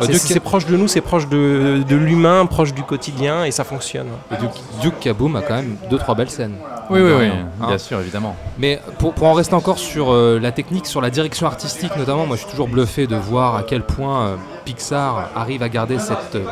Bah, 0.00 0.06
C'est- 0.12 0.40
proche 0.40 0.66
de 0.66 0.76
nous, 0.76 0.88
c'est 0.88 1.00
proche 1.00 1.28
de, 1.28 1.82
de 1.86 1.96
l'humain, 1.96 2.46
proche 2.46 2.72
du 2.74 2.82
quotidien, 2.82 3.44
et 3.44 3.50
ça 3.50 3.64
fonctionne. 3.64 4.08
Et 4.32 4.36
Duke, 4.36 4.50
Duke 4.80 5.00
Kaboom 5.00 5.36
a 5.36 5.42
quand 5.42 5.54
même 5.56 5.76
deux 5.90 5.98
trois 5.98 6.14
belles 6.14 6.30
scènes. 6.30 6.54
Oui, 6.90 7.00
oui, 7.00 7.12
oui, 7.20 7.26
hein. 7.26 7.66
bien 7.68 7.78
sûr, 7.78 8.00
évidemment. 8.00 8.36
Mais 8.58 8.80
pour, 8.98 9.14
pour 9.14 9.26
en 9.28 9.32
rester 9.32 9.54
encore 9.54 9.78
sur 9.78 10.12
euh, 10.12 10.38
la 10.40 10.52
technique, 10.52 10.86
sur 10.86 11.00
la 11.00 11.10
direction 11.10 11.46
artistique 11.46 11.96
notamment, 11.96 12.26
moi 12.26 12.36
je 12.36 12.42
suis 12.42 12.50
toujours 12.52 12.68
bluffé 12.68 13.06
de 13.06 13.16
voir 13.16 13.56
à 13.56 13.62
quel 13.62 13.82
point 13.82 14.26
euh, 14.26 14.36
Pixar 14.64 15.30
arrive 15.34 15.62
à 15.62 15.68
garder 15.68 15.98
cette, 15.98 16.36
euh, 16.36 16.44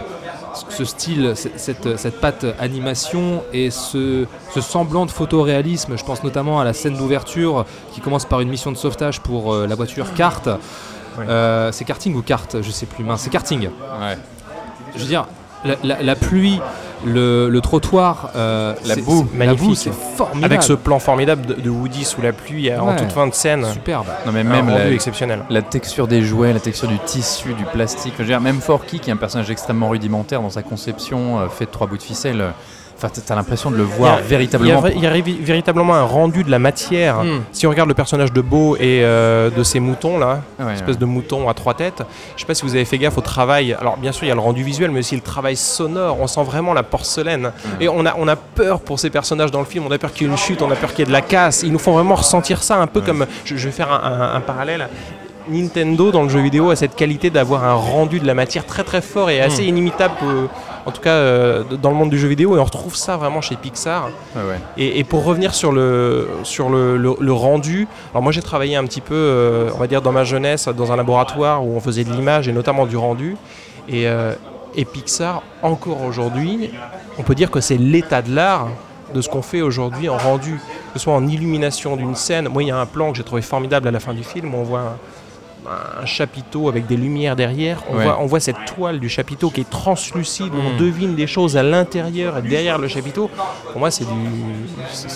ce 0.70 0.84
style, 0.84 1.32
cette, 1.36 1.60
cette, 1.60 1.98
cette 1.98 2.20
patte 2.20 2.46
animation 2.58 3.42
et 3.52 3.70
ce, 3.70 4.26
ce 4.52 4.60
semblant 4.60 5.06
de 5.06 5.10
photoréalisme. 5.10 5.96
Je 5.96 6.04
pense 6.04 6.24
notamment 6.24 6.58
à 6.58 6.64
la 6.64 6.72
scène 6.72 6.96
d'ouverture 6.96 7.66
qui 7.92 8.00
commence 8.00 8.24
par 8.24 8.40
une 8.40 8.48
mission 8.48 8.72
de 8.72 8.76
sauvetage 8.76 9.20
pour 9.20 9.52
euh, 9.52 9.66
la 9.66 9.74
voiture 9.74 10.12
Kart. 10.14 10.48
Euh, 11.18 11.70
c'est 11.72 11.84
karting 11.84 12.14
ou 12.14 12.22
kart 12.22 12.62
Je 12.62 12.70
sais 12.70 12.86
plus. 12.86 13.04
Mince, 13.04 13.22
c'est 13.22 13.30
karting. 13.30 13.64
Ouais. 13.66 14.16
Je 14.94 15.00
veux 15.00 15.06
dire, 15.06 15.26
la, 15.64 15.74
la- 15.82 16.02
la 16.02 16.14
pluie, 16.16 16.60
le, 17.04 17.48
le 17.48 17.60
trottoir, 17.60 18.30
euh, 18.36 18.74
La 18.86 18.96
boue, 18.96 19.26
magnifique. 19.34 19.68
boue, 19.68 19.74
c'est 19.74 19.92
formidable. 19.92 20.44
Avec 20.52 20.62
ce 20.62 20.72
plan 20.74 20.98
formidable 20.98 21.46
de, 21.46 21.54
de 21.54 21.70
Woody 21.70 22.04
sous 22.04 22.20
la 22.22 22.32
pluie 22.32 22.74
en 22.74 22.88
Ouais. 22.88 22.96
toute 22.96 23.12
fin 23.12 23.26
de 23.26 23.34
scène. 23.34 23.64
Superbe. 23.72 24.06
Non 24.26 24.32
mais 24.32 24.40
Un 24.40 24.44
même 24.44 24.68
rendu 24.68 24.82
la, 24.82 24.90
exceptionnel. 24.92 25.40
la 25.48 25.62
texture 25.62 26.06
des 26.06 26.22
jouets, 26.22 26.52
la 26.52 26.60
texture 26.60 26.88
du 26.88 26.98
tissu, 26.98 27.54
du 27.54 27.64
plastique. 27.64 28.14
Je 28.18 28.22
veux 28.22 28.28
dire, 28.28 28.40
même 28.40 28.60
Forky, 28.60 29.00
qui 29.00 29.10
est 29.10 29.12
un 29.12 29.16
personnage 29.16 29.50
extrêmement 29.50 29.88
rudimentaire 29.88 30.42
dans 30.42 30.50
sa 30.50 30.62
conception, 30.62 31.40
euh, 31.40 31.48
fait 31.48 31.64
de 31.66 31.70
trois 31.70 31.86
bouts 31.86 31.96
de 31.98 32.02
ficelle. 32.02 32.40
euh, 32.40 32.50
Enfin, 33.02 33.08
t'as- 33.26 33.34
l'impression 33.34 33.70
de 33.70 33.76
le 33.76 33.82
voir 33.82 34.16
Il 34.18 34.20
y 34.20 34.24
a- 34.24 34.26
véritablement. 34.28 34.82
Il 34.86 34.92
y 34.92 34.92
a, 34.92 34.96
il 34.96 35.02
y 35.02 35.06
a 35.06 35.10
ri- 35.10 35.38
véritablement 35.40 35.94
un 35.94 36.02
rendu 36.02 36.44
de 36.44 36.50
la 36.50 36.58
matière. 36.58 37.22
Mm. 37.24 37.40
Si 37.52 37.66
on 37.66 37.70
regarde 37.70 37.88
le 37.88 37.94
personnage 37.94 38.32
de 38.32 38.40
Beau 38.42 38.76
et 38.76 39.00
euh, 39.02 39.48
de 39.50 39.62
ces 39.62 39.80
moutons 39.80 40.18
là, 40.18 40.40
Ouais, 40.58 40.74
espèce 40.74 40.98
de 40.98 41.04
mouton 41.06 41.48
à 41.48 41.54
trois 41.54 41.72
têtes, 41.74 42.02
je 42.36 42.40
sais 42.40 42.46
pas 42.46 42.54
si 42.54 42.62
vous 42.62 42.74
avez 42.74 42.84
fait 42.84 42.98
gaffe 42.98 43.16
au 43.16 43.22
travail. 43.22 43.74
Alors 43.80 43.96
bien 43.96 44.12
sûr 44.12 44.24
il 44.24 44.28
y 44.28 44.32
a 44.32 44.34
le 44.34 44.40
rendu 44.40 44.62
visuel, 44.62 44.90
mais 44.90 44.98
aussi 45.00 45.14
le 45.16 45.22
travail 45.22 45.56
sonore. 45.56 46.18
On 46.20 46.26
sent 46.26 46.42
vraiment 46.44 46.74
la 46.74 46.82
porcelaine. 46.82 47.52
Et 47.80 47.88
on 47.88 48.04
a, 48.04 48.14
on 48.18 48.28
a 48.28 48.36
peur 48.36 48.80
pour 48.80 48.98
ces 49.00 49.08
personnages 49.10 49.50
dans 49.50 49.60
le 49.60 49.64
film. 49.66 49.84
On 49.88 49.90
a 49.90 49.98
peur 49.98 50.12
qu'il 50.12 50.26
y 50.26 50.30
ait 50.30 50.32
une 50.32 50.38
chute, 50.38 50.60
on 50.60 50.70
a 50.70 50.76
peur 50.76 50.90
qu'il 50.90 51.00
y 51.00 51.02
ait 51.02 51.06
de 51.06 51.12
la 51.12 51.22
casse. 51.22 51.62
Ils 51.62 51.72
nous 51.72 51.78
font 51.78 51.92
vraiment 51.92 52.16
ressentir 52.16 52.62
ça, 52.62 52.76
un 52.76 52.86
peu 52.86 53.00
comme. 53.00 53.24
Je, 53.46 53.56
je 53.56 53.64
vais 53.66 53.72
faire 53.72 53.90
un, 53.92 54.02
un- 54.12 54.34
un 54.36 54.40
parallèle. 54.40 54.88
Nintendo 55.48 56.12
dans 56.12 56.22
le 56.22 56.28
jeu 56.28 56.40
vidéo 56.40 56.70
a 56.70 56.76
cette 56.76 56.94
qualité 56.94 57.30
d'avoir 57.30 57.64
un 57.64 57.74
rendu 57.74 58.20
de 58.20 58.26
la 58.26 58.34
matière 58.34 58.66
très 58.66 58.84
très 58.84 59.00
fort 59.00 59.30
et 59.30 59.40
assez 59.40 59.64
inimitable, 59.64 60.14
en 60.86 60.90
tout 60.90 61.00
cas 61.00 61.10
euh, 61.10 61.62
dans 61.82 61.90
le 61.90 61.96
monde 61.96 62.10
du 62.10 62.18
jeu 62.18 62.28
vidéo, 62.28 62.56
et 62.56 62.60
on 62.60 62.64
retrouve 62.64 62.96
ça 62.96 63.16
vraiment 63.16 63.40
chez 63.40 63.56
Pixar. 63.56 64.10
Ouais, 64.34 64.42
ouais. 64.42 64.60
Et, 64.76 64.98
et 64.98 65.04
pour 65.04 65.24
revenir 65.24 65.54
sur 65.54 65.72
le, 65.72 66.28
sur 66.42 66.68
le, 66.70 66.96
le- 66.96 67.16
le 67.18 67.32
rendu, 67.32 67.86
alors 68.12 68.22
moi 68.22 68.32
j'ai 68.32 68.42
travaillé 68.42 68.76
un 68.76 68.84
petit 68.84 69.00
peu, 69.00 69.14
euh, 69.14 69.70
on 69.74 69.78
va 69.78 69.86
dire 69.86 70.02
dans 70.02 70.12
ma 70.12 70.24
jeunesse, 70.24 70.68
dans 70.68 70.92
un 70.92 70.96
laboratoire 70.96 71.64
où 71.64 71.76
on 71.76 71.80
faisait 71.80 72.04
de 72.04 72.12
l'image 72.12 72.48
et 72.48 72.52
notamment 72.52 72.86
du 72.86 72.96
rendu. 72.96 73.36
Et, 73.88 74.06
euh, 74.08 74.34
et 74.74 74.84
Pixar, 74.84 75.42
encore 75.62 76.02
aujourd'hui, 76.02 76.70
on 77.18 77.22
peut 77.22 77.34
dire 77.34 77.50
que 77.50 77.60
c'est 77.60 77.76
l'état 77.76 78.22
de 78.22 78.34
l'art 78.34 78.68
de 79.12 79.20
ce 79.20 79.28
qu'on 79.28 79.42
fait 79.42 79.60
aujourd'hui 79.62 80.08
en 80.08 80.16
rendu, 80.16 80.52
que 80.92 80.98
ce 80.98 81.00
soit 81.00 81.12
en 81.14 81.26
illumination 81.26 81.96
d'une 81.96 82.14
scène. 82.14 82.48
Moi 82.48 82.62
il 82.62 82.68
y 82.68 82.70
a 82.70 82.78
un 82.78 82.86
plan 82.86 83.10
que 83.10 83.16
j'ai 83.18 83.24
trouvé 83.24 83.42
formidable 83.42 83.88
à 83.88 83.90
la 83.90 83.98
fin 83.98 84.14
du 84.14 84.22
film 84.22 84.54
où 84.54 84.58
on 84.58 84.62
voit 84.62 84.80
un, 84.80 84.96
un 86.02 86.06
chapiteau 86.06 86.68
avec 86.68 86.86
des 86.86 86.96
lumières 86.96 87.36
derrière, 87.36 87.82
on, 87.90 87.96
Ouais. 87.96 88.04
voit, 88.04 88.18
on 88.20 88.26
voit 88.26 88.40
cette 88.40 88.64
toile 88.74 88.98
du 89.00 89.08
chapiteau 89.08 89.50
qui 89.50 89.60
est 89.60 89.70
translucide, 89.70 90.52
où 90.54 90.58
on 90.58 90.74
Mm. 90.74 90.78
devine 90.78 91.14
des 91.14 91.26
choses 91.26 91.56
à 91.56 91.62
l'intérieur 91.62 92.38
et 92.38 92.42
derrière 92.42 92.78
le 92.78 92.88
chapiteau. 92.88 93.30
Pour 93.72 93.78
moi, 93.80 93.90
c'est 93.90 94.04
du, 94.04 94.10
c'est- 94.92 95.08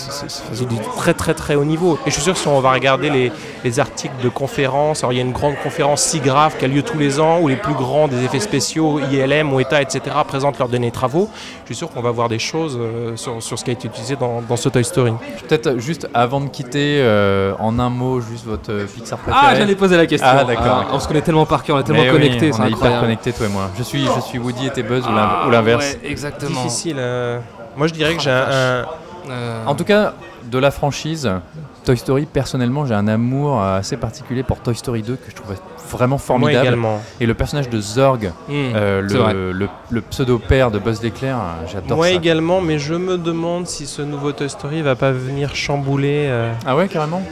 très 0.97 1.13
très 1.13 1.33
très 1.33 1.55
haut 1.55 1.65
niveau. 1.65 1.97
Et 2.05 2.09
je 2.09 2.15
suis 2.15 2.23
sûr 2.23 2.33
que 2.33 2.39
si 2.39 2.47
on 2.47 2.59
va 2.59 2.71
regarder 2.71 3.09
les, 3.09 3.31
les 3.63 3.79
articles 3.79 4.13
de 4.23 4.29
conférences, 4.29 4.99
alors 5.03 5.13
il 5.13 5.17
y 5.17 5.19
a 5.19 5.23
une 5.23 5.31
grande 5.31 5.55
conférence 5.63 6.01
SIGGRAPH 6.03 6.57
qui 6.57 6.65
a 6.65 6.67
lieu 6.67 6.81
tous 6.83 6.97
les 6.97 7.19
ans, 7.19 7.39
où 7.41 7.47
les 7.47 7.55
plus 7.55 7.73
grands 7.73 8.07
des 8.07 8.23
effets 8.23 8.39
spéciaux, 8.39 8.99
ILM, 8.99 9.51
OETA, 9.53 9.81
etc., 9.81 10.01
présentent 10.27 10.59
leurs 10.59 10.69
derniers 10.69 10.91
travaux. 10.91 11.29
Je 11.63 11.67
suis 11.67 11.75
sûr 11.75 11.89
qu'on 11.89 12.01
va 12.01 12.11
voir 12.11 12.29
des 12.29 12.39
choses 12.39 12.77
euh, 12.79 13.15
sur, 13.15 13.41
sur 13.41 13.57
ce 13.59 13.63
qui 13.63 13.71
a 13.71 13.73
été 13.73 13.87
utilisé 13.87 14.15
dans, 14.15 14.41
dans 14.41 14.55
ce 14.57 14.69
Toy 14.69 14.83
Story. 14.83 15.13
Peut-être 15.47 15.77
juste 15.79 16.07
avant 16.13 16.39
de 16.41 16.47
quitter, 16.49 16.99
euh, 17.01 17.53
en 17.59 17.79
un 17.79 17.89
mot, 17.89 18.21
juste 18.21 18.45
votre 18.45 18.71
euh, 18.71 18.85
Pixar 18.85 19.17
préféré. 19.19 19.45
Ah, 19.47 19.55
j'allais 19.55 19.75
poser 19.75 19.97
la 19.97 20.05
question. 20.05 20.27
Ah, 20.29 20.34
d'accord. 20.43 20.87
on 20.91 20.99
se 20.99 21.07
connaît 21.07 21.21
tellement 21.21 21.45
par 21.45 21.63
cœur, 21.63 21.77
on 21.77 21.79
est 21.79 21.83
tellement 21.83 22.01
Mais 22.01 22.09
oui, 22.11 22.15
connectés, 22.17 22.51
on 22.53 22.65
est 22.65 22.71
hyper 22.71 22.99
connectés, 22.99 23.31
toi 23.33 23.45
et 23.45 23.49
moi. 23.49 23.69
Je 23.77 23.83
suis, 23.83 24.05
je 24.05 24.19
suis 24.19 24.37
Woody 24.39 24.67
et 24.67 24.69
t'es 24.71 24.83
Buzz 24.83 25.05
ou 25.07 25.11
Ah, 25.15 25.43
ou 25.47 25.49
l'inverse. 25.49 25.97
ouais, 26.03 26.09
exactement. 26.11 26.63
Difficile. 26.63 26.97
euh, 26.99 27.39
Moi, 27.77 27.87
je 27.87 27.93
dirais 27.93 28.13
que 28.13 28.19
Oh 28.19 28.23
j'ai 28.23 28.29
la 28.31 28.43
un- 28.47 28.81
un, 28.81 28.85
Euh, 29.27 29.65
En 29.65 29.73
tout 29.75 29.83
cas, 29.85 30.13
de 30.43 30.57
la 30.59 30.69
franchise 30.69 31.29
Toy 31.83 31.97
Story, 31.97 32.25
personnellement, 32.27 32.85
j'ai 32.85 32.93
un 32.93 33.07
amour 33.07 33.59
euh, 33.61 33.79
assez 33.79 33.97
particulier 33.97 34.43
pour 34.43 34.59
Toy 34.59 34.75
Story 34.75 35.01
2 35.01 35.15
que 35.15 35.29
je 35.31 35.35
trouvais 35.35 35.55
vraiment 35.89 36.17
formidable. 36.19 36.65
également. 36.67 37.01
Et 37.19 37.25
le 37.25 37.33
personnage 37.33 37.67
de 37.69 37.79
Zorg, 37.81 38.31
Hmm, 38.47 38.51
euh, 38.75 39.01
le, 39.01 39.51
le, 39.51 39.67
le 39.89 40.01
pseudo-père 40.01 40.69
de 40.71 40.77
Buzz 40.79 41.01
l'éclair, 41.01 41.37
j'adore 41.71 41.97
Moi 41.97 42.07
ça. 42.09 42.13
également, 42.13 42.61
mais 42.61 42.77
je 42.77 42.93
me 42.93 43.17
demande 43.17 43.65
si 43.67 43.87
ce 43.87 44.01
nouveau 44.03 44.31
Toy 44.31 44.49
Story 44.49 44.81
va 44.83 44.95
pas 44.95 45.11
venir 45.11 45.55
chambouler. 45.55 46.27
euh, 46.29 46.51
Ah 46.67 46.75
ouais, 46.75 46.87
carrément? 46.87 47.23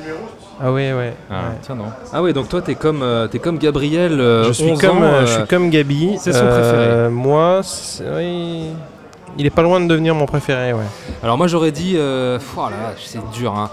Ah 0.62 0.72
ouais, 0.72 0.94
ouais. 0.94 1.14
Ah, 1.30 1.34
ouais. 1.34 1.40
tiens, 1.62 1.76
non. 1.76 1.86
Ah 2.14 2.22
ouais, 2.22 2.32
donc 2.34 2.48
toi 2.48 2.62
t'es 2.62 2.76
comme, 2.76 3.02
euh, 3.02 3.28
t'es 3.28 3.40
comme 3.40 3.58
Gabriel, 3.58 4.20
euh, 4.20 4.46
je, 4.46 4.52
suis 4.54 4.72
11 4.72 4.80
comme, 4.82 4.98
ans, 5.00 5.04
euh, 5.04 5.06
euh, 5.22 5.26
je 5.26 5.32
suis 5.34 5.44
comme 5.48 5.70
Gabi. 5.70 6.16
c'est 6.20 6.32
son 6.34 6.40
Euh, 6.44 7.10
Moi, 7.10 7.62
oui, 8.16 8.66
il 9.38 9.46
est 9.46 9.50
pas 9.50 9.64
loin 9.64 9.80
de 9.82 9.88
devenir 9.88 10.14
mon 10.16 10.26
préféré, 10.26 10.74
ouais. 10.74 10.84
Alors 11.24 11.38
moi 11.38 11.48
j'aurais 11.48 11.72
dit, 11.72 11.94
euh, 11.98 12.38
oh 12.56 12.62
là 12.62 12.70
là, 12.70 12.94
c'est 13.04 13.20
dur. 13.32 13.58
Hein. 13.58 13.70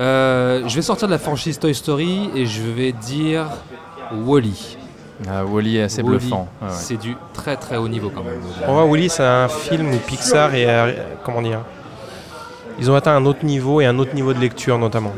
Euh, 0.00 0.62
je 0.66 0.74
vais 0.76 0.82
sortir 0.82 1.06
de 1.08 1.12
la 1.12 1.18
franchise 1.18 1.58
Toy 1.58 1.74
Story 1.74 2.30
et 2.34 2.46
je 2.46 2.62
vais 2.62 2.92
dire 2.92 3.46
Wally. 4.12 4.76
Ah, 5.28 5.44
Wally 5.44 5.76
est 5.76 5.82
assez 5.82 6.02
bluffant. 6.02 6.48
Ouais. 6.62 6.68
C'est 6.70 6.96
du 6.96 7.14
très 7.34 7.56
très 7.56 7.76
haut 7.76 7.88
niveau 7.88 8.10
quand 8.14 8.22
même. 8.24 8.40
Pour 8.64 8.72
moi, 8.74 8.86
Willy, 8.90 9.10
c'est 9.10 9.22
un 9.22 9.48
film 9.48 9.92
où 9.92 9.96
Pixar 9.98 10.54
est. 10.54 10.64
euh, 10.66 10.92
comment 11.24 11.42
dire 11.42 11.60
Ils 12.78 12.90
ont 12.90 12.94
atteint 12.94 13.14
un 13.14 13.26
autre 13.26 13.44
niveau 13.44 13.82
et 13.82 13.86
un 13.86 13.98
autre 13.98 14.14
niveau 14.14 14.32
de 14.32 14.38
lecture, 14.40 14.78
notamment. 14.78 15.12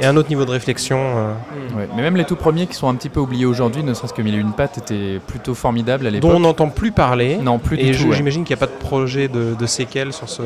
Et 0.00 0.04
un 0.06 0.16
autre 0.16 0.28
niveau 0.28 0.44
de 0.44 0.50
réflexion. 0.50 0.98
euh, 0.98 1.32
Ouais, 1.76 1.88
Mais 1.96 2.02
même 2.02 2.16
les 2.16 2.24
tout 2.24 2.36
premiers 2.36 2.66
qui 2.66 2.74
sont 2.74 2.88
un 2.88 2.94
petit 2.94 3.08
peu 3.08 3.20
oubliés 3.20 3.46
aujourd'hui, 3.46 3.82
ne 3.82 3.94
serait-ce 3.94 4.12
que 4.12 4.22
Mille 4.22 4.34
et 4.34 4.38
une 4.38 4.52
pattes, 4.52 4.78
étaient 4.78 5.20
plutôt 5.26 5.54
formidables 5.54 6.06
à 6.06 6.10
l'époque. 6.10 6.30
dont 6.30 6.36
on 6.36 6.40
n'entend 6.40 6.68
plus 6.68 6.92
parler. 6.92 7.36
Non, 7.36 7.58
plus 7.58 7.78
Et 7.78 7.90
du 7.92 7.96
tout. 7.98 8.08
ouais. 8.08 8.16
j'imagine 8.16 8.44
qu'il 8.44 8.54
n'y 8.56 8.58
a 8.62 8.66
pas 8.66 8.72
de 8.72 8.78
projet 8.78 9.28
de, 9.28 9.54
de 9.58 9.66
séquelles 9.66 10.12
sur 10.12 10.28
ce, 10.28 10.42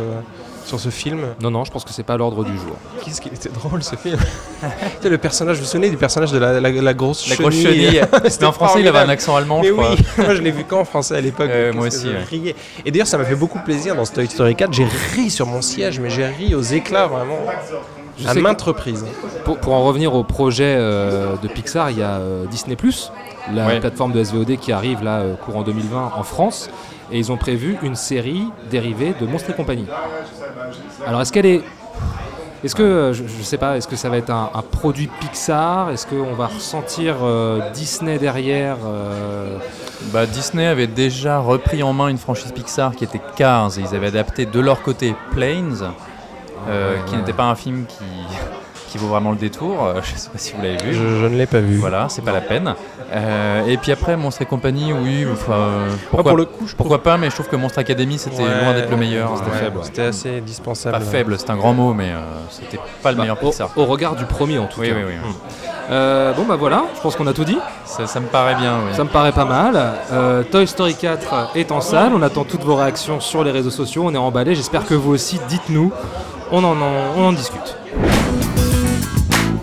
sur 0.65 0.79
ce 0.81 0.89
film. 0.89 1.21
Non, 1.41 1.51
non, 1.51 1.65
je 1.65 1.71
pense 1.71 1.85
que 1.85 1.91
c'est 1.93 2.03
pas 2.03 2.15
à 2.15 2.17
l'ordre 2.17 2.45
du 2.45 2.53
jour. 2.57 2.77
Qu'est-ce 3.05 3.21
qu'il 3.21 3.33
était 3.35 3.49
drôle 3.49 3.83
ce 3.83 3.97
film 3.97 4.19
Tu 4.61 4.67
sais, 5.03 5.09
Le 5.09 5.19
personnage, 5.19 5.57
vous 5.57 5.63
vous 5.65 5.69
souvenez 5.69 5.91
du 5.91 5.97
personnage 5.97 6.33
de 6.33 6.39
la, 6.39 6.61
la- 6.61 6.71
la 6.71 6.95
grosse 6.95 7.29
La 7.29 7.37
chenille? 7.37 7.51
grosse 7.51 7.63
chenille. 7.63 8.01
C'était 8.27 8.39
Mais 8.43 8.47
en 8.47 8.53
français, 8.53 8.81
il 8.81 8.89
avait 8.89 8.99
un 8.99 9.09
accent 9.09 9.37
allemand, 9.37 9.61
Mais 9.63 9.69
je 9.69 9.73
crois. 9.73 9.91
oui, 9.91 10.05
moi 10.25 10.35
je 10.35 10.43
l'ai 10.43 10.51
vu 10.53 10.65
qu'en 10.65 10.85
français 10.85 11.17
à 11.17 11.21
l'époque. 11.21 11.51
Euh, 11.51 11.73
moi 11.73 11.87
aussi, 11.89 12.07
ouais. 12.09 12.55
Et 12.85 12.91
d'ailleurs, 12.91 13.07
ça 13.07 13.19
m'a 13.19 13.25
fait 13.25 13.35
beaucoup 13.37 13.59
plaisir 13.61 13.95
dans 13.97 14.05
ce 14.05 14.13
Toy 14.13 14.27
Story 14.29 14.55
4. 14.55 14.73
J'ai 14.73 14.87
ri 15.15 15.31
sur 15.31 15.47
mon 15.47 15.63
siège, 15.63 15.99
mais 16.01 16.11
j'ai 16.11 16.27
ri 16.27 16.55
aux 16.55 16.63
éclats 16.63 17.07
vraiment. 17.07 17.39
Je 18.19 18.27
à 18.29 18.33
sais 18.33 18.41
maintes 18.41 18.61
que- 18.61 18.65
reprises. 18.65 19.05
Pour, 19.45 19.59
pour 19.59 19.73
en 19.75 19.85
revenir 19.85 20.15
au 20.15 20.25
projet 20.25 20.75
euh, 20.79 21.37
de 21.43 21.49
Pixar, 21.49 21.91
il 21.91 21.99
y 21.99 22.03
a 22.03 22.17
euh, 22.17 22.47
Disney 22.47 22.77
la 23.55 23.67
Ouais. 23.67 23.79
plateforme 23.81 24.13
de 24.13 24.23
SVOD 24.25 24.57
qui 24.57 24.73
arrive 24.73 25.05
là 25.05 25.19
euh, 25.19 25.35
courant 25.37 25.63
2020 25.63 26.13
en 26.17 26.23
France, 26.25 26.69
et 27.13 27.19
ils 27.19 27.31
ont 27.31 27.37
prévu 27.37 27.77
une 27.83 27.95
série 27.95 28.45
dérivée 28.71 29.15
de 29.21 29.27
Monstres 29.27 29.51
et 29.51 29.55
compagnie. 29.55 29.87
Alors 31.07 31.21
est-ce 31.21 31.33
qu'elle 31.33 31.47
est 31.47 31.63
est-ce 32.65 32.75
que, 32.75 33.13
je, 33.13 33.23
je 33.29 33.43
sais 33.45 33.59
pas, 33.59 33.77
est-ce 33.77 33.87
que 33.87 33.95
ça 33.95 34.09
va 34.09 34.17
être 34.17 34.31
un, 34.31 34.51
un 34.53 34.63
produit 34.63 35.09
Pixar? 35.21 35.91
Est-ce 35.91 36.07
qu'on 36.07 36.33
va 36.33 36.47
ressentir 36.47 37.17
euh, 37.23 37.61
Disney 37.73 38.19
derrière 38.19 38.79
euh, 38.85 39.59
Bah, 40.13 40.27
Disney 40.27 40.67
avait 40.67 40.89
déjà 40.89 41.39
repris 41.39 41.83
en 41.85 41.93
main 41.93 42.09
une 42.09 42.19
franchise 42.19 42.51
Pixar 42.53 42.97
qui 42.97 43.05
était 43.05 43.21
Cars 43.37 43.79
et 43.79 43.83
ils 43.83 43.95
avaient 43.95 44.09
adapté 44.09 44.47
de 44.47 44.59
leur 44.59 44.83
côté 44.83 45.15
Planes, 45.31 45.93
euh, 46.69 46.97
qui 47.07 47.17
n'était 47.17 47.33
pas 47.33 47.45
un 47.45 47.55
film 47.55 47.85
qui, 47.87 48.05
qui 48.89 48.99
vaut 48.99 49.09
vraiment 49.09 49.31
le 49.31 49.37
détour. 49.37 49.85
Euh, 49.85 50.01
je 50.03 50.15
sais 50.17 50.31
pas 50.31 50.39
si 50.39 50.53
vous 50.55 50.63
l'avez 50.63 50.77
vu. 50.79 50.93
Je, 50.95 50.99
je 51.21 51.27
ne 51.27 51.37
l'ai 51.37 51.47
pas 51.47 51.61
vu. 51.61 51.77
Voilà, 51.77 52.09
c'est 52.09 52.23
pas 52.23 52.33
la 52.33 52.41
peine. 52.41 52.75
Euh, 53.15 53.65
et 53.67 53.77
puis 53.77 53.93
après, 53.93 54.17
Monstre 54.17 54.43
et 54.43 54.47
compagnie, 54.47 54.93
oui, 54.93 55.25
enfin, 55.33 55.53
euh, 55.53 55.89
pourquoi, 56.11 56.31
pour 56.33 56.37
le 56.39 56.45
coup, 56.45 56.67
je 56.67 56.75
pourquoi 56.75 57.03
pas, 57.05 57.17
mais 57.17 57.31
je 57.31 57.35
trouve 57.37 57.47
que 57.49 57.55
Monstre 57.55 57.79
Academy 57.79 58.19
c'était 58.19 58.43
Ouais, 58.43 58.63
loin 58.65 58.75
d'être 58.75 58.91
le 58.91 58.97
meilleur. 58.97 59.31
C'était 59.39 59.51
Ouais. 59.53 59.57
faible. 59.59 59.79
C'était 59.83 60.03
assez 60.03 60.39
indispensable. 60.39 60.99
Pas 60.99 61.05
faible, 61.05 61.37
c'est 61.39 61.51
un 61.51 61.57
grand 61.57 61.73
mot, 61.73 61.95
mais 61.95 62.11
euh, 62.11 62.19
c'était 62.51 62.81
pas 63.05 63.13
le 63.13 63.17
bah, 63.17 63.23
meilleur 63.23 63.39
au, 63.41 63.47
Pixar. 63.51 63.71
au 63.77 63.85
regard 63.85 64.17
du 64.17 64.25
premier 64.25 64.59
en 64.59 64.67
tout 64.67 64.81
Oui, 64.81 64.89
cas. 64.89 64.95
oui, 64.97 65.03
oui. 65.07 65.31
Euh, 65.89 66.33
bon 66.33 66.43
bah 66.47 66.57
voilà, 66.57 66.83
je 66.97 67.01
pense 67.01 67.15
qu'on 67.15 67.29
a 67.29 67.33
tout 67.33 67.45
dit. 67.45 67.59
Ça, 67.85 68.09
ça 68.09 68.19
me 68.19 68.27
paraît 68.27 68.57
bien, 68.57 68.75
oui. 68.89 68.97
Ça 68.97 69.05
me 69.05 69.09
paraît 69.09 69.31
pas 69.31 69.45
mal. 69.45 69.81
Euh, 70.11 70.43
Toy 70.43 70.67
Story 70.67 70.97
4 70.97 71.53
est 71.55 71.71
en 71.71 71.81
salle. 71.81 72.11
On 72.13 72.23
attend 72.23 72.43
toutes 72.43 72.65
vos 72.65 72.75
réactions 72.75 73.21
sur 73.21 73.45
les 73.45 73.53
réseaux 73.53 73.71
sociaux. 73.71 74.03
On 74.05 74.13
est 74.13 74.19
emballé. 74.19 74.57
J'espère 74.57 74.85
que 74.85 74.95
vous 74.95 75.13
aussi. 75.13 75.39
Dites-nous. 75.49 75.93
On 76.53 76.63
en, 76.65 77.33
discute. 77.33 77.77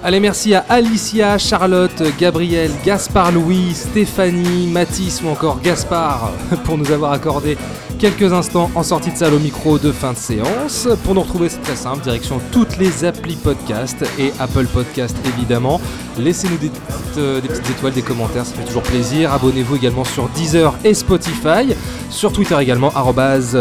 Allez, 0.04 0.19
merci 0.19 0.54
à 0.54 0.65
Alicia, 0.67 1.38
Charlotte, 1.38 2.04
Gabriel, 2.19 2.72
Gaspard 2.84 3.32
Louis, 3.32 3.74
Stéphanie, 3.74 4.67
Mathis 4.67 5.22
ou 5.24 5.30
encore 5.30 5.62
Gaspard 5.62 6.34
pour 6.65 6.78
nous 6.78 6.91
avoir 6.91 7.13
accordé 7.13 7.58
quelques 8.00 8.34
instants 8.34 8.69
en 8.76 8.84
sortie 8.84 9.12
de 9.12 9.17
salle 9.17 9.34
au 9.34 9.39
micro 9.39 9.80
de 9.80 9.93
fin 9.93 10.12
de 10.12 10.17
séance. 10.17 10.89
Pour 11.06 11.15
nous 11.15 11.22
retrouver, 11.22 11.48
c'est 11.48 11.62
très 11.62 11.78
simple, 11.78 12.04
direction 12.04 12.41
toutes 12.52 12.76
les 12.76 13.06
applis 13.06 13.38
podcast 13.38 14.04
et 14.19 14.34
Apple 14.39 14.65
Podcast 14.65 15.15
évidemment. 15.26 15.80
Laissez-nous 16.17 16.58
des, 16.58 16.69
petites, 16.69 17.17
euh, 17.17 17.39
étoiles, 17.69 17.93
des 17.93 18.02
commentaires, 18.02 18.46
ça 18.46 18.56
fait 18.56 18.65
toujours 18.65 18.84
plaisir. 18.84 19.32
Abonnez-vous 19.32 19.78
également 19.78 20.04
sur 20.04 20.28
Deezer 20.30 20.74
et 20.84 20.93
Spotify. 20.93 21.74
Sur 22.10 22.34
Twitter 22.34 22.58
également, 22.60 22.91
arrobase 22.93 23.58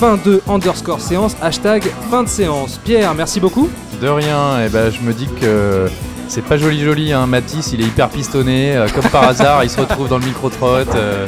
fin 0.00 0.18
de 0.24 0.40
underscore 0.48 0.98
séance, 0.98 1.36
hashtag 1.42 1.84
fin 2.10 2.22
de 2.22 2.28
séance. 2.28 2.80
Pierre, 2.82 3.12
merci 3.14 3.38
beaucoup. 3.38 3.68
De 4.00 4.08
rien, 4.08 4.64
et 4.64 4.70
ben 4.70 4.90
je 4.90 4.98
me 5.02 5.12
dis 5.12 5.28
que 5.38 5.90
c'est 6.26 6.40
pas 6.42 6.56
joli 6.56 6.80
joli, 6.80 7.12
hein. 7.12 7.26
Matisse 7.26 7.72
il 7.74 7.82
est 7.82 7.84
hyper 7.84 8.08
pistonné, 8.08 8.78
euh, 8.78 8.88
comme 8.88 9.04
par 9.10 9.24
hasard 9.28 9.62
il 9.62 9.68
se 9.68 9.78
retrouve 9.78 10.08
dans 10.08 10.16
le 10.16 10.24
micro-trotte, 10.24 10.94
euh, 10.94 11.26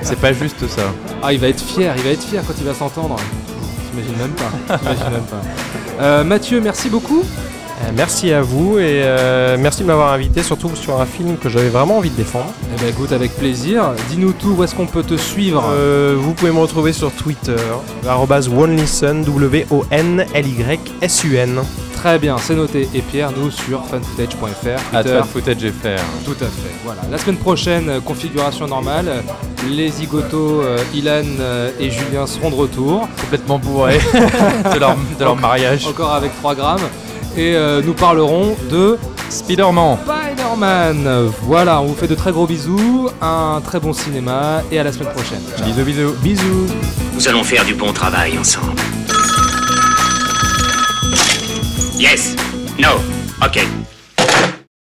c'est 0.00 0.18
pas 0.18 0.32
juste 0.32 0.66
ça. 0.66 0.84
Ah, 1.22 1.34
il 1.34 1.38
va 1.38 1.48
être 1.48 1.60
fier, 1.60 1.92
il 1.94 2.04
va 2.04 2.08
être 2.08 2.22
fier 2.22 2.42
quand 2.46 2.54
il 2.58 2.64
va 2.64 2.72
s'entendre. 2.72 3.16
J'imagine 3.90 4.16
même 4.16 4.30
pas. 4.30 4.78
J'imagine 4.82 5.10
même 5.12 5.26
pas. 5.30 5.42
Euh, 6.00 6.24
Mathieu, 6.24 6.62
merci 6.62 6.88
beaucoup. 6.88 7.22
Euh, 7.86 7.90
merci 7.94 8.32
à 8.32 8.42
vous 8.42 8.78
et 8.78 9.02
euh, 9.04 9.56
merci 9.58 9.82
de 9.82 9.86
m'avoir 9.86 10.12
invité, 10.12 10.42
surtout 10.42 10.70
sur 10.74 11.00
un 11.00 11.06
film 11.06 11.36
que 11.36 11.48
j'avais 11.48 11.68
vraiment 11.68 11.98
envie 11.98 12.10
de 12.10 12.16
défendre. 12.16 12.52
Eh 12.74 12.80
ben 12.80 12.88
écoute, 12.88 13.12
avec 13.12 13.32
plaisir. 13.36 13.92
Dis-nous 14.10 14.32
tout, 14.32 14.54
où 14.56 14.64
est-ce 14.64 14.74
qu'on 14.74 14.86
peut 14.86 15.04
te 15.04 15.16
suivre? 15.16 15.64
Euh, 15.70 16.16
vous 16.18 16.32
pouvez 16.34 16.50
me 16.52 16.58
retrouver 16.58 16.92
sur 16.92 17.12
Twitter, 17.12 17.56
arrobase 18.08 18.48
OneListen, 18.48 19.22
W-O-N-L-Y-S-U-N. 19.24 20.26
Très 21.94 22.18
bien, 22.18 22.36
c'est 22.38 22.54
noté. 22.54 22.88
Et 22.94 23.00
Pierre, 23.00 23.30
nous 23.36 23.50
sur 23.50 23.84
fanfootage.fr. 23.86 24.94
À 24.94 25.02
Twitter. 25.02 25.20
footage 25.32 25.56
FR. 25.56 26.00
Tout 26.24 26.36
à 26.40 26.46
fait. 26.46 26.74
Voilà. 26.84 27.00
La 27.10 27.18
semaine 27.18 27.38
prochaine, 27.38 28.00
configuration 28.04 28.66
normale. 28.66 29.24
Les 29.68 29.88
zigotos, 29.90 30.60
euh, 30.62 30.78
Ilan 30.94 31.24
euh, 31.40 31.70
et 31.80 31.90
Julien 31.90 32.26
seront 32.26 32.50
de 32.50 32.54
retour. 32.54 33.08
Complètement 33.20 33.58
bourré 33.58 33.98
de 34.74 34.78
leur, 34.78 34.94
de 35.18 35.24
leur 35.24 35.36
mariage. 35.36 35.86
Encore 35.86 36.12
avec 36.12 36.36
3 36.36 36.54
grammes. 36.54 36.86
Et 37.36 37.54
euh, 37.54 37.82
nous 37.82 37.92
parlerons 37.92 38.56
de 38.70 38.98
Spider-Man. 39.28 39.98
Spider-Man. 40.04 41.30
Voilà, 41.42 41.80
on 41.82 41.86
vous 41.86 41.94
fait 41.94 42.08
de 42.08 42.14
très 42.14 42.32
gros 42.32 42.46
bisous, 42.46 43.10
un 43.20 43.60
très 43.62 43.78
bon 43.78 43.92
cinéma 43.92 44.62
et 44.72 44.78
à 44.78 44.84
la 44.84 44.92
semaine 44.92 45.12
prochaine. 45.12 45.42
Ciao. 45.56 45.66
Bisous 45.66 45.84
bisous. 45.84 46.12
Bisous 46.22 46.66
Nous 47.14 47.28
allons 47.28 47.44
faire 47.44 47.64
du 47.64 47.74
bon 47.74 47.92
travail 47.92 48.38
ensemble. 48.38 48.80
Yes. 51.98 52.36
No. 52.78 52.90
Ok. 53.44 53.85